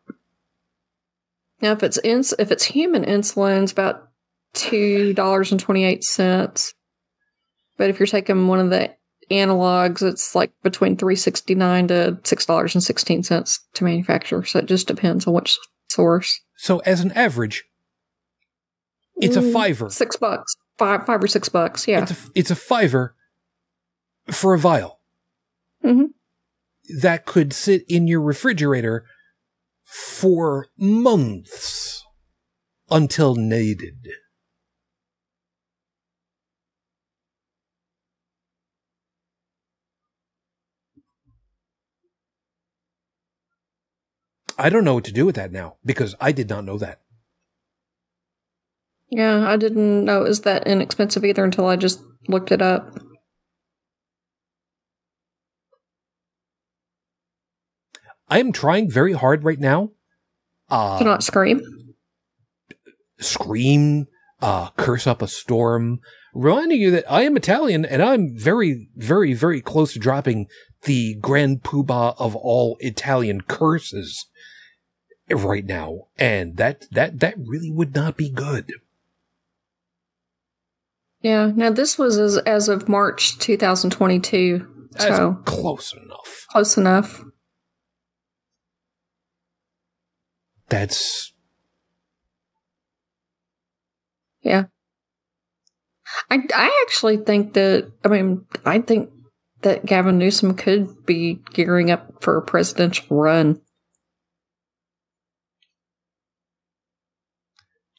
[1.61, 4.09] Now, if it's ins- if it's human insulin, it's about
[4.53, 6.73] two dollars and twenty eight cents.
[7.77, 8.93] But if you're taking one of the
[9.31, 14.43] analogs, it's like between three sixty nine to six dollars and sixteen cents to manufacture.
[14.45, 15.57] So it just depends on which
[15.89, 16.41] source.
[16.57, 17.65] So, as an average,
[19.17, 19.89] it's a Mm, fiver.
[19.89, 21.87] Six bucks, five five or six bucks.
[21.87, 22.01] Yeah.
[22.03, 23.15] It's a, it's a fiver
[24.31, 24.99] for a vial
[25.83, 26.09] Mhm.
[27.01, 29.05] that could sit in your refrigerator
[29.83, 32.03] for months
[32.89, 34.07] until needed.
[44.57, 47.01] I don't know what to do with that now because I did not know that.
[49.09, 52.99] Yeah, I didn't know it was that inexpensive either until I just looked it up.
[58.27, 59.91] I am trying very hard right now.
[60.69, 61.61] Uh, Do not scream.
[63.19, 64.07] scream,
[64.41, 65.99] uh, curse up a storm,
[66.33, 70.47] reminding you that I am Italian and I'm very, very, very close to dropping
[70.83, 74.25] the grand poobah of all Italian curses
[75.29, 76.07] right now.
[76.17, 78.71] And that, that, that really would not be good.
[81.25, 81.51] Yeah.
[81.55, 84.87] Now this was as as of March 2022.
[84.91, 86.45] That's So close enough.
[86.51, 87.23] close enough.
[90.69, 91.33] That's,
[94.43, 94.65] Yeah.
[96.29, 99.09] I, I actually think that, I mean, I think
[99.63, 103.59] that Gavin Newsom could be gearing up for a presidential run.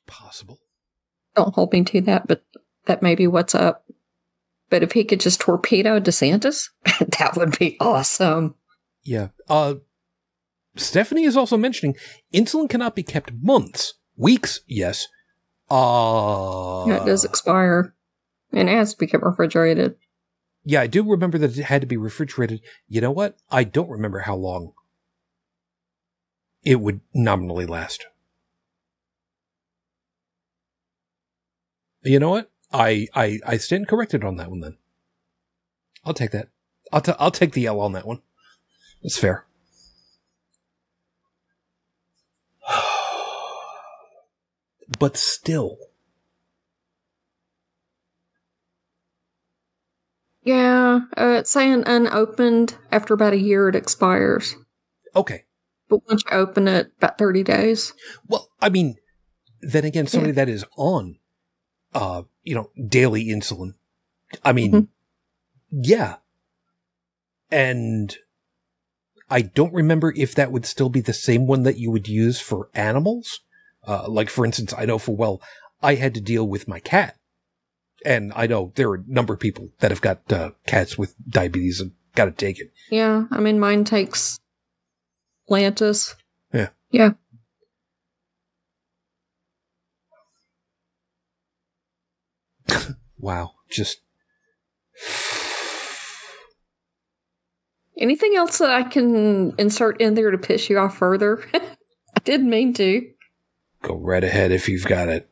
[0.06, 0.60] possible.
[1.34, 2.44] Don't hold me to that, but
[2.86, 3.84] that may be what's up.
[4.68, 8.56] But if he could just torpedo DeSantis, that would be awesome.
[9.04, 9.28] Yeah.
[9.48, 9.74] Uh,
[10.76, 11.96] Stephanie is also mentioning
[12.34, 15.06] insulin cannot be kept months, weeks, yes.
[15.70, 17.94] Uh, Yeah, it does expire.
[18.52, 19.96] And it has to be kept refrigerated.
[20.64, 22.60] Yeah, I do remember that it had to be refrigerated.
[22.88, 23.36] You know what?
[23.50, 24.72] I don't remember how long
[26.64, 28.06] it would nominally last.
[32.02, 32.50] You know what?
[32.72, 34.76] I I I stand corrected on that one then.
[36.05, 36.48] I'll take that.
[36.93, 38.22] I'll t- I'll take the L on that one.
[39.02, 39.47] That's fair.
[44.98, 45.78] but still,
[50.47, 52.76] Yeah, uh, it's saying unopened.
[52.93, 54.55] After about a year, it expires.
[55.16, 55.43] Okay.
[55.88, 57.93] But once you open it, about 30 days.
[58.28, 58.94] Well, I mean,
[59.60, 61.16] then again, somebody that is on,
[61.94, 63.74] uh, you know, daily insulin.
[64.44, 64.89] I mean, Mhm.
[65.70, 66.16] yeah.
[67.51, 68.16] And
[69.28, 72.40] I don't remember if that would still be the same one that you would use
[72.40, 73.40] for animals.
[73.86, 75.43] Uh, like for instance, I know for well,
[75.82, 77.16] I had to deal with my cat.
[78.05, 81.14] And I know there are a number of people that have got uh, cats with
[81.28, 82.73] diabetes and got to take it.
[82.90, 84.39] Yeah, I mean, mine takes
[85.51, 86.14] Lantus.
[86.52, 86.68] Yeah.
[86.90, 87.12] Yeah.
[93.18, 93.52] Wow.
[93.70, 94.00] Just
[97.98, 101.42] Anything else that I can insert in there to piss you off further?
[101.54, 103.10] I didn't mean to.
[103.82, 105.30] go right ahead if you've got it.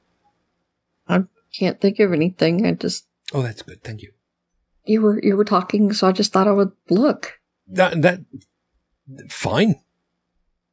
[1.06, 2.64] I can't think of anything.
[2.66, 3.82] I just Oh, that's good.
[3.84, 4.12] Thank you.
[4.86, 7.38] you were you were talking, so I just thought I would look.
[7.66, 8.20] That, that,
[9.30, 9.76] fine.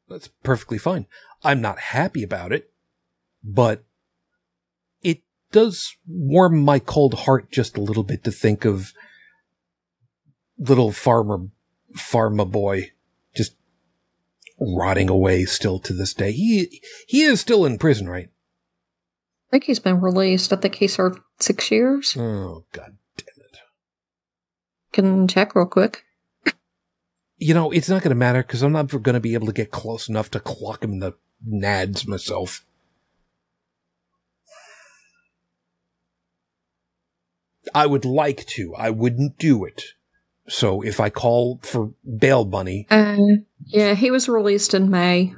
[0.07, 1.07] That's perfectly fine.
[1.43, 2.72] I'm not happy about it,
[3.43, 3.85] but it
[5.52, 8.94] does warm my cold heart just a little bit to think of
[10.57, 11.48] little farmer,
[11.95, 12.91] farmer boy
[13.36, 13.56] just
[14.60, 16.32] rotting away still to this day.
[16.32, 18.30] He, he is still in prison, right?
[19.49, 20.53] I think he's been released.
[20.53, 22.15] I think he served six years.
[22.18, 23.57] Oh, God damn it.
[24.94, 26.03] Can check real quick.
[27.38, 29.53] You know, it's not going to matter because I'm not going to be able to
[29.53, 31.14] get close enough to clock him in the
[31.45, 32.64] nads myself.
[37.73, 38.76] I would like to.
[38.76, 39.84] I wouldn't do it.
[40.48, 43.18] So if I call for bail money, Uh,
[43.65, 45.34] yeah, he was released in May.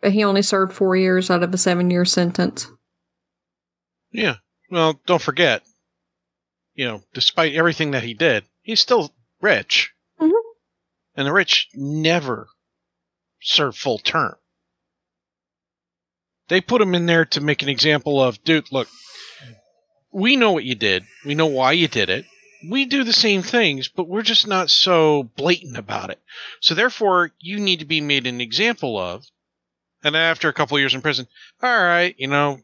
[0.00, 2.70] But he only served four years out of a seven year sentence.
[4.10, 4.36] Yeah.
[4.70, 5.62] Well, don't forget,
[6.74, 9.92] you know, despite everything that he did, he's still rich.
[10.18, 10.32] Mhm.
[11.16, 12.48] And the rich never
[13.42, 14.36] serve full term.
[16.50, 18.88] They put him in there to make an example of, dude, look,
[20.12, 21.04] we know what you did.
[21.24, 22.26] We know why you did it.
[22.68, 26.20] We do the same things, but we're just not so blatant about it.
[26.60, 29.24] So therefore, you need to be made an example of.
[30.04, 31.26] And after a couple years in prison,
[31.62, 32.60] all right, you know,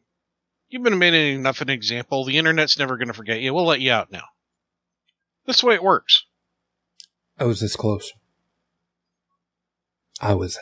[0.69, 2.25] You've been made enough an example.
[2.25, 3.55] The internet's never going to forget you.
[3.55, 4.25] We'll let you out now.
[5.47, 6.25] That's the way it works.
[7.39, 8.13] I was this close.
[10.21, 10.59] I was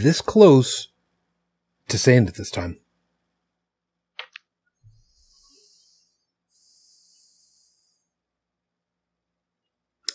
[0.00, 0.88] this close
[1.88, 2.78] to saying it this time.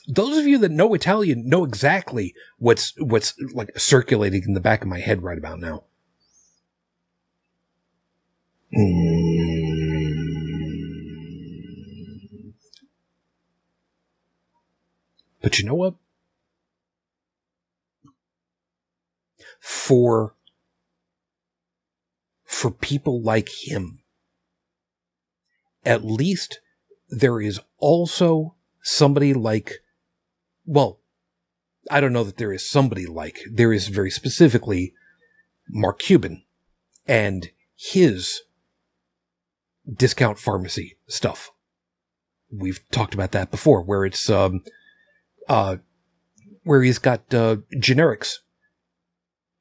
[0.08, 4.82] Those of you that know Italian know exactly what's what's like circulating in the back
[4.82, 5.84] of my head right about now.
[8.76, 9.20] Mm.
[15.41, 15.94] But you know what?
[19.60, 20.34] For
[22.60, 24.02] for people like him,
[25.86, 26.60] at least
[27.07, 29.76] there is also somebody like
[30.65, 30.99] well,
[31.90, 34.94] I don't know that there is somebody like there is very specifically
[35.69, 36.44] Mark Cuban
[37.07, 38.41] and his
[39.90, 41.52] discount pharmacy stuff.
[42.52, 44.64] We've talked about that before, where it's um,
[45.48, 45.77] uh,
[46.64, 48.40] where he's got uh, generics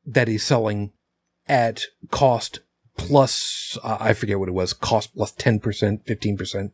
[0.04, 0.90] that he's selling
[1.46, 2.58] at cost
[2.98, 6.72] plus uh, I forget what it was, cost plus plus ten percent, fifteen percent,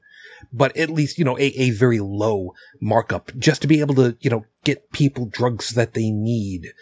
[0.53, 4.17] but at least you know a, a very low markup just to be able to
[4.21, 6.73] you know get people drugs that they need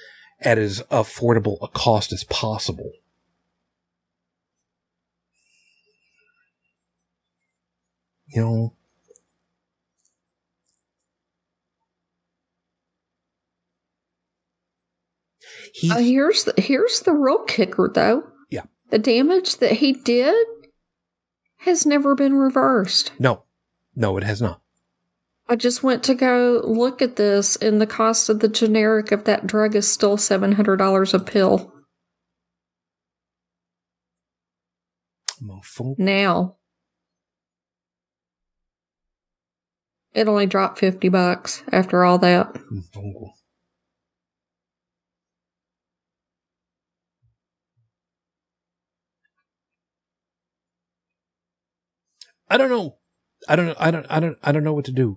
[0.41, 2.93] at as affordable a cost as possible.
[8.35, 8.75] You know,
[15.75, 18.32] he's Uh, here's the, here's the real kicker, though.
[18.93, 20.47] The damage that he did
[21.61, 23.13] has never been reversed.
[23.19, 23.45] no,
[23.97, 24.61] no, it has not.
[25.49, 29.25] I just went to go look at this, and the cost of the generic of
[29.25, 31.73] that drug is still seven hundred dollars a pill
[35.43, 36.57] Mofo- now.
[40.13, 42.53] It only dropped fifty bucks after all that.
[42.71, 43.31] Mofo-
[52.53, 52.97] I don't know.
[53.49, 53.75] I don't know.
[53.79, 54.07] I don't.
[54.11, 54.37] I don't.
[54.43, 55.17] I don't know what to do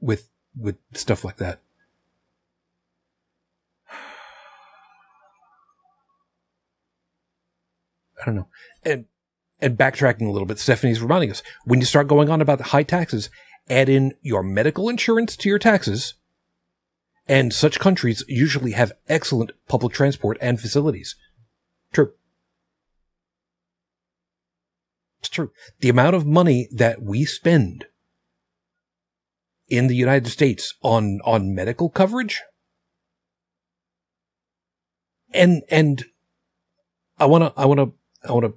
[0.00, 1.60] with with stuff like that.
[3.90, 3.94] I
[8.24, 8.48] don't know.
[8.82, 9.04] And
[9.60, 12.64] and backtracking a little bit, Stephanie's reminding us when you start going on about the
[12.64, 13.28] high taxes,
[13.68, 16.14] add in your medical insurance to your taxes.
[17.28, 21.16] And such countries usually have excellent public transport and facilities.
[21.92, 22.14] True.
[25.22, 25.52] It's true.
[25.78, 27.86] The amount of money that we spend
[29.68, 32.42] in the United States on, on medical coverage
[35.32, 36.04] and, and
[37.18, 37.92] I want to, I want to,
[38.28, 38.54] I want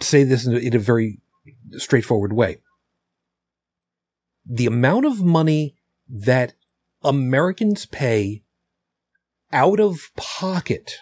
[0.00, 1.20] to say this in a, in a very
[1.72, 2.58] straightforward way.
[4.46, 5.76] The amount of money
[6.08, 6.54] that
[7.02, 8.42] Americans pay
[9.52, 10.98] out of pocket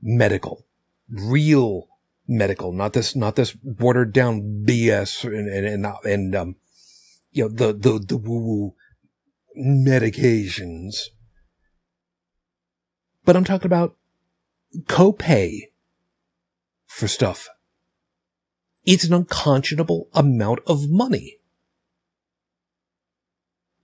[0.00, 0.66] medical,
[1.08, 1.88] real
[2.28, 6.56] medical, not this, not this watered down BS and, and, and, and um,
[7.32, 8.74] you know, the, the, the woo woo
[9.58, 11.06] medications.
[13.24, 13.96] But I'm talking about
[14.84, 15.60] copay
[16.86, 17.48] for stuff.
[18.84, 21.36] It's an unconscionable amount of money.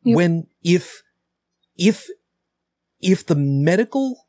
[0.03, 0.17] Yep.
[0.17, 1.03] When, if,
[1.77, 2.07] if,
[3.01, 4.27] if the medical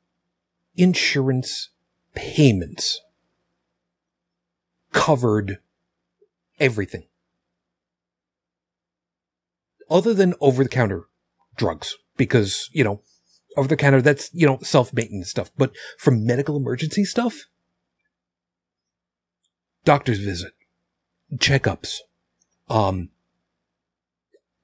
[0.76, 1.70] insurance
[2.14, 3.02] payments
[4.96, 5.60] covered
[6.58, 7.04] everything
[9.90, 11.04] other than over the counter
[11.58, 13.02] drugs, because, you know,
[13.58, 15.52] over the counter, that's, you know, self maintenance stuff.
[15.58, 17.46] But for medical emergency stuff,
[19.84, 20.54] doctor's visit,
[21.36, 21.98] checkups,
[22.70, 23.10] um,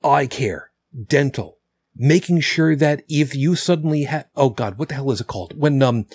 [0.04, 0.72] eye care,
[1.08, 1.58] dental,
[1.96, 5.60] making sure that if you suddenly have, oh God, what the hell is it called?
[5.60, 6.06] When, um,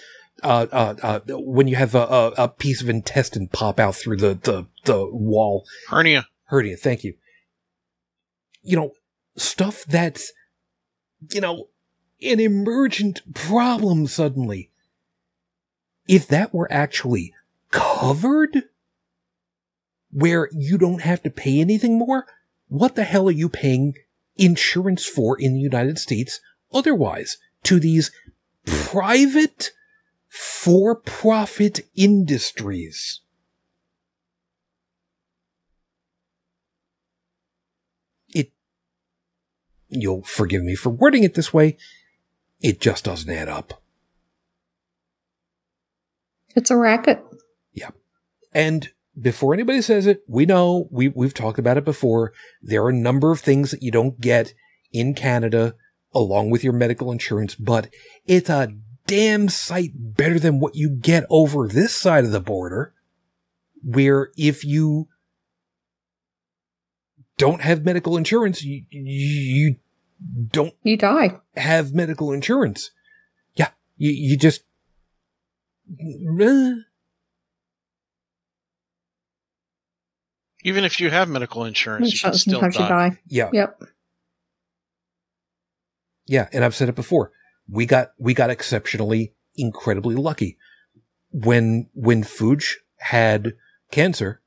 [0.42, 4.16] uh, uh, uh, when you have a, a, a piece of intestine pop out through
[4.18, 6.26] the, the, the wall, Hernia.
[6.44, 6.76] hernia.
[6.76, 7.14] Thank you.
[8.62, 8.92] You know,
[9.36, 10.32] stuff that's,
[11.32, 11.68] you know,
[12.22, 14.70] an emergent problem suddenly.
[16.08, 17.34] If that were actually
[17.70, 18.64] covered,
[20.12, 22.26] where you don't have to pay anything more,
[22.68, 23.94] what the hell are you paying
[24.36, 26.40] insurance for in the United States
[26.72, 28.10] otherwise to these
[28.64, 29.72] private
[30.36, 33.20] for-profit industries?
[38.28, 38.52] It,
[39.88, 41.78] you'll forgive me for wording it this way,
[42.60, 43.82] it just doesn't add up.
[46.54, 47.22] It's a racket.
[47.72, 47.90] Yeah.
[48.52, 52.32] And before anybody says it, we know we we've talked about it before.
[52.62, 54.52] There are a number of things that you don't get
[54.92, 55.74] in Canada
[56.14, 57.88] along with your medical insurance, but
[58.26, 58.74] it's a
[59.06, 62.92] damn sight better than what you get over this side of the border,
[63.82, 65.08] where if you
[67.38, 69.76] don't have medical insurance, you, you
[70.50, 71.38] don't You die.
[71.56, 72.90] have medical insurance.
[73.54, 74.62] Yeah, you, you just.
[75.90, 76.72] uh,
[80.64, 83.08] Even if you have medical insurance, you can Sometimes still you die.
[83.10, 83.18] die.
[83.28, 83.82] Yeah, Yep.
[86.26, 87.30] yeah, and I've said it before.
[87.68, 90.58] We got we got exceptionally, incredibly lucky
[91.30, 93.54] when when Fuj had
[93.90, 94.40] cancer.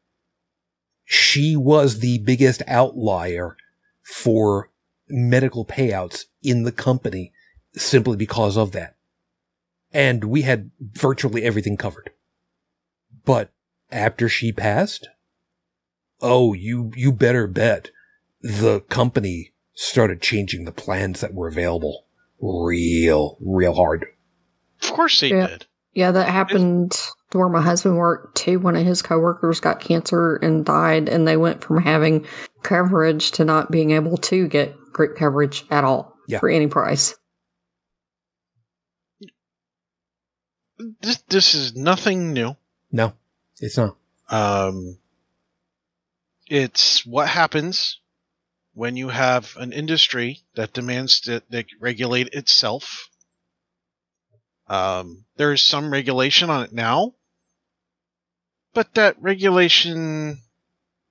[1.05, 3.57] She was the biggest outlier
[4.03, 4.69] for
[5.07, 7.33] medical payouts in the company
[7.73, 8.95] simply because of that.
[9.91, 12.11] And we had virtually everything covered.
[13.25, 13.51] But
[13.91, 15.09] after she passed,
[16.21, 17.89] oh, you, you better bet
[18.41, 22.05] the company started changing the plans that were available
[22.41, 24.05] real, real hard.
[24.83, 25.47] Of course they Yeah.
[25.47, 25.65] did.
[25.93, 26.91] Yeah, that happened
[27.31, 28.59] to where my husband worked too.
[28.59, 32.25] One of his coworkers got cancer and died, and they went from having
[32.63, 36.39] coverage to not being able to get group coverage at all Yeah.
[36.39, 37.15] for any price.
[41.01, 42.55] This this is nothing new.
[42.91, 43.13] No,
[43.59, 43.97] it's not.
[44.29, 44.97] Um,
[46.47, 47.98] it's what happens
[48.79, 53.09] when you have an industry that demands that they regulate itself.
[54.67, 57.13] Um, there is some regulation on it now,
[58.73, 60.39] but that regulation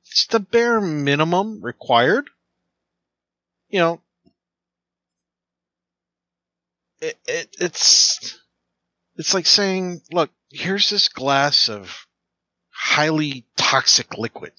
[0.07, 2.31] it's the bare minimum required.
[3.69, 4.01] You know,
[7.03, 8.41] it, it it's
[9.17, 12.07] it's like saying, look, here's this glass of
[12.71, 14.53] highly toxic liquid.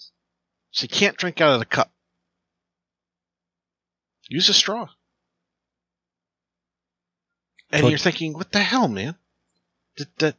[0.69, 1.91] So you can't drink out of the cup.
[4.29, 4.87] Use a straw.
[7.71, 9.15] And Tot- you're thinking, what the hell, man?
[9.97, 10.35] That, that,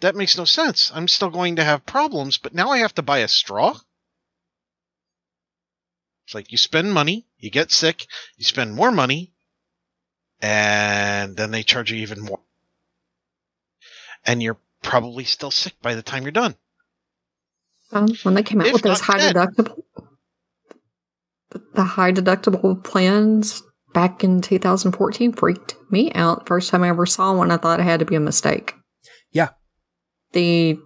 [0.00, 0.90] that makes no sense.
[0.94, 3.76] I'm still going to have problems, but now I have to buy a straw?
[6.26, 8.06] It's like you spend money, you get sick,
[8.36, 9.32] you spend more money,
[10.40, 12.40] and then they charge you even more.
[14.24, 16.54] And you're probably still sick by the time you're done.
[17.90, 19.34] Um, when they came out If with those not high dead.
[19.34, 19.82] deductible,
[21.74, 23.62] the high deductible plans
[23.92, 26.46] back in 2014 freaked me out.
[26.46, 28.74] First time I ever saw one, I thought it had to be a mistake.
[29.30, 29.50] Yeah.
[30.32, 30.78] The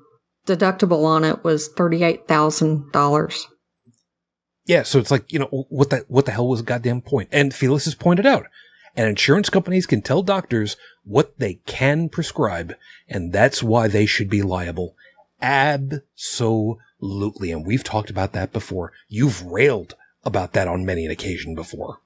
[0.46, 3.46] deductible on it was thirty-eight thousand dollars.
[4.64, 7.28] Yeah, so it's like, you know, what the what the hell was the goddamn point?
[7.30, 8.46] And Felix has pointed out,
[8.96, 12.74] and insurance companies can tell doctors what they can prescribe,
[13.08, 14.96] and that's why they should be liable.
[15.40, 17.52] Absolutely.
[17.52, 18.92] And we've talked about that before.
[19.08, 19.94] You've railed
[20.26, 22.00] about that on many an occasion before.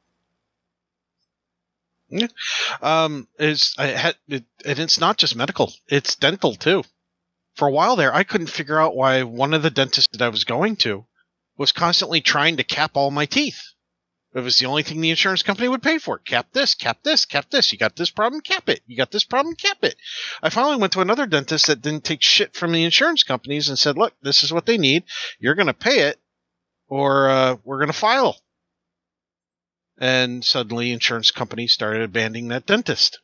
[2.82, 6.84] Um, is I had it, and it's not just medical; it's dental too.
[7.54, 10.28] For a while there, I couldn't figure out why one of the dentists that I
[10.28, 11.06] was going to
[11.56, 13.62] was constantly trying to cap all my teeth.
[14.32, 16.18] It was the only thing the insurance company would pay for.
[16.18, 17.72] Cap this, cap this, cap this.
[17.72, 18.80] You got this problem, cap it.
[18.86, 19.96] You got this problem, cap it.
[20.40, 23.76] I finally went to another dentist that didn't take shit from the insurance companies and
[23.78, 25.02] said, "Look, this is what they need.
[25.40, 26.19] You're going to pay it,
[26.90, 28.36] or uh, we're going to file."
[30.00, 33.20] and suddenly insurance companies started abandoning that dentist.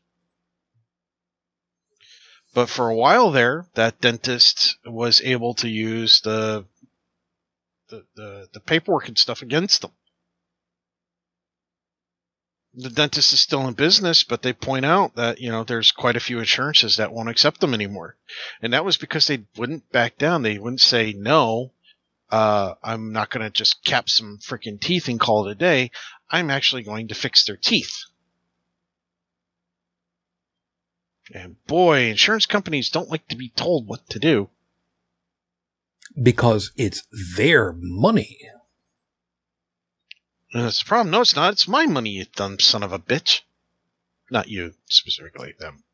[2.54, 6.66] But for a while there, that dentist was able to use the
[7.88, 9.92] the, the, the paperwork and stuff against them.
[12.74, 16.16] The dentist is still in business, but they point out that, you know, there's quite
[16.16, 18.16] a few insurances that won't accept them anymore.
[18.60, 20.42] And that was because they wouldn't back down.
[20.42, 21.72] They wouldn't say, no,
[22.30, 25.90] uh, I'm not going to just cap some freaking teeth and call it a day.
[26.30, 27.94] I'm actually going to fix their teeth.
[31.32, 34.48] And boy, insurance companies don't like to be told what to do.
[36.20, 37.02] Because it's
[37.36, 38.38] their money.
[40.52, 41.10] And that's the problem.
[41.10, 41.52] No, it's not.
[41.52, 43.40] It's my money, you dumb son of a bitch.
[44.30, 45.84] Not you specifically, them.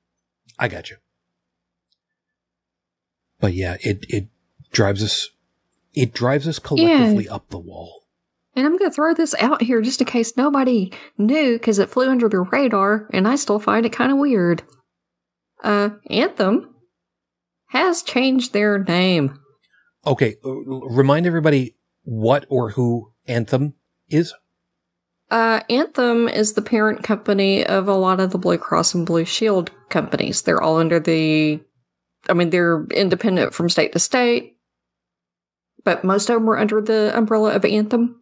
[0.59, 0.97] I got you.
[3.41, 4.29] But yeah, it, it
[4.71, 5.29] drives us,
[5.95, 8.03] it drives us collectively up the wall.
[8.55, 11.89] And I'm going to throw this out here just in case nobody knew because it
[11.89, 14.63] flew under the radar, and I still find it kind of weird.
[15.65, 16.75] Uh, Anthem
[17.69, 19.39] has changed their name.
[20.07, 23.75] Okay, uh, remind everybody what or who Anthem
[24.09, 24.35] is.
[25.31, 29.25] Uh, Anthem is the parent company of a lot of the Blue Cross and Blue
[29.25, 30.43] Shield companies.
[30.43, 31.59] They're all under the,
[32.29, 34.57] I mean, they're independent from state to state,
[35.85, 38.21] but most of them were under the umbrella of Anthem.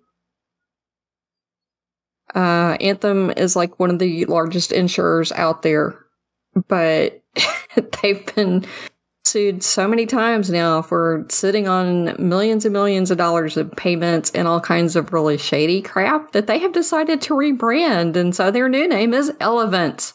[2.34, 5.98] Uh, Anthem is like one of the largest insurers out there,
[6.68, 7.22] but
[8.02, 8.64] they've been
[9.24, 14.30] sued so many times now for sitting on millions and millions of dollars of payments
[14.32, 18.16] and all kinds of really shady crap that they have decided to rebrand.
[18.16, 20.14] And so their new name is Elevance.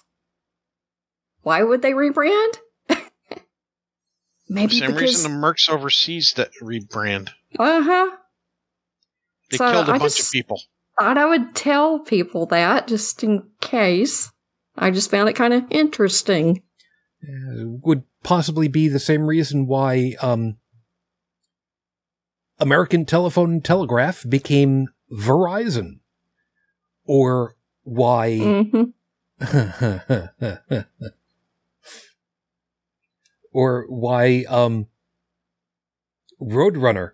[1.44, 2.60] Why would they rebrand?
[4.48, 7.30] For Maybe some because, reason, the Mercs overseas that rebrand.
[7.58, 8.18] uh huh.
[9.50, 10.62] They So, killed a I bunch of people.
[10.98, 14.32] I thought I would tell people that just in case.
[14.78, 16.62] I just found it kind of interesting.
[17.24, 20.58] Uh, would possibly be the same reason why um,
[22.60, 26.00] American Telephone and Telegraph became Verizon,
[27.06, 28.84] or why hmm
[33.56, 34.88] or why um
[36.42, 37.12] Roadrunner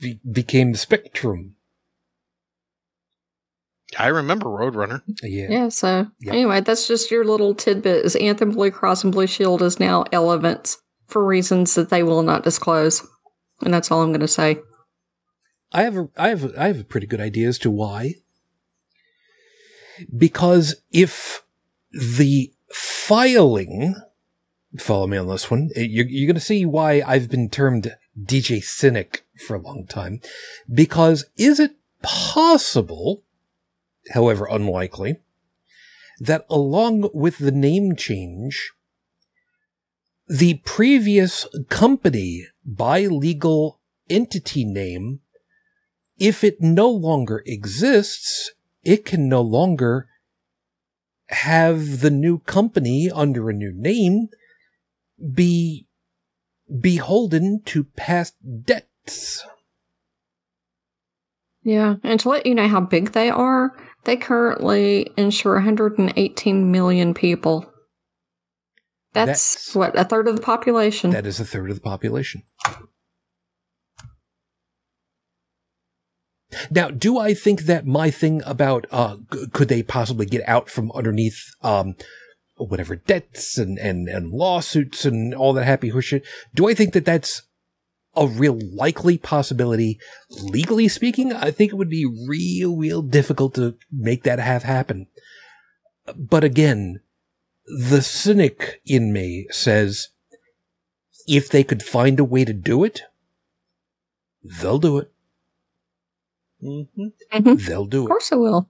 [0.00, 1.54] be- became Spectrum.
[3.96, 5.02] I remember Roadrunner.
[5.22, 5.46] Yeah.
[5.48, 6.32] Yeah, so Yeah.
[6.32, 8.04] anyway, that's just your little tidbit.
[8.04, 12.22] Is Anthem Blue Cross and Blue Shield is now Elevance for reasons that they will
[12.22, 13.06] not disclose.
[13.62, 14.58] And that's all I'm going to say.
[15.70, 18.14] I have a, I have a, I have a pretty good idea as to why.
[20.16, 21.44] Because if
[21.92, 23.94] the filing,
[24.78, 27.94] follow me on this one, eh, you're, you're going to see why I've been termed
[28.20, 30.20] DJ Cynic for a long time.
[30.72, 33.22] Because is it possible,
[34.12, 35.16] however unlikely,
[36.20, 38.72] that along with the name change,
[40.28, 45.20] the previous company by legal entity name
[46.18, 48.52] if it no longer exists,
[48.84, 50.08] it can no longer
[51.30, 54.28] have the new company under a new name
[55.34, 55.86] be
[56.80, 58.34] beholden to past
[58.64, 59.44] debts.
[61.62, 67.14] Yeah, and to let you know how big they are, they currently insure 118 million
[67.14, 67.72] people.
[69.12, 71.10] That's, That's- what, a third of the population.
[71.10, 72.42] That is a third of the population.
[76.70, 80.68] Now, do I think that my thing about uh, g- could they possibly get out
[80.68, 81.94] from underneath um,
[82.56, 86.22] whatever debts and, and, and lawsuits and all that happy horseshit.
[86.54, 87.42] Do I think that that's
[88.14, 89.98] a real likely possibility?
[90.30, 95.06] Legally speaking, I think it would be real, real difficult to make that have happen.
[96.16, 97.00] But again,
[97.66, 100.08] the cynic in me says,
[101.26, 103.02] if they could find a way to do it,
[104.42, 105.12] they'll do it.
[106.62, 107.54] Mm-hmm.
[107.54, 108.04] They'll do it.
[108.04, 108.68] Of course I will.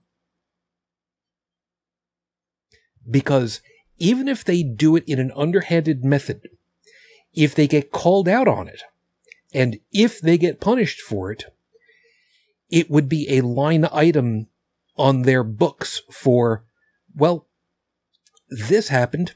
[3.09, 3.61] because
[4.03, 6.49] even if they do it in an underhanded method,
[7.33, 8.83] if they get called out on it,
[9.53, 11.45] and if they get punished for it,
[12.69, 14.47] it would be a line item
[14.97, 16.65] on their books for,
[17.15, 17.47] well,
[18.49, 19.35] this happened.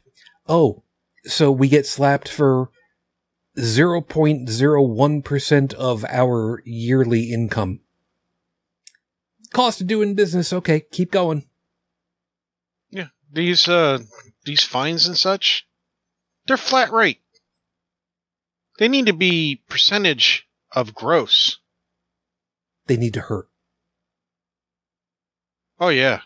[0.49, 0.83] Oh,
[1.23, 2.69] so we get slapped for
[3.57, 7.79] 0.01% of our yearly income.
[9.53, 10.51] Cost of doing business.
[10.51, 11.45] Okay, keep going.
[12.89, 13.99] Yeah, these uh
[14.47, 15.67] these fines and such,
[16.47, 17.21] they're flat rate.
[18.79, 21.57] They need to be percentage of gross.
[22.87, 23.49] They need to hurt.
[25.79, 26.21] Oh yeah,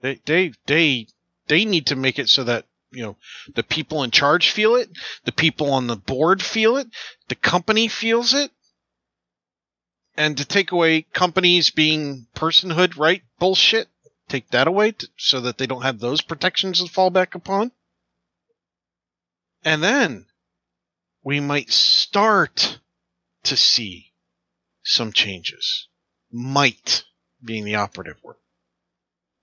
[0.00, 1.08] they they they
[1.48, 3.16] they need to make it so that you know
[3.54, 4.88] the people in charge feel it,
[5.24, 6.86] the people on the board feel it,
[7.28, 8.50] the company feels it,
[10.16, 13.88] and to take away companies being personhood right bullshit,
[14.34, 17.70] take that away to, so that they don't have those protections to fall back upon,
[19.64, 20.26] and then
[21.22, 22.80] we might start
[23.44, 24.12] to see
[24.82, 25.88] some changes.
[26.32, 27.04] Might
[27.44, 28.36] being the operative word.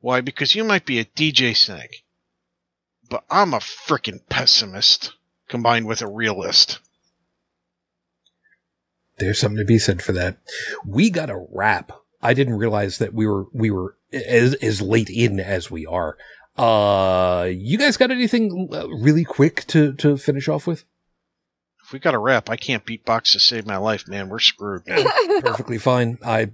[0.01, 0.19] Why?
[0.19, 2.03] Because you might be a DJ Cynic,
[3.09, 5.13] but I'm a frickin' pessimist
[5.47, 6.79] combined with a realist.
[9.19, 10.37] There's something to be said for that.
[10.85, 11.93] We got a wrap.
[12.21, 16.17] I didn't realize that we were we were as as late in as we are.
[16.57, 20.83] Uh, you guys got anything uh, really quick to to finish off with?
[21.83, 24.29] If we got a rap, I can't beatbox to save my life, man.
[24.29, 24.85] We're screwed.
[25.41, 26.17] Perfectly fine.
[26.23, 26.51] I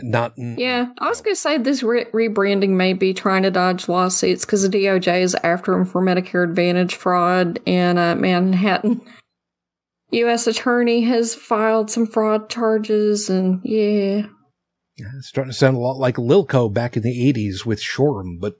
[0.00, 0.34] not.
[0.36, 4.44] Yeah, I was going to say this re- rebranding may be trying to dodge lawsuits
[4.44, 9.02] because the DOJ is after him for Medicare Advantage fraud, and uh, Manhattan
[10.12, 10.46] U.S.
[10.46, 14.26] attorney has filed some fraud charges, and yeah,
[14.96, 18.38] Yeah, It's starting to sound a lot like Lilco back in the '80s with Shoreham,
[18.38, 18.58] but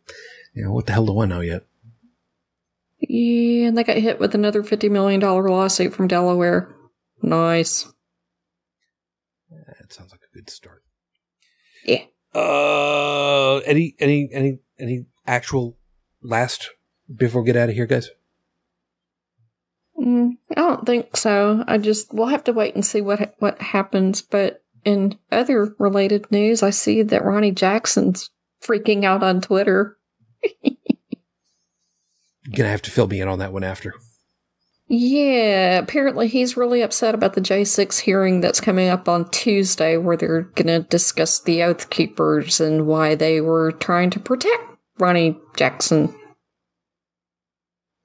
[0.54, 1.64] you know what the hell do I know yet?
[3.00, 6.74] yeah, and they got hit with another fifty million dollar lawsuit from Delaware.
[7.20, 7.86] Nice.
[9.50, 10.82] That sounds like a good start.
[11.84, 12.04] Yeah.
[12.34, 15.76] Uh, any any any any actual
[16.22, 16.70] last
[17.14, 18.08] before we get out of here, guys?
[20.02, 21.62] Mm, I don't think so.
[21.68, 24.20] I just we'll have to wait and see what ha- what happens.
[24.20, 28.30] But in other related news, I see that Ronny Jackson's
[28.62, 29.96] freaking out on Twitter.
[30.62, 30.74] You're
[32.56, 33.94] gonna have to fill me in on that one after.
[34.94, 40.18] Yeah, apparently he's really upset about the J6 hearing that's coming up on Tuesday, where
[40.18, 44.62] they're going to discuss the Oath Keepers and why they were trying to protect
[44.98, 46.14] Ronny Jackson.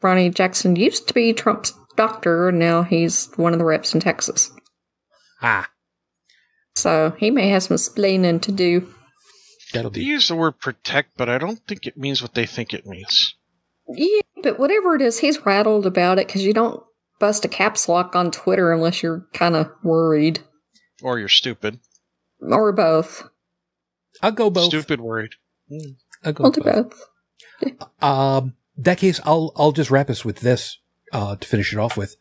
[0.02, 4.00] Ronny Jackson used to be Trump's doctor, and now he's one of the reps in
[4.00, 4.52] Texas.
[5.42, 5.70] Ah,
[6.76, 8.88] So he may have some explaining to do.
[9.74, 12.74] that'll They use the word protect, but I don't think it means what they think
[12.74, 13.36] it means.
[13.90, 16.82] Yeah, but whatever it is, he's rattled about it because you don't
[17.20, 20.40] bust a caps lock on Twitter unless you're kind of worried.
[21.02, 21.80] Or you're stupid.
[22.42, 23.24] Or both.
[24.22, 24.66] I'll go both.
[24.66, 25.32] Stupid worried.
[26.24, 26.94] I'll go I'll do both.
[27.62, 28.04] both.
[28.04, 30.78] Um, that case, I'll I'll just wrap us with this
[31.12, 32.16] uh, to finish it off with.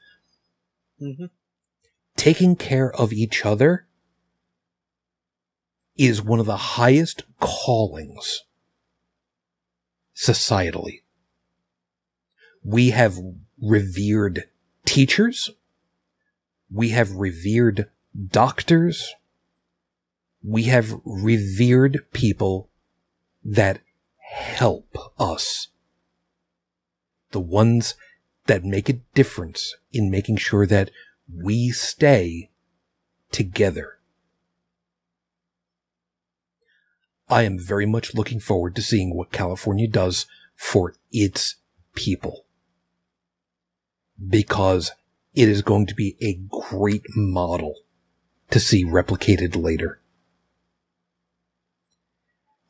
[1.01, 1.27] Mm-hmm.
[2.17, 3.87] Taking care of each other
[5.97, 8.45] is one of the highest callings
[10.15, 11.03] societally.
[12.63, 13.19] We have
[13.61, 14.45] revered
[14.85, 15.51] teachers.
[16.71, 17.89] We have revered
[18.31, 19.15] doctors.
[20.43, 22.71] We have revered people
[23.45, 23.81] that
[24.19, 25.69] help us.
[27.31, 27.95] The ones
[28.47, 30.91] that make a difference in making sure that
[31.33, 32.51] we stay
[33.33, 33.99] together.
[37.29, 41.57] I am very much looking forward to seeing what California does for its
[41.95, 42.45] people.
[44.29, 44.93] Because
[45.35, 47.75] it is going to be a great model
[48.51, 50.01] to see replicated later.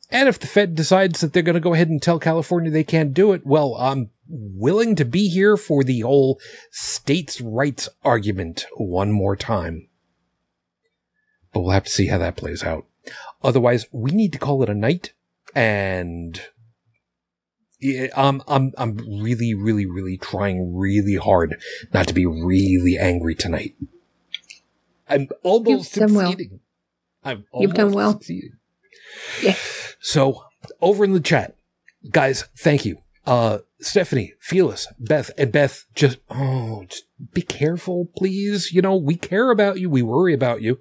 [0.09, 2.83] And if the Fed decides that they're going to go ahead and tell California they
[2.83, 6.39] can't do it, well, I'm willing to be here for the whole
[6.71, 9.87] states' rights argument one more time.
[11.53, 12.85] But we'll have to see how that plays out.
[13.43, 15.13] Otherwise, we need to call it a night.
[15.55, 16.41] And
[17.79, 21.61] Yeah, I'm I'm I'm really really really trying really hard
[21.93, 23.75] not to be really angry tonight.
[25.07, 26.35] I'm almost You've done well.
[27.23, 28.13] I'm You've done well.
[28.13, 28.53] Succeeding.
[29.41, 29.55] Yeah.
[29.99, 30.43] So
[30.81, 31.55] over in the chat,
[32.09, 32.97] guys, thank you.
[33.27, 38.71] Uh, Stephanie, Fearless, Beth, and Beth, just oh, just be careful, please.
[38.71, 39.89] You know we care about you.
[39.89, 40.79] We worry about you.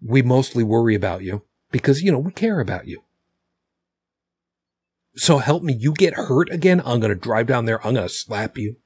[0.00, 3.02] We mostly worry about you because you know we care about you.
[5.16, 8.56] So help me, you get hurt again, I'm gonna drive down there, I'm gonna slap
[8.56, 8.76] you.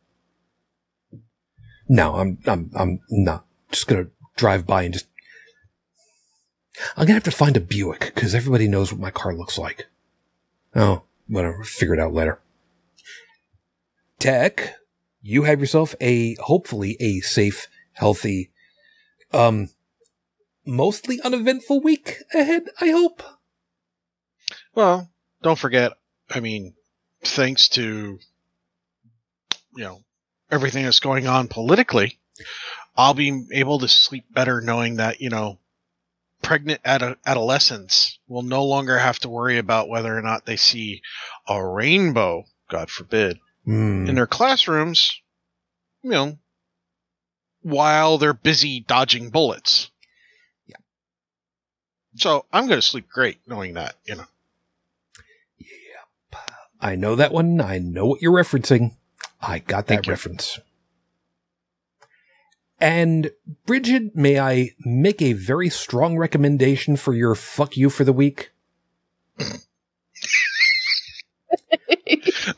[1.89, 5.07] No, I'm I'm I'm not just gonna drive by and just
[6.97, 9.87] I'm gonna have to find a Buick because everybody knows what my car looks like.
[10.75, 12.41] Oh, whatever, figure it out later.
[14.20, 14.74] Tech,
[15.22, 18.51] you have yourself a hopefully a safe, healthy,
[19.32, 19.70] um
[20.66, 23.22] mostly uneventful week ahead, I hope.
[24.74, 25.10] Well,
[25.42, 25.92] don't forget,
[26.28, 26.74] I mean,
[27.22, 28.18] thanks to,
[29.74, 30.02] you know,
[30.51, 32.18] everything that's going on politically,
[32.97, 35.59] I'll be able to sleep better knowing that, you know,
[36.42, 41.01] pregnant ad- adolescents will no longer have to worry about whether or not they see
[41.48, 44.07] a rainbow, God forbid, Hmm.
[44.09, 45.20] in their classrooms,
[46.03, 46.39] you know,
[47.62, 49.91] while they're busy dodging bullets.
[50.66, 50.77] Yeah.
[52.16, 54.24] So I'm going to sleep great knowing that, you know.
[55.59, 56.41] Yep.
[56.81, 57.61] I know that one.
[57.61, 58.97] I know what you're referencing.
[59.43, 60.12] I got that Thank you.
[60.12, 60.59] reference.
[62.78, 63.31] And
[63.66, 68.53] Bridget, may I make a very strong recommendation for your fuck you for the week?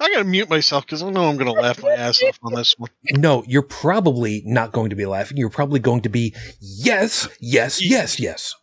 [0.01, 2.74] I gotta mute myself because I know I'm gonna laugh my ass off on this
[2.78, 2.90] one.
[3.12, 5.36] No, you're probably not going to be laughing.
[5.36, 8.55] You're probably going to be, yes, yes, yes, yes.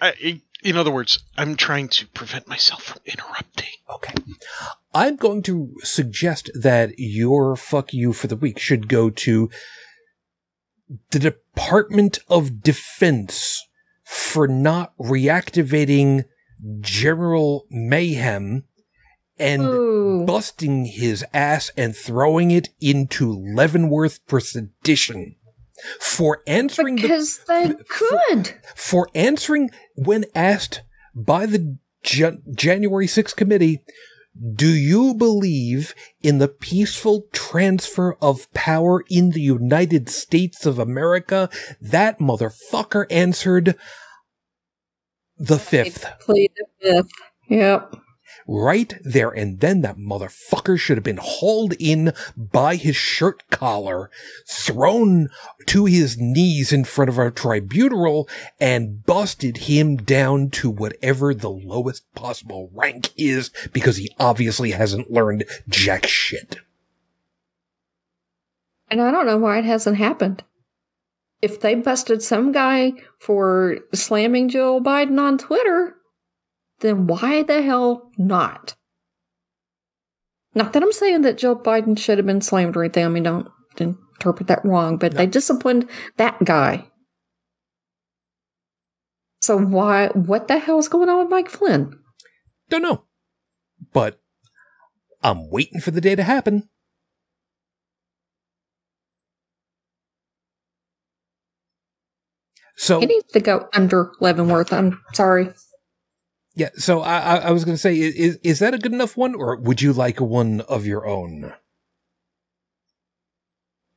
[0.00, 3.68] I, in other words, I'm trying to prevent myself from interrupting.
[3.92, 4.14] Okay.
[4.92, 9.50] I'm going to suggest that your fuck you for the week should go to
[11.10, 13.62] the Department of Defense
[14.04, 16.24] for not reactivating
[16.80, 18.64] General Mayhem
[19.38, 20.24] and Ooh.
[20.26, 25.36] busting his ass and throwing it into Leavenworth for sedition.
[26.00, 28.54] For answering the Because they could.
[28.76, 30.82] for answering when asked
[31.14, 33.82] by the Jan- January 6th committee,
[34.54, 41.48] do you believe in the peaceful transfer of power in the United States of America?
[41.80, 43.76] That motherfucker answered
[45.36, 46.04] the fifth.
[46.20, 47.10] Plead the fifth.
[47.48, 47.96] Yep.
[48.46, 54.10] Right there and then that motherfucker should have been hauled in by his shirt collar,
[54.46, 55.28] thrown
[55.66, 58.28] to his knees in front of a tribunal
[58.60, 65.10] and busted him down to whatever the lowest possible rank is because he obviously hasn't
[65.10, 66.56] learned jack shit.
[68.90, 70.44] And I don't know why it hasn't happened.
[71.42, 75.96] If they busted some guy for slamming Joe Biden on Twitter,
[76.80, 78.74] then why the hell not?
[80.54, 83.04] Not that I'm saying that Joe Biden should have been slammed or anything.
[83.04, 83.48] I mean, don't
[83.78, 86.86] interpret that wrong, but they disciplined that guy.
[89.40, 91.98] So why, what the hell is going on with Mike Flynn?
[92.70, 93.04] Don't know.
[93.92, 94.20] But
[95.22, 96.68] I'm waiting for the day to happen.
[102.76, 104.72] So He needs to go under Leavenworth.
[104.72, 105.50] I'm sorry.
[106.56, 109.16] Yeah, so I, I, I was going to say, is is that a good enough
[109.16, 111.52] one, or would you like one of your own?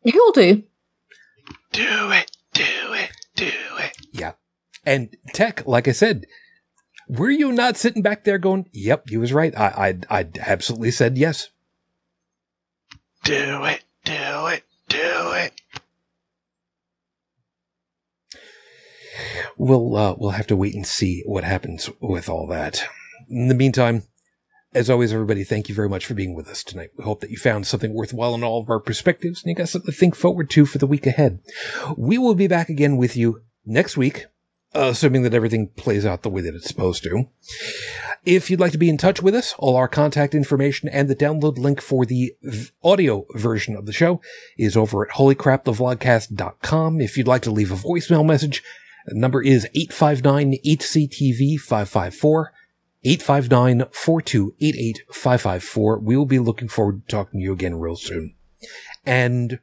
[0.04, 0.64] You'll do.
[1.72, 2.64] Do it, do
[2.94, 3.98] it, do it.
[4.12, 4.34] Yeah,
[4.86, 6.26] and Tech, like I said,
[7.08, 9.56] were you not sitting back there going, "Yep, you was right.
[9.56, 11.50] I I I absolutely said yes."
[13.24, 15.52] Do it, do it, do it.
[19.58, 22.84] We'll uh, we'll have to wait and see what happens with all that.
[23.30, 24.04] In the meantime,
[24.74, 26.92] as always, everybody, thank you very much for being with us tonight.
[26.98, 29.70] We hope that you found something worthwhile in all of our perspectives and you got
[29.70, 31.40] something to think forward to for the week ahead.
[31.98, 34.28] We will be back again with you next week,
[34.74, 37.28] assuming that everything plays out the way that it's supposed to.
[38.26, 41.16] If you'd like to be in touch with us, all our contact information and the
[41.16, 42.36] download link for the
[42.84, 44.22] audio version of the show
[44.58, 47.02] is over at holycrapthevlogcast.com.
[47.02, 48.64] If you'd like to leave a voicemail message,
[49.08, 52.46] the number is 859-HCTV-554,
[53.06, 56.04] 859-4288-554.
[56.04, 58.34] We will be looking forward to talking to you again real soon.
[59.06, 59.60] And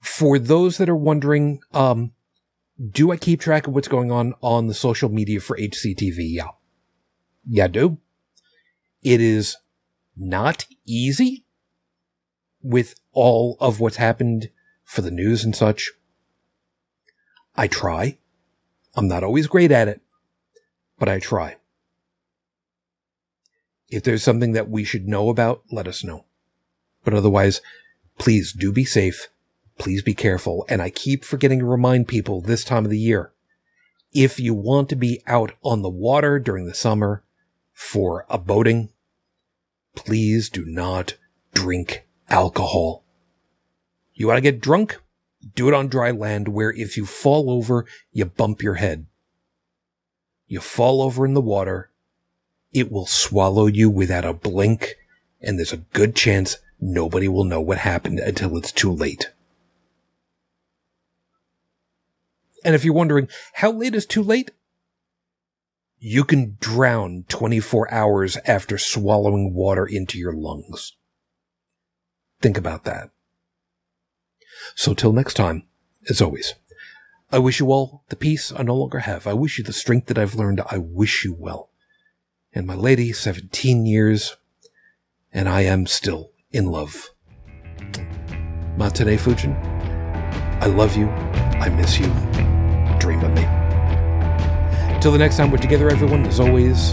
[0.00, 2.12] for those that are wondering, um,
[2.90, 6.16] do I keep track of what's going on on the social media for HCTV?
[6.18, 6.48] Yeah.
[7.48, 7.98] Yeah, I do.
[9.02, 9.56] It is
[10.16, 11.44] not easy
[12.62, 14.50] with all of what's happened
[14.84, 15.92] for the news and such.
[17.56, 18.18] I try.
[18.94, 20.00] I'm not always great at it,
[20.98, 21.56] but I try.
[23.88, 26.24] If there's something that we should know about, let us know.
[27.04, 27.60] But otherwise,
[28.18, 29.28] please do be safe.
[29.78, 30.64] Please be careful.
[30.68, 33.32] And I keep forgetting to remind people this time of the year.
[34.12, 37.24] If you want to be out on the water during the summer
[37.72, 38.90] for a boating,
[39.96, 41.14] please do not
[41.54, 43.04] drink alcohol.
[44.14, 45.00] You want to get drunk?
[45.54, 49.06] Do it on dry land where if you fall over, you bump your head.
[50.46, 51.90] You fall over in the water,
[52.72, 54.96] it will swallow you without a blink,
[55.40, 59.30] and there's a good chance nobody will know what happened until it's too late.
[62.64, 64.50] And if you're wondering, how late is too late?
[65.98, 70.96] You can drown 24 hours after swallowing water into your lungs.
[72.40, 73.10] Think about that.
[74.74, 75.64] So till next time,
[76.08, 76.54] as always,
[77.32, 79.26] I wish you all the peace I no longer have.
[79.26, 80.60] I wish you the strength that I've learned.
[80.70, 81.70] I wish you well.
[82.52, 84.36] And my lady, 17 years,
[85.32, 87.10] and I am still in love.
[88.76, 89.54] Matane Fujin,
[90.60, 91.08] I love you.
[91.60, 92.06] I miss you.
[92.98, 93.42] Dream of me.
[95.00, 96.90] Till the next time we're together, everyone, as always,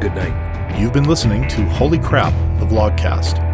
[0.00, 0.78] good night.
[0.78, 3.53] You've been listening to Holy Crap, the Vlogcast.